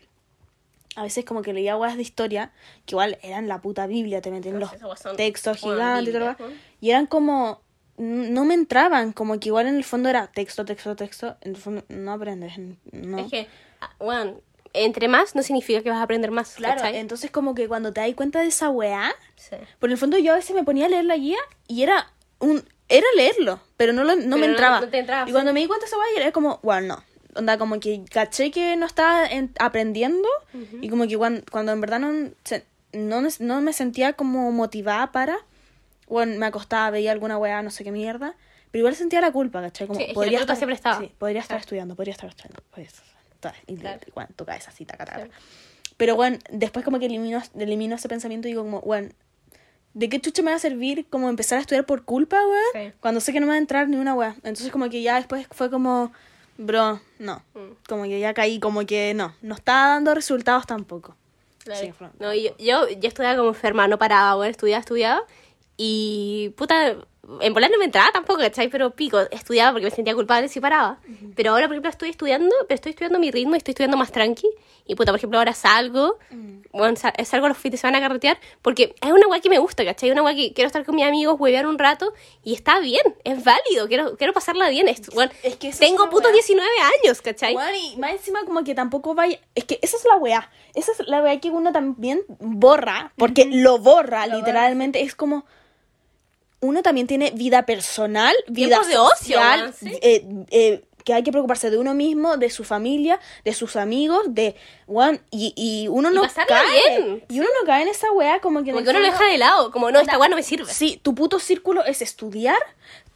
[0.96, 2.52] a veces como que leía huevas de historia,
[2.86, 4.72] que igual eran la puta Biblia, te meten los
[5.16, 6.36] textos gigantes y todo
[6.82, 7.62] y eran como,
[7.98, 11.58] no me entraban, como que igual en el fondo era texto, texto, texto, en el
[11.58, 12.54] fondo no aprendes,
[12.92, 13.20] no.
[13.20, 13.48] Es que,
[13.82, 14.42] ah, bueno,
[14.74, 16.56] entre más no significa que vas a aprender más.
[16.56, 16.98] Claro, ¿cachai?
[16.98, 19.56] entonces como que cuando te das cuenta de esa weá, Sí.
[19.80, 22.64] por el fondo yo a veces me ponía a leer la guía y era un
[22.88, 24.82] era leerlo, pero no lo, no Pero me no- entraba.
[24.82, 25.32] no te entraba, y sí.
[25.32, 27.04] cuando me di cuenta de esa weá era como, bueno, no.
[27.40, 30.28] Onda, como que caché que no estaba en- aprendiendo
[30.82, 32.12] y como que cuando, cuando en verdad no,
[32.94, 35.38] no, me- no me sentía como motivada para,
[36.08, 38.34] bueno, me acostaba, veía alguna weá, no sé qué mierda,
[38.72, 39.86] pero igual sentía la culpa, ¿cachai?
[39.86, 41.00] Como, Sí, es que la culpa siempre estaba.
[41.00, 41.62] Sí, podría estar Claro.
[41.62, 42.62] estudiando, podría estar estudiando.
[42.72, 43.06] podría estar-
[43.40, 44.00] ta- Y Claro.
[44.46, 45.30] cabeza así, taca, taca, Sí.
[45.30, 45.40] taca.
[45.98, 49.10] Pero bueno, después como que elimino, elimino ese pensamiento y digo como, bueno,
[49.94, 52.64] ¿de qué chucha me va a servir como empezar a estudiar por culpa, weón?
[52.90, 52.94] Sí.
[53.02, 54.36] Cuando sé que no me va a entrar ni una weá.
[54.44, 56.12] Entonces como que ya después fue como,
[56.58, 57.44] bro, no.
[57.54, 57.74] Mm.
[57.88, 59.34] Como que ya caí, como que no.
[59.42, 61.16] No está dando resultados tampoco.
[61.66, 61.82] Claro.
[61.82, 65.22] Sí, no, yo, yo, yo estudiaba como enferma, no paraba, bueno, estudiaba, estudiaba.
[65.76, 66.96] Y puta,
[67.42, 68.70] en volar no me entraba tampoco, ¿cachai?
[68.70, 71.00] Pero pico, estudiaba porque me sentía culpable si paraba.
[71.36, 74.12] Pero ahora, por ejemplo, estoy estudiando, pero estoy estudiando mi ritmo y estoy estudiando más
[74.12, 74.48] tranqui.
[74.86, 76.18] Y puta, por ejemplo, ahora salgo,
[76.72, 79.60] bueno, sa- salgo los fines de semana a carretear, porque es una guay que me
[79.60, 80.10] gusta, ¿cachai?
[80.12, 82.14] Una guay que quiero estar con mis amigos, huevear un rato,
[82.44, 84.88] y está bien, es válido, quiero, quiero pasarla bien.
[84.88, 86.32] Es, bueno, Es que tengo weá.
[86.32, 86.68] 19
[87.04, 87.56] años, ¿cachai?
[87.56, 89.40] Weón, y más encima como que tampoco vaya...
[89.54, 90.50] Es que esa es la weá.
[90.74, 95.02] Esa es la weá que uno también borra, porque lo borra, Lo literalmente.
[95.02, 95.46] Es como...
[96.62, 101.32] Uno también tiene vida personal, vida Tiempos de ocio, social, eh, eh, que hay que
[101.32, 104.56] preocuparse de uno mismo, de su familia, de sus amigos, de...
[104.86, 106.66] weón, y, y uno no cae.
[106.98, 107.24] bien.
[107.30, 108.72] Y uno no cae en esa weá como que...
[108.72, 110.72] Como que uno lo deja de lado, como no, esta guay no me sirve.
[110.72, 112.58] Sí, tu puto círculo es estudiar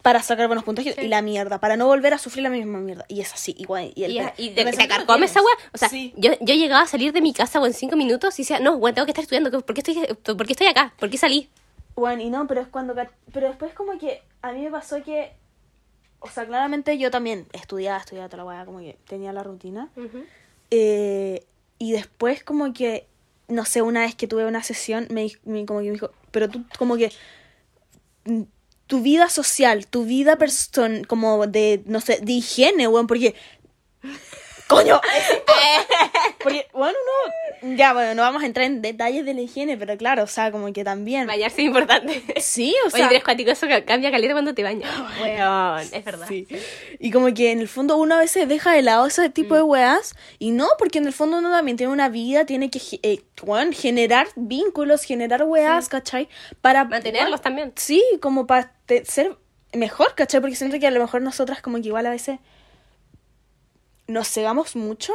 [0.02, 0.94] para sacar buenos puntos Sí.
[0.98, 3.06] y la mierda, para no volver a sufrir la misma mierda.
[3.10, 3.92] Y es así, igual.
[3.96, 5.56] Y, el Y, y de, lo carcome esa weá.
[5.74, 6.14] O sea, Sí.
[6.18, 8.74] yo, yo llegaba a salir de mi casa o en cinco minutos y decía, no,
[8.76, 9.52] weón, tengo que estar estudiando.
[9.62, 10.94] ¿Por qué estoy, por qué estoy acá?
[11.00, 11.50] ¿Por qué salí?
[11.96, 12.96] Bueno, y no, pero es cuando...
[13.32, 15.34] Pero después como que a mí me pasó que...
[16.20, 19.90] O sea, claramente yo también estudiaba, estudiaba toda la weá, como que tenía la rutina.
[20.72, 21.46] Eh,
[21.80, 23.06] y después como que,
[23.50, 26.50] no sé, una vez que tuve una sesión, me, me- como que me dijo, pero
[26.50, 27.12] tú como que...
[28.26, 28.44] mm,
[28.88, 33.36] Tu vida social, tu vida person como de, no sé, de higiene, weón, porque...
[34.76, 35.02] Coño.
[36.44, 36.94] Porque, bueno,
[37.62, 37.76] no.
[37.76, 40.52] Ya, bueno, no vamos a entrar en detalles de la higiene, pero claro, o sea,
[40.52, 41.26] como que también.
[41.28, 42.22] Bañarse es importante.
[42.42, 43.08] Sí, o Oye, sea.
[43.10, 44.90] tres cuático, eso ca- cambia caleta cuando te bañas.
[45.22, 46.28] Weón, es verdad.
[46.28, 46.48] Sí.
[47.00, 49.58] Y como que en el fondo uno a veces deja de lado ese tipo Mm.
[49.58, 50.16] de weas.
[50.40, 53.72] Y no, porque en el fondo uno también tiene una vida, tiene que eh, weón,
[53.72, 56.28] generar vínculos, generar weas, ¿cachai?
[56.62, 57.72] Para Mantenerlos también.
[57.76, 59.38] Sí, como para te- ser
[59.74, 60.42] mejor, ¿cachai?
[60.42, 62.40] Porque siento que a lo mejor nosotras como que igual a veces
[64.08, 65.14] nos cegamos mucho.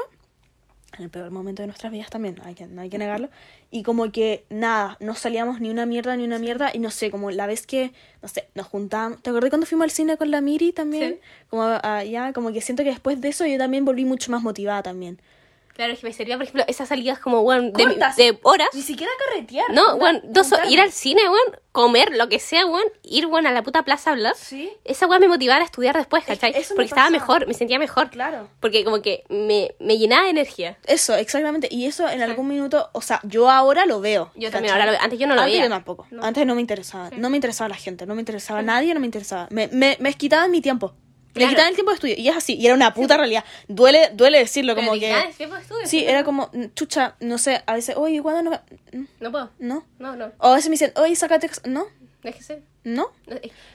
[0.97, 3.29] En el peor momento de nuestras vidas también, hay que, no hay que negarlo.
[3.71, 6.71] Y como que nada, no salíamos ni una mierda ni una mierda.
[6.73, 9.23] Y no sé, como la vez que, no sé, nos juntamos.
[9.23, 11.15] ¿Te acordás cuando fuimos al cine con la Miri también?
[11.15, 11.21] Sí.
[11.51, 14.83] Como allá, como que siento que después de eso yo también volví mucho más motivada
[14.83, 15.21] también.
[15.79, 18.69] Claro, es que me servía, por ejemplo, esas salidas como, weón, de, horas.
[18.75, 19.71] Ni siquiera carretear.
[19.71, 23.53] No, weón, dos ir al cine, weón, comer, lo que sea, weón, ir, weón, a
[23.53, 24.35] la puta plaza a hablar.
[24.35, 24.73] Sí.
[24.85, 26.53] Esa weón me motivaba a estudiar después, Es- ¿cachai?
[26.53, 28.11] me Porque estaba mejor, me sentía mejor.
[28.11, 28.49] Claro.
[28.59, 30.77] Porque como que me, me llenaba de energía.
[30.85, 31.69] Eso, exactamente.
[31.71, 34.33] Y eso en algún minuto, o sea, yo ahora lo veo.
[34.35, 35.01] Yo también, ahora lo veo.
[35.01, 35.67] Antes yo no lo Antes veía.
[35.67, 36.09] yo tampoco.
[36.11, 36.25] No.
[36.25, 37.11] Antes no me interesaba.
[37.17, 39.47] No me interesaba la gente, no me interesaba nadie, no me interesaba.
[39.53, 40.93] Me, me, me quitaban mi tiempo.
[41.39, 41.51] Claro.
[41.51, 42.15] quitaban el tiempo de estudio.
[42.19, 42.55] Y es así.
[42.57, 43.45] Y era una puta realidad.
[43.69, 45.11] Duele, duele decirlo, Pero como que.
[45.11, 48.51] el tiempo de estudio, Sí, era como, mm, chucha, no sé, a veces, oye, ¿cuándo
[48.51, 48.61] no?
[48.93, 49.51] Mm, No puedo.
[49.59, 49.85] No.
[49.99, 50.33] No, no.
[50.39, 51.47] O a veces me dicen, oye, sácate.
[51.47, 51.63] ex-".
[51.67, 51.87] No,
[52.23, 52.63] Déjese.
[52.85, 53.11] no.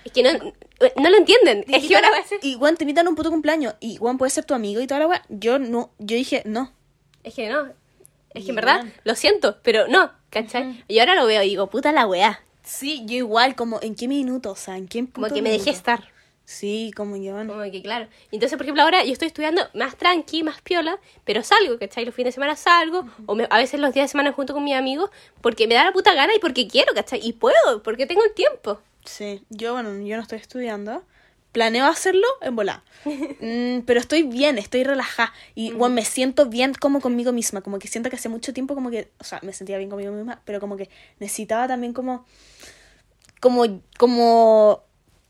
[0.05, 1.65] Es- que no, no lo entienden.
[1.67, 2.09] Es que ahora
[2.41, 3.75] Y Juan te invitan a un puto cumpleaños.
[3.79, 5.23] Y Juan puede ser tu amigo y toda la weá.
[5.29, 6.71] Yo no, yo dije, no.
[7.23, 7.69] Es que no.
[8.33, 10.83] Es que en verdad, lo siento, pero no, ¿cachai?
[10.87, 12.41] Y ahora lo veo y digo, puta la weá.
[12.63, 14.51] Sí, yo igual, como, ¿en qué minuto?
[14.51, 16.11] O sea, ¿en qué Como que me dejé estar.
[16.45, 17.53] Sí, como que bueno.
[17.53, 18.07] Como que claro.
[18.31, 22.03] Entonces, por ejemplo, ahora yo estoy estudiando más tranqui, más piola, pero salgo, ¿cachai?
[22.05, 24.63] Los fines de semana salgo, o me- a veces los días de semana junto con
[24.63, 25.09] mis amigos,
[25.41, 27.19] porque me da la puta gana y porque quiero, ¿cachai?
[27.25, 28.81] Y puedo, porque tengo el tiempo.
[29.05, 31.03] Sí, yo, bueno, yo no estoy estudiando.
[31.53, 32.81] Planeo hacerlo en volar.
[33.05, 35.33] Mm, pero estoy bien, estoy relajada.
[35.55, 37.61] Y, bueno, me siento bien como conmigo misma.
[37.61, 39.11] Como que siento que hace mucho tiempo como que...
[39.19, 40.89] O sea, me sentía bien conmigo misma, pero como que
[41.19, 42.25] necesitaba también como...
[43.39, 43.63] Como...
[43.97, 44.83] Como...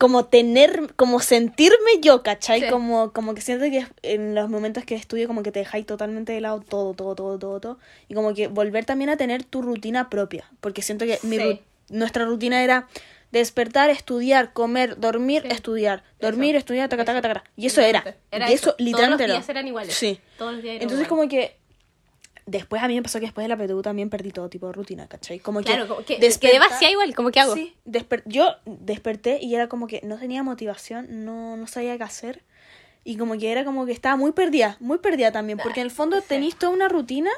[0.04, 0.93] Como tener...
[0.97, 2.62] Como sentirme yo, ¿cachai?
[2.62, 2.68] Sí.
[2.70, 6.34] Como, como que siento que en los momentos que estudio como que te dejáis totalmente
[6.34, 7.80] de lado todo, todo, todo, todo, todo.
[8.10, 10.45] Y como que volver también a tener tu rutina propia.
[10.60, 11.43] Porque siento que mi Sí.
[11.43, 12.88] ru- nuestra rutina era
[13.32, 15.47] despertar, estudiar, comer, dormir, Sí.
[15.51, 16.60] estudiar, dormir, Eso.
[16.60, 17.43] estudiar, taca, taca, taca.
[17.56, 18.04] Y eso era.
[18.32, 18.76] Y eso, eso.
[18.78, 19.60] literalmente Todos los días era.
[19.60, 19.93] eran iguales.
[19.95, 20.20] Sí.
[20.38, 21.30] Todos los días eran Entonces iguales.
[21.30, 21.58] como que
[22.45, 24.73] después a mí me pasó que después de la PTU también perdí todo tipo de
[24.73, 25.39] rutina, ¿cachai?
[25.39, 27.53] Como que Claro, como que, despertar- que de vacía igual, como que hago.
[27.55, 32.03] Sí, desper- yo desperté y era como que no tenía motivación, no, no sabía qué
[32.03, 32.41] hacer.
[33.05, 35.91] Y como que era como que estaba muy perdida, muy perdida también, porque en el
[35.91, 37.29] fondo tenéis toda una rutina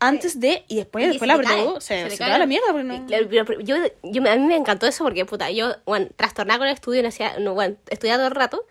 [0.00, 2.38] antes de y después, Y después se la PTU se, te se cae.
[2.38, 2.66] la mierda.
[2.70, 3.06] Porque no...
[3.06, 3.28] Claro,
[3.60, 7.02] yo, yo, a mí me encantó eso porque, puta, yo, bueno, trastornada con el estudio,
[7.02, 8.64] no hacía, no, bueno, estudiaba todo el rato,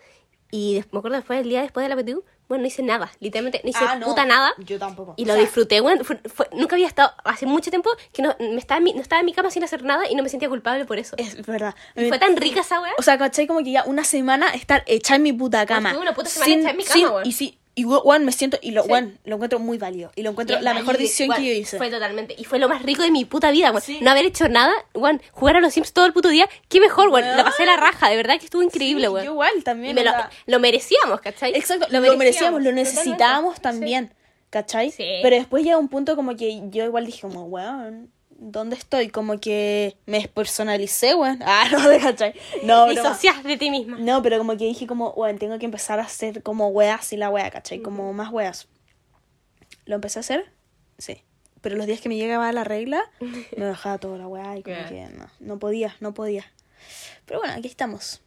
[0.51, 3.61] y me acuerdo después, el día después de la PTU, bueno, no hice nada, literalmente,
[3.63, 5.13] no hice Ah, no, puta nada, Yo tampoco.
[5.17, 8.21] y O lo sea, disfruté, bueno, fue- fue- nunca había estado, hace mucho tiempo, que
[8.21, 10.23] no, me estaba en mi, no estaba en mi cama sin hacer nada, y no
[10.23, 11.15] me sentía culpable por eso.
[11.17, 11.75] Es verdad.
[11.95, 12.93] Y fue tan rica esa weá.
[12.97, 13.47] O sea, ¿cachai?
[13.47, 15.89] Como que ya una semana estar hecha en mi puta cama.
[15.89, 17.27] estuve una puta semana hecha en mi cama, weón.
[17.27, 18.89] Y sí, y weón, me siento, y lo, Sí.
[18.89, 20.11] weón, lo encuentro muy válido.
[20.15, 21.77] Y lo encuentro Y la mejor decisión bueno, que yo hice.
[21.77, 22.33] Fue totalmente.
[22.35, 23.71] Y fue lo más rico de mi puta vida.
[23.81, 23.99] Sí.
[24.01, 25.21] No haber hecho nada, weón.
[25.31, 26.49] Jugar a los Sims todo el puto día.
[26.69, 27.37] Qué mejor, weón.
[27.37, 29.13] La pasé la raja, de verdad que estuvo increíble, Sí.
[29.13, 29.91] Yo igual también.
[29.91, 30.11] Y me lo,
[30.47, 31.53] lo merecíamos, ¿cachai?
[31.55, 33.85] Exacto, lo, merecíamos, lo necesitábamos totalmente.
[33.85, 34.13] también.
[34.49, 34.89] ¿Cachai?
[34.89, 35.05] Sí.
[35.21, 39.09] Pero después llega un punto como que yo igual dije como, weón, ¿dónde estoy?
[39.09, 41.39] Como que me despersonalicé, weón.
[41.45, 42.33] Ah, no, ¿cachai?
[42.63, 42.87] No.
[42.87, 43.97] Disocias de ti misma.
[43.99, 47.17] No, pero como que dije como, weón, tengo que empezar a hacer como weas y
[47.17, 47.79] la wea, ¿cachai?
[47.81, 48.67] Como más weas.
[49.85, 50.51] ¿Lo empecé a hacer?
[50.97, 51.23] Sí.
[51.61, 54.75] Pero los días que me llegaba la regla, me dejaba toda la wea y como
[54.75, 54.89] Yeah.
[54.89, 56.45] que no, no podía, no podía.
[57.25, 58.21] Pero bueno, aquí estamos.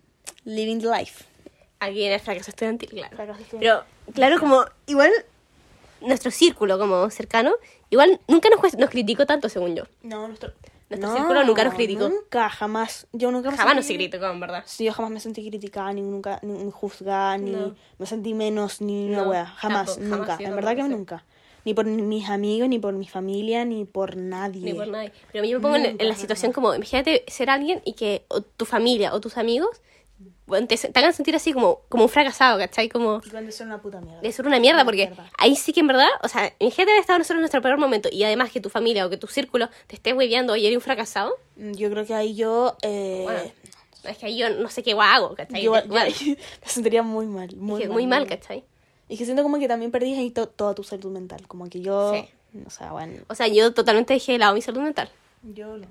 [0.44, 1.24] Living the life.
[1.78, 3.16] Aquí en el fracaso estudiantil, claro.
[3.16, 3.60] Fracaso estudiantil.
[4.04, 5.10] Pero, claro, como, igual,
[6.00, 7.54] nuestro círculo como cercano,
[7.90, 9.84] igual nunca nos, nos criticó tanto, según yo.
[10.02, 10.52] No, nuestro,
[10.88, 12.08] Nuestro círculo nunca nos criticó.
[12.08, 13.06] Nunca, jamás.
[13.12, 14.64] Yo nunca me Jamás nos sentí- criticó, en verdad.
[14.66, 17.74] Sí, yo jamás me sentí criticada, ni nunca, ni, juzgada, ni No.
[17.98, 19.46] me sentí menos, ni una No, wea.
[19.46, 20.36] Jamás, tampoco, jamás, nunca.
[20.38, 21.24] sí, en no, verdad que no nunca.
[21.64, 24.62] Ni por mis amigos, ni por mi familia, ni por nadie.
[24.64, 25.12] Ni por nadie.
[25.30, 27.92] Pero a mí me pongo en, en la Nunca, situación como, imagínate ser alguien y
[27.92, 29.80] que o tu familia o tus amigos
[30.50, 32.90] bueno, te, te hagan sentir así como, como un fracasado, ¿cachai?
[32.90, 34.20] Como Y cuando son una puta mierda.
[34.20, 35.30] de ser una mierda, porque mierda.
[35.38, 38.10] ahí sí que en verdad, o sea, imagínate haber estado nosotros en nuestro peor momento
[38.12, 40.82] y además que tu familia o que tu círculo te esté hueveando y eres un
[40.82, 42.76] fracasado, Mm, Yo creo que ahí yo.
[42.82, 43.40] Eh, bueno,
[44.04, 45.62] es que ahí yo no sé qué hago, ¿cachai?
[45.62, 46.14] yo, yo ahí
[46.62, 47.54] me sentiría muy mal.
[47.56, 48.64] Muy es que mal, muy mal, ¿cachai?
[49.08, 51.46] Y que siento como que también perdí ahí to- toda tu salud mental.
[51.48, 52.12] Como que yo.
[52.14, 52.28] Sí.
[52.66, 53.22] O sea, bueno.
[53.28, 55.08] O sea, yo totalmente dejé de lado mi salud mental.
[55.42, 55.86] Yo no.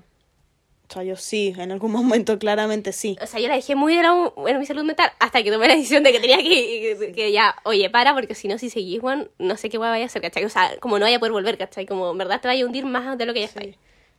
[0.90, 3.16] O sea, yo sí, en algún momento claramente sí.
[3.22, 5.68] O sea, yo la dejé muy de lado en mi salud mental hasta que tomé
[5.68, 9.00] la decisión de que tenía que, que ya, oye, para, porque si no, si seguís,
[9.00, 10.44] Juan, no sé qué hueá vaya a hacer, ¿cachai?
[10.44, 11.86] O sea, como no vaya a poder volver, ¿cachai?
[11.86, 13.60] Como en verdad te vaya a hundir más de lo que ya está.
[13.62, 13.74] Sí.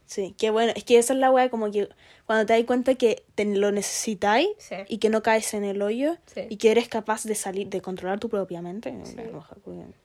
[0.06, 0.74] Sí, qué bueno.
[0.76, 1.88] Es que esa es la weá, como que
[2.26, 4.76] cuando te das cuenta que te lo necesitáis Sí.
[4.90, 6.42] y que no caes en el hoyo Sí.
[6.50, 8.94] y que eres capaz de salir, de controlar tu propia mente.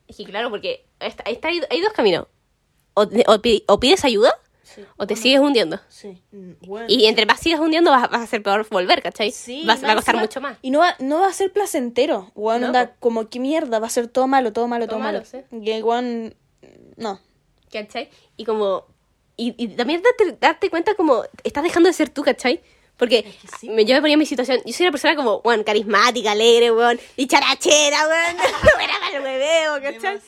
[0.07, 2.27] Es que claro, porque está, está- hay, hay dos caminos.
[2.95, 3.41] O, o
[3.75, 4.33] o pides ayuda
[4.75, 4.83] Sí.
[4.97, 5.79] o te sigues hundiendo.
[5.89, 6.87] Sí, mm, bueno.
[6.91, 9.31] Y entre más sigas hundiendo vas, vas a ser peor volver, ¿cachai?
[9.31, 10.59] Sí, Vas- va a costar mucho más.
[10.61, 12.33] Y no va, no va a ser placentero.
[12.35, 15.05] Weón, No, onda, como que mierda, va a ser todo malo, todo malo, Todo todo,
[15.05, 15.23] malo.
[15.53, 15.65] malo.
[15.65, 16.35] Y weón,
[16.97, 17.21] no.
[17.73, 18.11] ¿Cachai?
[18.37, 18.87] Y como.
[19.37, 22.61] Y, y también darte, darte cuenta como estás dejando de ser tú, ¿cachai?
[22.97, 23.69] Porque Es que sí.
[23.69, 24.61] me- yo me ponía en mi situación.
[24.65, 28.37] Yo soy una persona como, weón, carismática, alegre, weón, dicharachera, weón.
[28.77, 30.21] Buena para el hueveo, ¿cachai?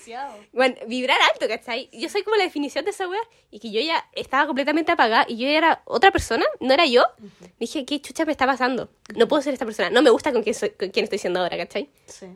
[0.52, 1.88] Bueno, vibrar alto, ¿cachai?
[1.92, 5.24] Yo soy como la definición de esa wea y que yo ya estaba completamente apagada
[5.28, 7.04] y yo era otra persona, no era yo.
[7.58, 8.90] Dije, ¿qué chucha me está pasando?
[9.16, 11.40] No puedo ser esta persona, no me gusta con quién, soy, con quién estoy siendo
[11.40, 11.88] ahora, ¿cachai?
[12.06, 12.26] Sí.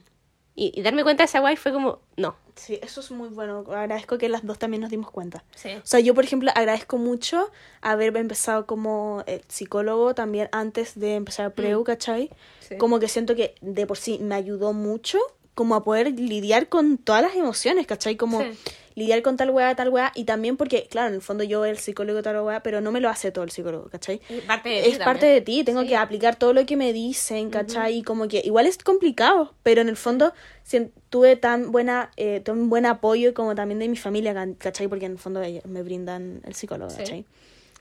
[0.55, 2.37] Y, y darme cuenta de esa wea fue como, no.
[2.57, 3.65] Sí, eso es muy bueno.
[3.69, 5.45] Agradezco que las dos también nos dimos cuenta.
[5.55, 5.71] Sí.
[5.77, 7.51] O sea, yo, por ejemplo, agradezco mucho
[7.81, 12.31] haber empezado como eh, psicólogo también antes de empezar Preu, ¿cachai?
[12.61, 12.77] Sí.
[12.77, 15.19] Como que siento que de por sí me ayudó mucho
[15.55, 18.17] como a poder lidiar con todas las emociones, ¿cachai?
[18.17, 18.47] Como Sí.
[18.95, 20.11] lidiar con tal weá, tal weá.
[20.15, 23.01] Y también porque, claro, en el fondo yo el psicólogo tal weá, pero no me
[23.01, 24.21] lo hace todo el psicólogo, ¿cachai?
[24.31, 25.35] Es parte de ti es parte también.
[25.35, 25.89] de ti, tengo Sí.
[25.89, 27.99] que aplicar todo lo que me dicen, ¿cachai?
[27.99, 30.33] Y como que igual es complicado, pero en el fondo
[30.65, 34.89] sien- tuve tan buena eh, tan buen apoyo como también de mi familia, ca- ¿cachai?
[34.89, 36.97] Porque en el fondo me brindan el psicólogo, Sí.
[36.99, 37.25] ¿cachai?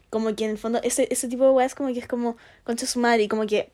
[0.10, 2.86] Como que en el fondo ese, ese tipo de weas como que es como concha
[2.86, 3.72] su madre y como que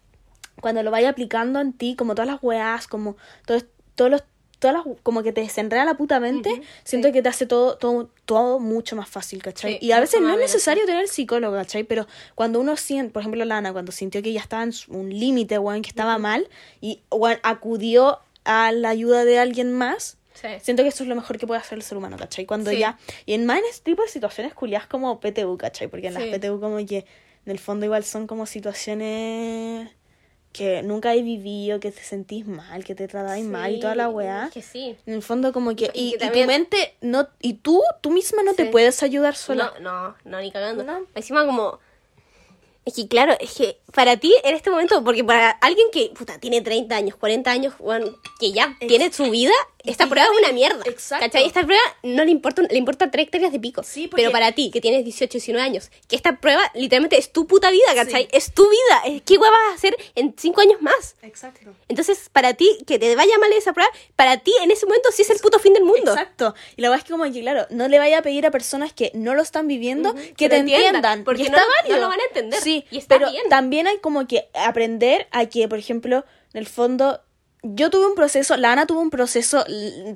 [0.62, 3.66] cuando lo vaya aplicando en ti, como todas las weas, como todos,
[3.98, 4.24] todos los
[4.60, 6.50] todas las, como que te desenreda la puta mente,
[6.84, 7.14] siento sí.
[7.14, 9.74] que te hace todo, todo, todo mucho más fácil, ¿cachai?
[9.74, 11.84] Sí, y a veces no es necesario tener psicólogo, ¿cachai?
[11.84, 15.60] Pero cuando uno siente, por ejemplo, Lana, cuando sintió que ya estaba en un límite,
[15.60, 16.50] weón, que estaba mal,
[16.82, 20.48] y weón, acudió a la ayuda de alguien más, Sí.
[20.62, 22.46] siento que eso es lo mejor que puede hacer el ser humano, ¿cachai?
[22.48, 22.80] Cuando Sí.
[22.80, 25.88] ya, y en más en este tipo de situaciones culiadas como PTU, ¿cachai?
[25.88, 26.24] Porque en las.
[26.24, 27.06] PTU como que
[27.46, 29.90] en el fondo igual son como situaciones
[30.58, 34.10] que nunca he vivido, que te sentís mal, que te tratáis mal y toda la
[34.10, 34.50] weá.
[34.54, 34.96] Que sí.
[35.06, 35.92] En el fondo como que...
[35.94, 39.04] Y Y, que y también- tu mente, no y tú, tú misma no te puedes
[39.04, 39.74] ayudar sola.
[39.80, 40.84] No, no, no, ni cagando.
[40.84, 41.06] No.
[41.16, 41.80] Encima como...
[42.86, 46.38] Es que claro, es que para ti en este momento, porque para alguien que, puta,
[46.40, 49.54] tiene 30 años, 40 años, weón, que ya Ex- tiene su vida,
[49.86, 50.84] esta prueba es una mierda.
[50.86, 51.26] Exacto.
[51.26, 51.46] ¿Cachai?
[51.48, 53.84] Esta prueba no le importa, le importa tres hectáreas de pico.
[53.84, 57.32] Sí, porque- Pero para ti, que tienes 18, 19 años, que esta prueba literalmente es
[57.32, 58.24] tu puta vida, ¿cachai?
[58.24, 58.30] Sí.
[58.34, 59.02] Es tu vida.
[59.06, 61.16] Es, ¿Qué weá vas a hacer en 5 años más?
[61.22, 61.74] Exacto.
[61.88, 65.22] Entonces, para ti, que te vaya mal esa prueba, para ti en ese momento sí
[65.22, 66.12] es el puto fin del mundo.
[66.12, 66.54] Exacto.
[66.76, 68.92] Y la verdad es que como que, claro, no le vaya a pedir a personas
[68.92, 71.24] que no lo están viviendo Ujú, que, que te entiendan, entiendan.
[71.24, 72.00] porque y no está lo- no válido.
[72.02, 73.48] lo van a entender, Sí, y está pero bien.
[73.50, 77.22] también hay como que aprender a que, por ejemplo, en el fondo...
[77.64, 79.66] Yo tuve un proceso, la Ana tuvo un proceso,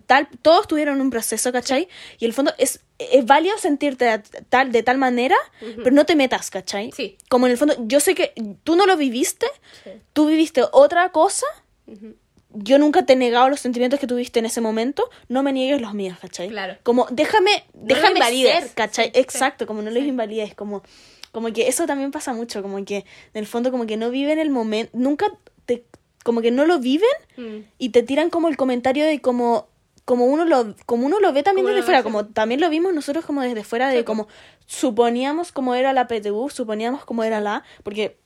[0.06, 1.90] tal, todos tuvieron un proceso, ¿cachai?
[2.20, 5.36] Y el fondo es, es válido sentirte a- tal, de tal manera,
[5.78, 6.92] pero no te metas, ¿cachai?
[6.96, 7.18] Sí.
[7.30, 8.32] Como en el fondo, yo sé que
[8.64, 9.48] tú no lo viviste,
[9.84, 9.90] Sí.
[10.14, 11.48] tú viviste otra cosa,
[11.88, 12.16] Ujú.
[12.54, 15.82] yo nunca te he negado los sentimientos que tuviste en ese momento, no me niegues
[15.82, 16.48] los míos, ¿cachai?
[16.50, 16.78] Claro.
[16.84, 19.06] Como, déjame, lo déjame ser, ¿cachai?
[19.14, 19.98] Sí, Exacto, como no Sí.
[20.00, 20.84] invalides, como,
[21.32, 24.40] como que eso también pasa mucho, como que en el fondo como que no viven
[24.40, 25.28] el momento, nunca
[25.66, 25.86] te,
[26.24, 27.64] como que no lo viven Mm.
[27.78, 29.68] y te tiran como el comentario de como
[30.04, 32.94] como uno lo como uno lo ve también Como desde fuera como también lo vimos
[32.94, 34.28] nosotros como desde fuera de Sí, como
[34.66, 38.18] suponíamos cómo era la PTU suponíamos cómo era la porque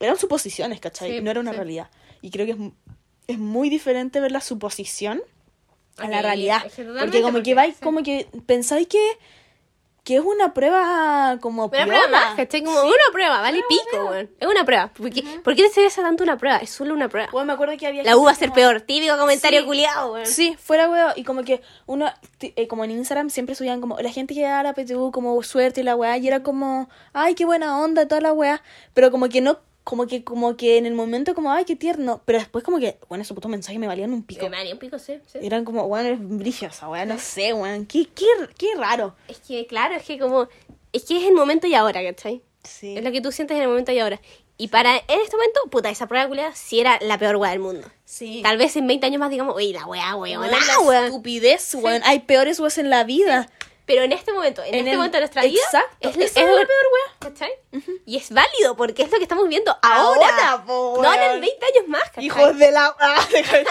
[0.00, 1.10] eran suposiciones ¿cachai?
[1.18, 1.56] Sí, no era una sí.
[1.56, 1.88] realidad
[2.20, 2.58] y creo que es,
[3.28, 5.22] es muy diferente ver la suposición
[5.96, 6.62] a la realidad
[6.98, 7.82] porque como que vais sí.
[7.82, 9.00] como que pensáis que
[10.04, 12.62] que es una prueba como Una prueba más, ¿cachai?
[12.62, 14.30] Como una prueba, vale pico, weón.
[14.38, 14.88] Es una prueba.
[14.88, 16.58] ¿Por qué, ¿Por qué te tanto una prueba?
[16.58, 17.30] Es solo una prueba.
[17.32, 18.80] Bueno, me acuerdo que había La U va a ser como- peor.
[18.82, 19.66] Típico comentario Sí.
[19.66, 20.26] culiado, weón.
[20.26, 21.12] Sí, fuera weón.
[21.16, 24.60] Y como que uno, eh, como en Instagram siempre subían como la gente que da
[24.60, 26.18] a la PTU como suerte y la weá.
[26.18, 28.62] Y era como, ay, qué buena onda, toda la weá.
[28.92, 32.22] Pero como que no, como que, como que en el momento como, ay, qué tierno.
[32.24, 34.48] Pero después como que, bueno, esos putos mensajes me valían un pico.
[34.48, 35.18] Me haría un pico, sí.
[35.26, 35.38] sí.
[35.42, 37.84] Eran como, weón, es brillosa, weón, no sé, weón.
[37.86, 38.24] Qué, qué,
[38.56, 39.14] qué raro.
[39.28, 40.48] Es que, claro, es que como...
[40.92, 42.42] Es que es el momento y ahora, ¿cachai?
[42.62, 42.96] Sí.
[42.96, 44.20] Es lo que tú sientes en el momento y ahora.
[44.56, 47.58] Y para en este momento, puta, esa prueba culiada sí era la peor weá del
[47.58, 47.88] mundo.
[48.04, 48.40] Sí.
[48.42, 52.00] Tal vez en 20 años más digamos, oye, la weá, weón, la la estupidez, weón.
[52.04, 53.50] Hay peores weas en la vida.
[53.86, 56.24] Pero en este momento, en, En este el- momento de nuestra vida, Exacto, es, es
[56.30, 57.18] es la peor weá.
[57.18, 57.50] ¿Cachai?
[58.06, 60.28] Y es válido porque es lo que estamos viendo ahora.
[60.52, 61.40] Ahora, po, no en weón.
[61.42, 62.24] 20 años más, ¿cachai?
[62.24, 62.94] Hijos de la.
[62.98, 63.64] Ah, ¿cachai?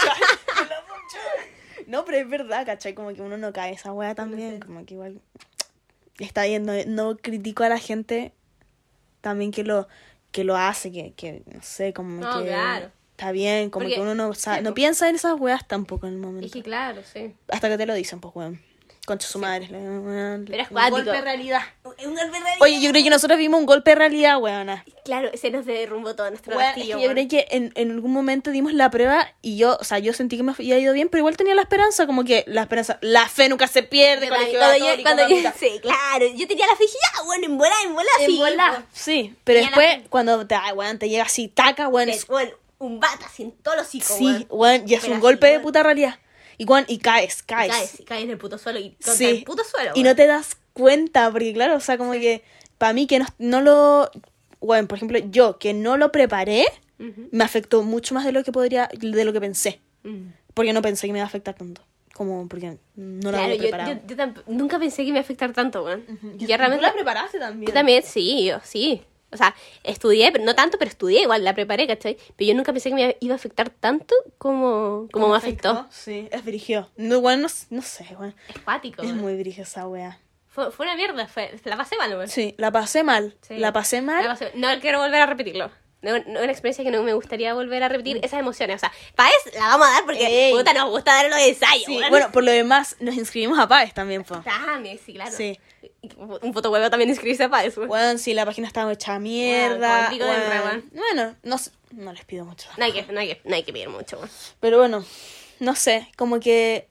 [1.88, 2.94] No, pero es verdad, ¿cachai?
[2.94, 4.60] Como que uno no cae esa wea también.
[4.60, 5.20] Como que igual.
[6.20, 8.34] Está bien, no, no critico a la gente
[9.22, 9.88] también que lo,
[10.32, 12.92] que lo hace, que, que no sé, como No, que claro.
[13.12, 16.06] está bien, como Porque- que uno no, sabe- sí, no piensa en esas weas tampoco
[16.08, 16.46] en el momento.
[16.46, 17.36] Es que claro, sí.
[17.48, 18.62] Hasta que te lo dicen, pues weón.
[19.06, 19.68] Concha su madre.
[19.70, 20.96] weón, Pero es un cuático.
[20.96, 21.62] golpe de realidad.
[21.84, 24.86] Un golpe de Oye, yo creo que nosotros vimos un golpe de realidad, weona.
[25.04, 26.98] Claro, se nos derrumbó todo nuestro Weón, es castillo.
[26.98, 30.00] que yo creo que en, en algún momento dimos la prueba y yo, o sea,
[30.00, 32.62] yo sentí que me había ido bien, pero igual tenía la esperanza, como que la
[32.62, 36.48] esperanza, la fe nunca se pierde, Cuando, colegio cuando yo, cuando yo- sí, claro, yo
[36.48, 38.38] tenía la fe y ya, bueno, en bola, en bola, En sí.
[38.38, 42.26] bola, sí, pero Tenía después cuando te, ay, weón, te llega así, taca, weón, es-
[42.28, 44.46] Bueno, un bata sin todo los hocico, sí, weón.
[44.50, 45.64] weón, y es un así, golpe de weón.
[45.64, 46.20] puta realidad.
[46.64, 47.72] Y, y caes, Y caes.
[47.72, 49.26] caes, y caes en el puto suelo y Sí.
[49.26, 49.92] el puto suelo.
[49.96, 52.44] Y no te das cuenta, porque claro, o sea, como que
[52.78, 54.12] para mí que no, no lo,
[54.60, 56.66] bueno, por ejemplo, yo que no lo preparé,
[57.00, 57.28] Ujú.
[57.32, 59.80] me afectó mucho más de lo que podría, de lo que pensé.
[60.04, 60.28] Mm.
[60.54, 61.82] Porque no pensé que me iba a afectar tanto.
[62.14, 63.92] Como porque no lo Claro, había yo, preparado.
[63.94, 66.06] yo, yo tamp- nunca pensé que me iba a afectar tanto, weón.
[66.38, 66.78] Yo- Yo realmente...
[66.78, 67.68] ¿Tú la preparaste también?
[67.68, 69.02] Yo también, sí, yo, sí.
[69.34, 72.18] O sea, estudié, pero no tanto, pero estudié igual, la preparé, ¿cachai?
[72.36, 75.88] Pero yo nunca pensé que me iba a afectar tanto como, como me afectó.
[75.92, 76.90] Sí, es brigio.
[76.96, 78.36] No, igual no, no sé, weón.
[78.48, 80.20] Es cuático, Es muy brigio esa wea.
[80.48, 82.28] Fue, fue una mierda, fue, la pasé mal, weón.
[82.28, 83.36] Sí, la pasé mal.
[83.42, 83.58] Sí.
[83.58, 84.24] La pasé mal.
[84.24, 85.72] La pasé- No quiero volver a repetirlo.
[86.04, 88.76] No, no, una experiencia que no me gustaría volver a repetir esas emociones.
[88.76, 91.86] O sea, Paez la vamos a dar porque puta, nos gusta dar los ensayos.
[91.86, 94.36] Sí, bueno, por lo demás, nos inscribimos a PAES también, po.
[94.42, 95.32] También, sí, claro.
[95.32, 95.58] Sí.
[96.42, 97.90] Un fotohuevo también inscribirse a Paez, weón.
[97.90, 100.10] Weón, sí, la página estaba hecha mierda.
[100.10, 100.90] re, weón.
[100.92, 101.58] Bueno, no,
[101.92, 102.70] no les pido mucho.
[102.78, 104.30] No hay que, no hay que, no hay que pedir mucho, weón.
[104.60, 105.06] Pero bueno,
[105.60, 106.90] no sé, como que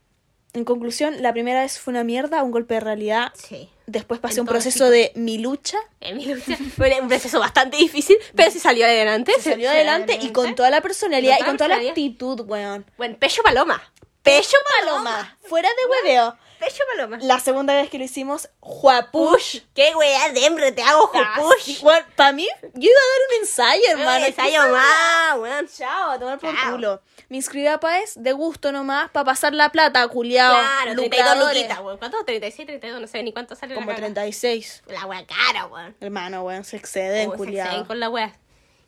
[0.54, 3.32] en conclusión, la primera vez fue una mierda, un golpe de realidad.
[3.34, 3.70] Sí.
[3.86, 5.78] Después pasé un proceso de mi lucha.
[6.00, 9.32] En mi lucha fue un proceso bastante difícil, pero sí salió adelante.
[9.36, 12.84] Se salió adelante y con toda la personalidad y Con toda la actitud, weón.
[12.98, 13.82] Bueno, Pecho Paloma.
[14.22, 16.36] Pecho Paloma, fuera de hueveo.
[16.64, 17.18] Pecho Paloma.
[17.22, 19.60] La segunda vez que lo hicimos, Juapush.
[19.74, 21.80] ¿Qué weá de hembra te hago, Jupush?
[21.82, 24.26] Bueno, para mí, yo iba a dar un ensayo, hermano.
[24.26, 25.68] ensayo más, weón.
[25.68, 26.72] Chao, a tomar por Chao.
[26.72, 27.02] culo.
[27.28, 30.52] Me inscribí a PAES de gusto nomás, para pasar la plata, culiao.
[30.52, 31.56] Claro, 32 lucradores.
[31.62, 31.98] luquitas, weón.
[31.98, 32.24] ¿Cuánto?
[32.24, 34.06] 36, 32, no sé ni cuánto sale Como la caga.
[34.06, 34.82] 36.
[34.86, 35.96] La weá cara, weón.
[36.00, 37.66] Hermano, weón, se exceden, Oh, se culiao.
[37.66, 38.36] exceden con la weá.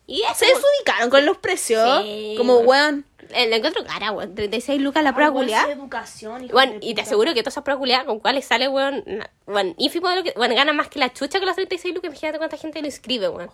[0.07, 2.03] Y eso, Se desubicaron con los precios.
[2.03, 3.05] Sí, como, weón.
[3.33, 3.49] Weón.
[3.49, 4.35] la encuentro cara, weón.
[4.35, 5.71] 36 lucas la prueba culiada.
[5.71, 9.03] educación, Bueno, y te aseguro que todas esas pruebas culiadas con cuáles sale, weón,
[9.47, 12.09] weón, ínfimo de lo que, bueno, gana más que la chucha con las 36 lucas,
[12.09, 13.49] imagínate cuánta gente lo inscribe, weón.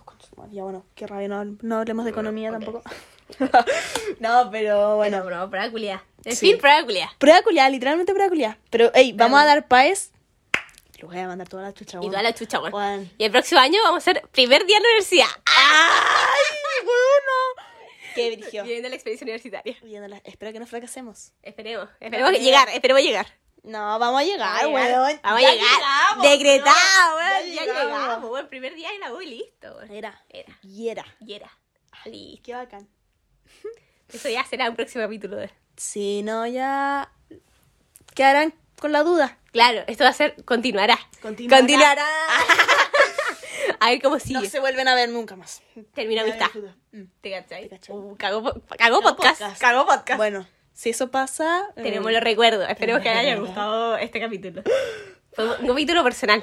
[0.50, 2.82] Ya bueno, qué rabia, no, no hablemos de economía tampoco.
[4.20, 5.22] no, pero bueno.
[5.22, 6.04] Bueno, bro, prueba culiada.
[6.24, 6.50] En Sí.
[6.50, 7.12] fin, prueba culiada.
[7.18, 8.58] Prueba culiada, literalmente prueba culiada.
[8.70, 10.10] Pero, hey, vamos a dar paes.
[10.96, 12.10] Les voy a mandar toda la chucha, Y weón.
[12.12, 12.72] toda la chucha, weón.
[12.74, 13.10] Weón.
[13.18, 15.26] Y el próximo año vamos a hacer primer día en la universidad.
[15.46, 17.61] ¡Ay, bueno!
[18.14, 18.62] Qué.
[18.64, 19.76] Viene la experiencia universitaria.
[19.82, 21.32] Viéndola, espero que no fracasemos.
[21.42, 23.26] Esperemos, esperemos llegar, esperemos llegar.
[23.62, 25.20] No, vamos a llegar, Vamos a llegar, weón.
[25.22, 25.54] Vamos a llegar.
[25.54, 27.54] llegamos, Decretado, weón.
[27.54, 27.82] Ya llegamos.
[27.84, 28.48] llegamos, weón.
[28.48, 29.90] Primer día en la U y listo, weón.
[29.92, 30.20] Era.
[30.28, 30.58] Era.
[30.62, 31.04] Y era.
[31.20, 31.50] Y era.
[32.06, 32.42] Listo.
[32.42, 32.88] Qué bacán.
[34.12, 35.50] Eso ya será un próximo capítulo de.
[35.76, 37.12] Si no, ya
[38.14, 39.38] quedarán con la duda.
[39.52, 40.44] Claro, esto va a ser.
[40.44, 40.98] Continuará.
[41.20, 42.04] Continuará.
[43.80, 44.34] a ver cómo sigue.
[44.40, 45.62] No se vuelven a ver nunca más.
[45.94, 46.46] Termina amistad.
[46.92, 47.02] Mm.
[47.20, 47.70] ¿Te cachai?
[47.88, 49.42] Uh, cagó, po- cagó podcast.
[49.58, 50.16] Cagó podcast.
[50.18, 51.68] Bueno, si eso pasa.
[51.76, 52.68] eh, Tenemos los recuerdos.
[52.68, 54.62] Esperemos que les haya gustado este capítulo.
[55.32, 56.42] Fue un capítulo personal.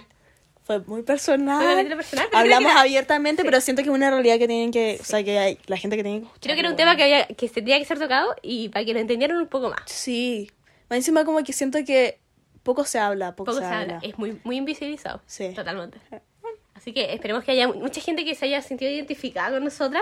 [0.64, 1.64] Fue muy personal.
[1.88, 4.98] Fue personal, pero Hablamos era- abiertamente, pero siento que es una realidad que tienen que.
[5.02, 6.28] O sea, que hay la gente que tiene que.
[6.42, 6.78] Creo que era un weón.
[6.78, 9.70] tema que, había, que tenía que ser tocado y para que lo entendieran un poco
[9.70, 9.80] más.
[9.88, 10.52] Sí.
[10.90, 12.20] Más encima, como que siento que
[12.62, 13.96] poco se habla, poco, Poco se, se habla.
[13.96, 14.08] habla.
[14.08, 15.22] Es muy, muy invisibilizado.
[15.26, 15.54] Sí.
[15.56, 16.00] Totalmente.
[16.80, 20.02] Así que esperemos que haya mucha gente que se haya sentido identificada con nosotras.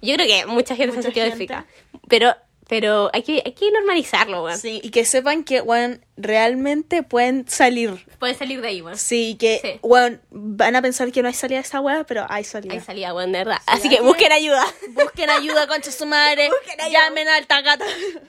[0.00, 1.66] Yo creo que mucha gente se ha sentido identificada.
[2.06, 2.32] Pero,
[2.68, 4.56] pero hay que, hay que normalizarlo, weón.
[4.56, 8.06] Sí, y que sepan que, weón, realmente pueden salir.
[8.20, 8.96] Pueden salir de ahí, weón.
[8.96, 9.80] Sí, que, sí.
[9.82, 12.74] Weón, van a pensar que no hay salida de esa weá, pero hay salida.
[12.74, 13.58] Hay salida, weón, de verdad.
[13.66, 14.64] Así que busquen ayuda.
[14.90, 16.50] Busquen ayuda, concha su madre.
[16.50, 17.00] Busquen ayuda.
[17.00, 17.84] Llamen al tagata.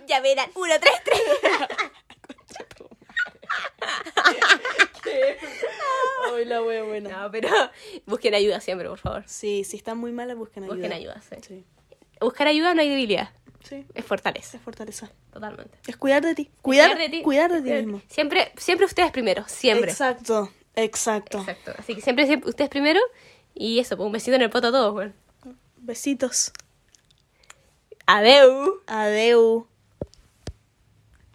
[0.08, 1.90] Llamen al 133.
[6.32, 7.10] Hoy la wea buena.
[7.10, 7.50] No, pero
[8.06, 9.24] busquen ayuda siempre, por favor.
[9.28, 10.76] Sí, si están muy malas, busquen ayuda.
[10.76, 11.66] Busquen ayuda, sí.
[12.20, 13.30] Buscar ayuda no hay debilidad.
[13.64, 13.86] Sí.
[13.94, 14.58] Es fortaleza.
[14.58, 15.12] Es fortaleza.
[15.32, 15.78] Totalmente.
[15.88, 16.52] Es cuidar de ti.
[16.62, 17.22] Cuidar, de ti.
[17.22, 18.02] Cuidar de ti mismo.
[18.10, 19.92] Siempre, siempre ustedes primero, siempre.
[19.92, 21.40] Exacto, exacto.
[21.40, 21.74] Exacto.
[21.78, 23.00] Así que siempre, siempre ustedes primero
[23.54, 25.14] y eso, pues un besito en el poto a todos, weón.
[25.78, 26.52] Besitos.
[28.06, 28.82] Adeu.
[28.88, 29.68] Adeu.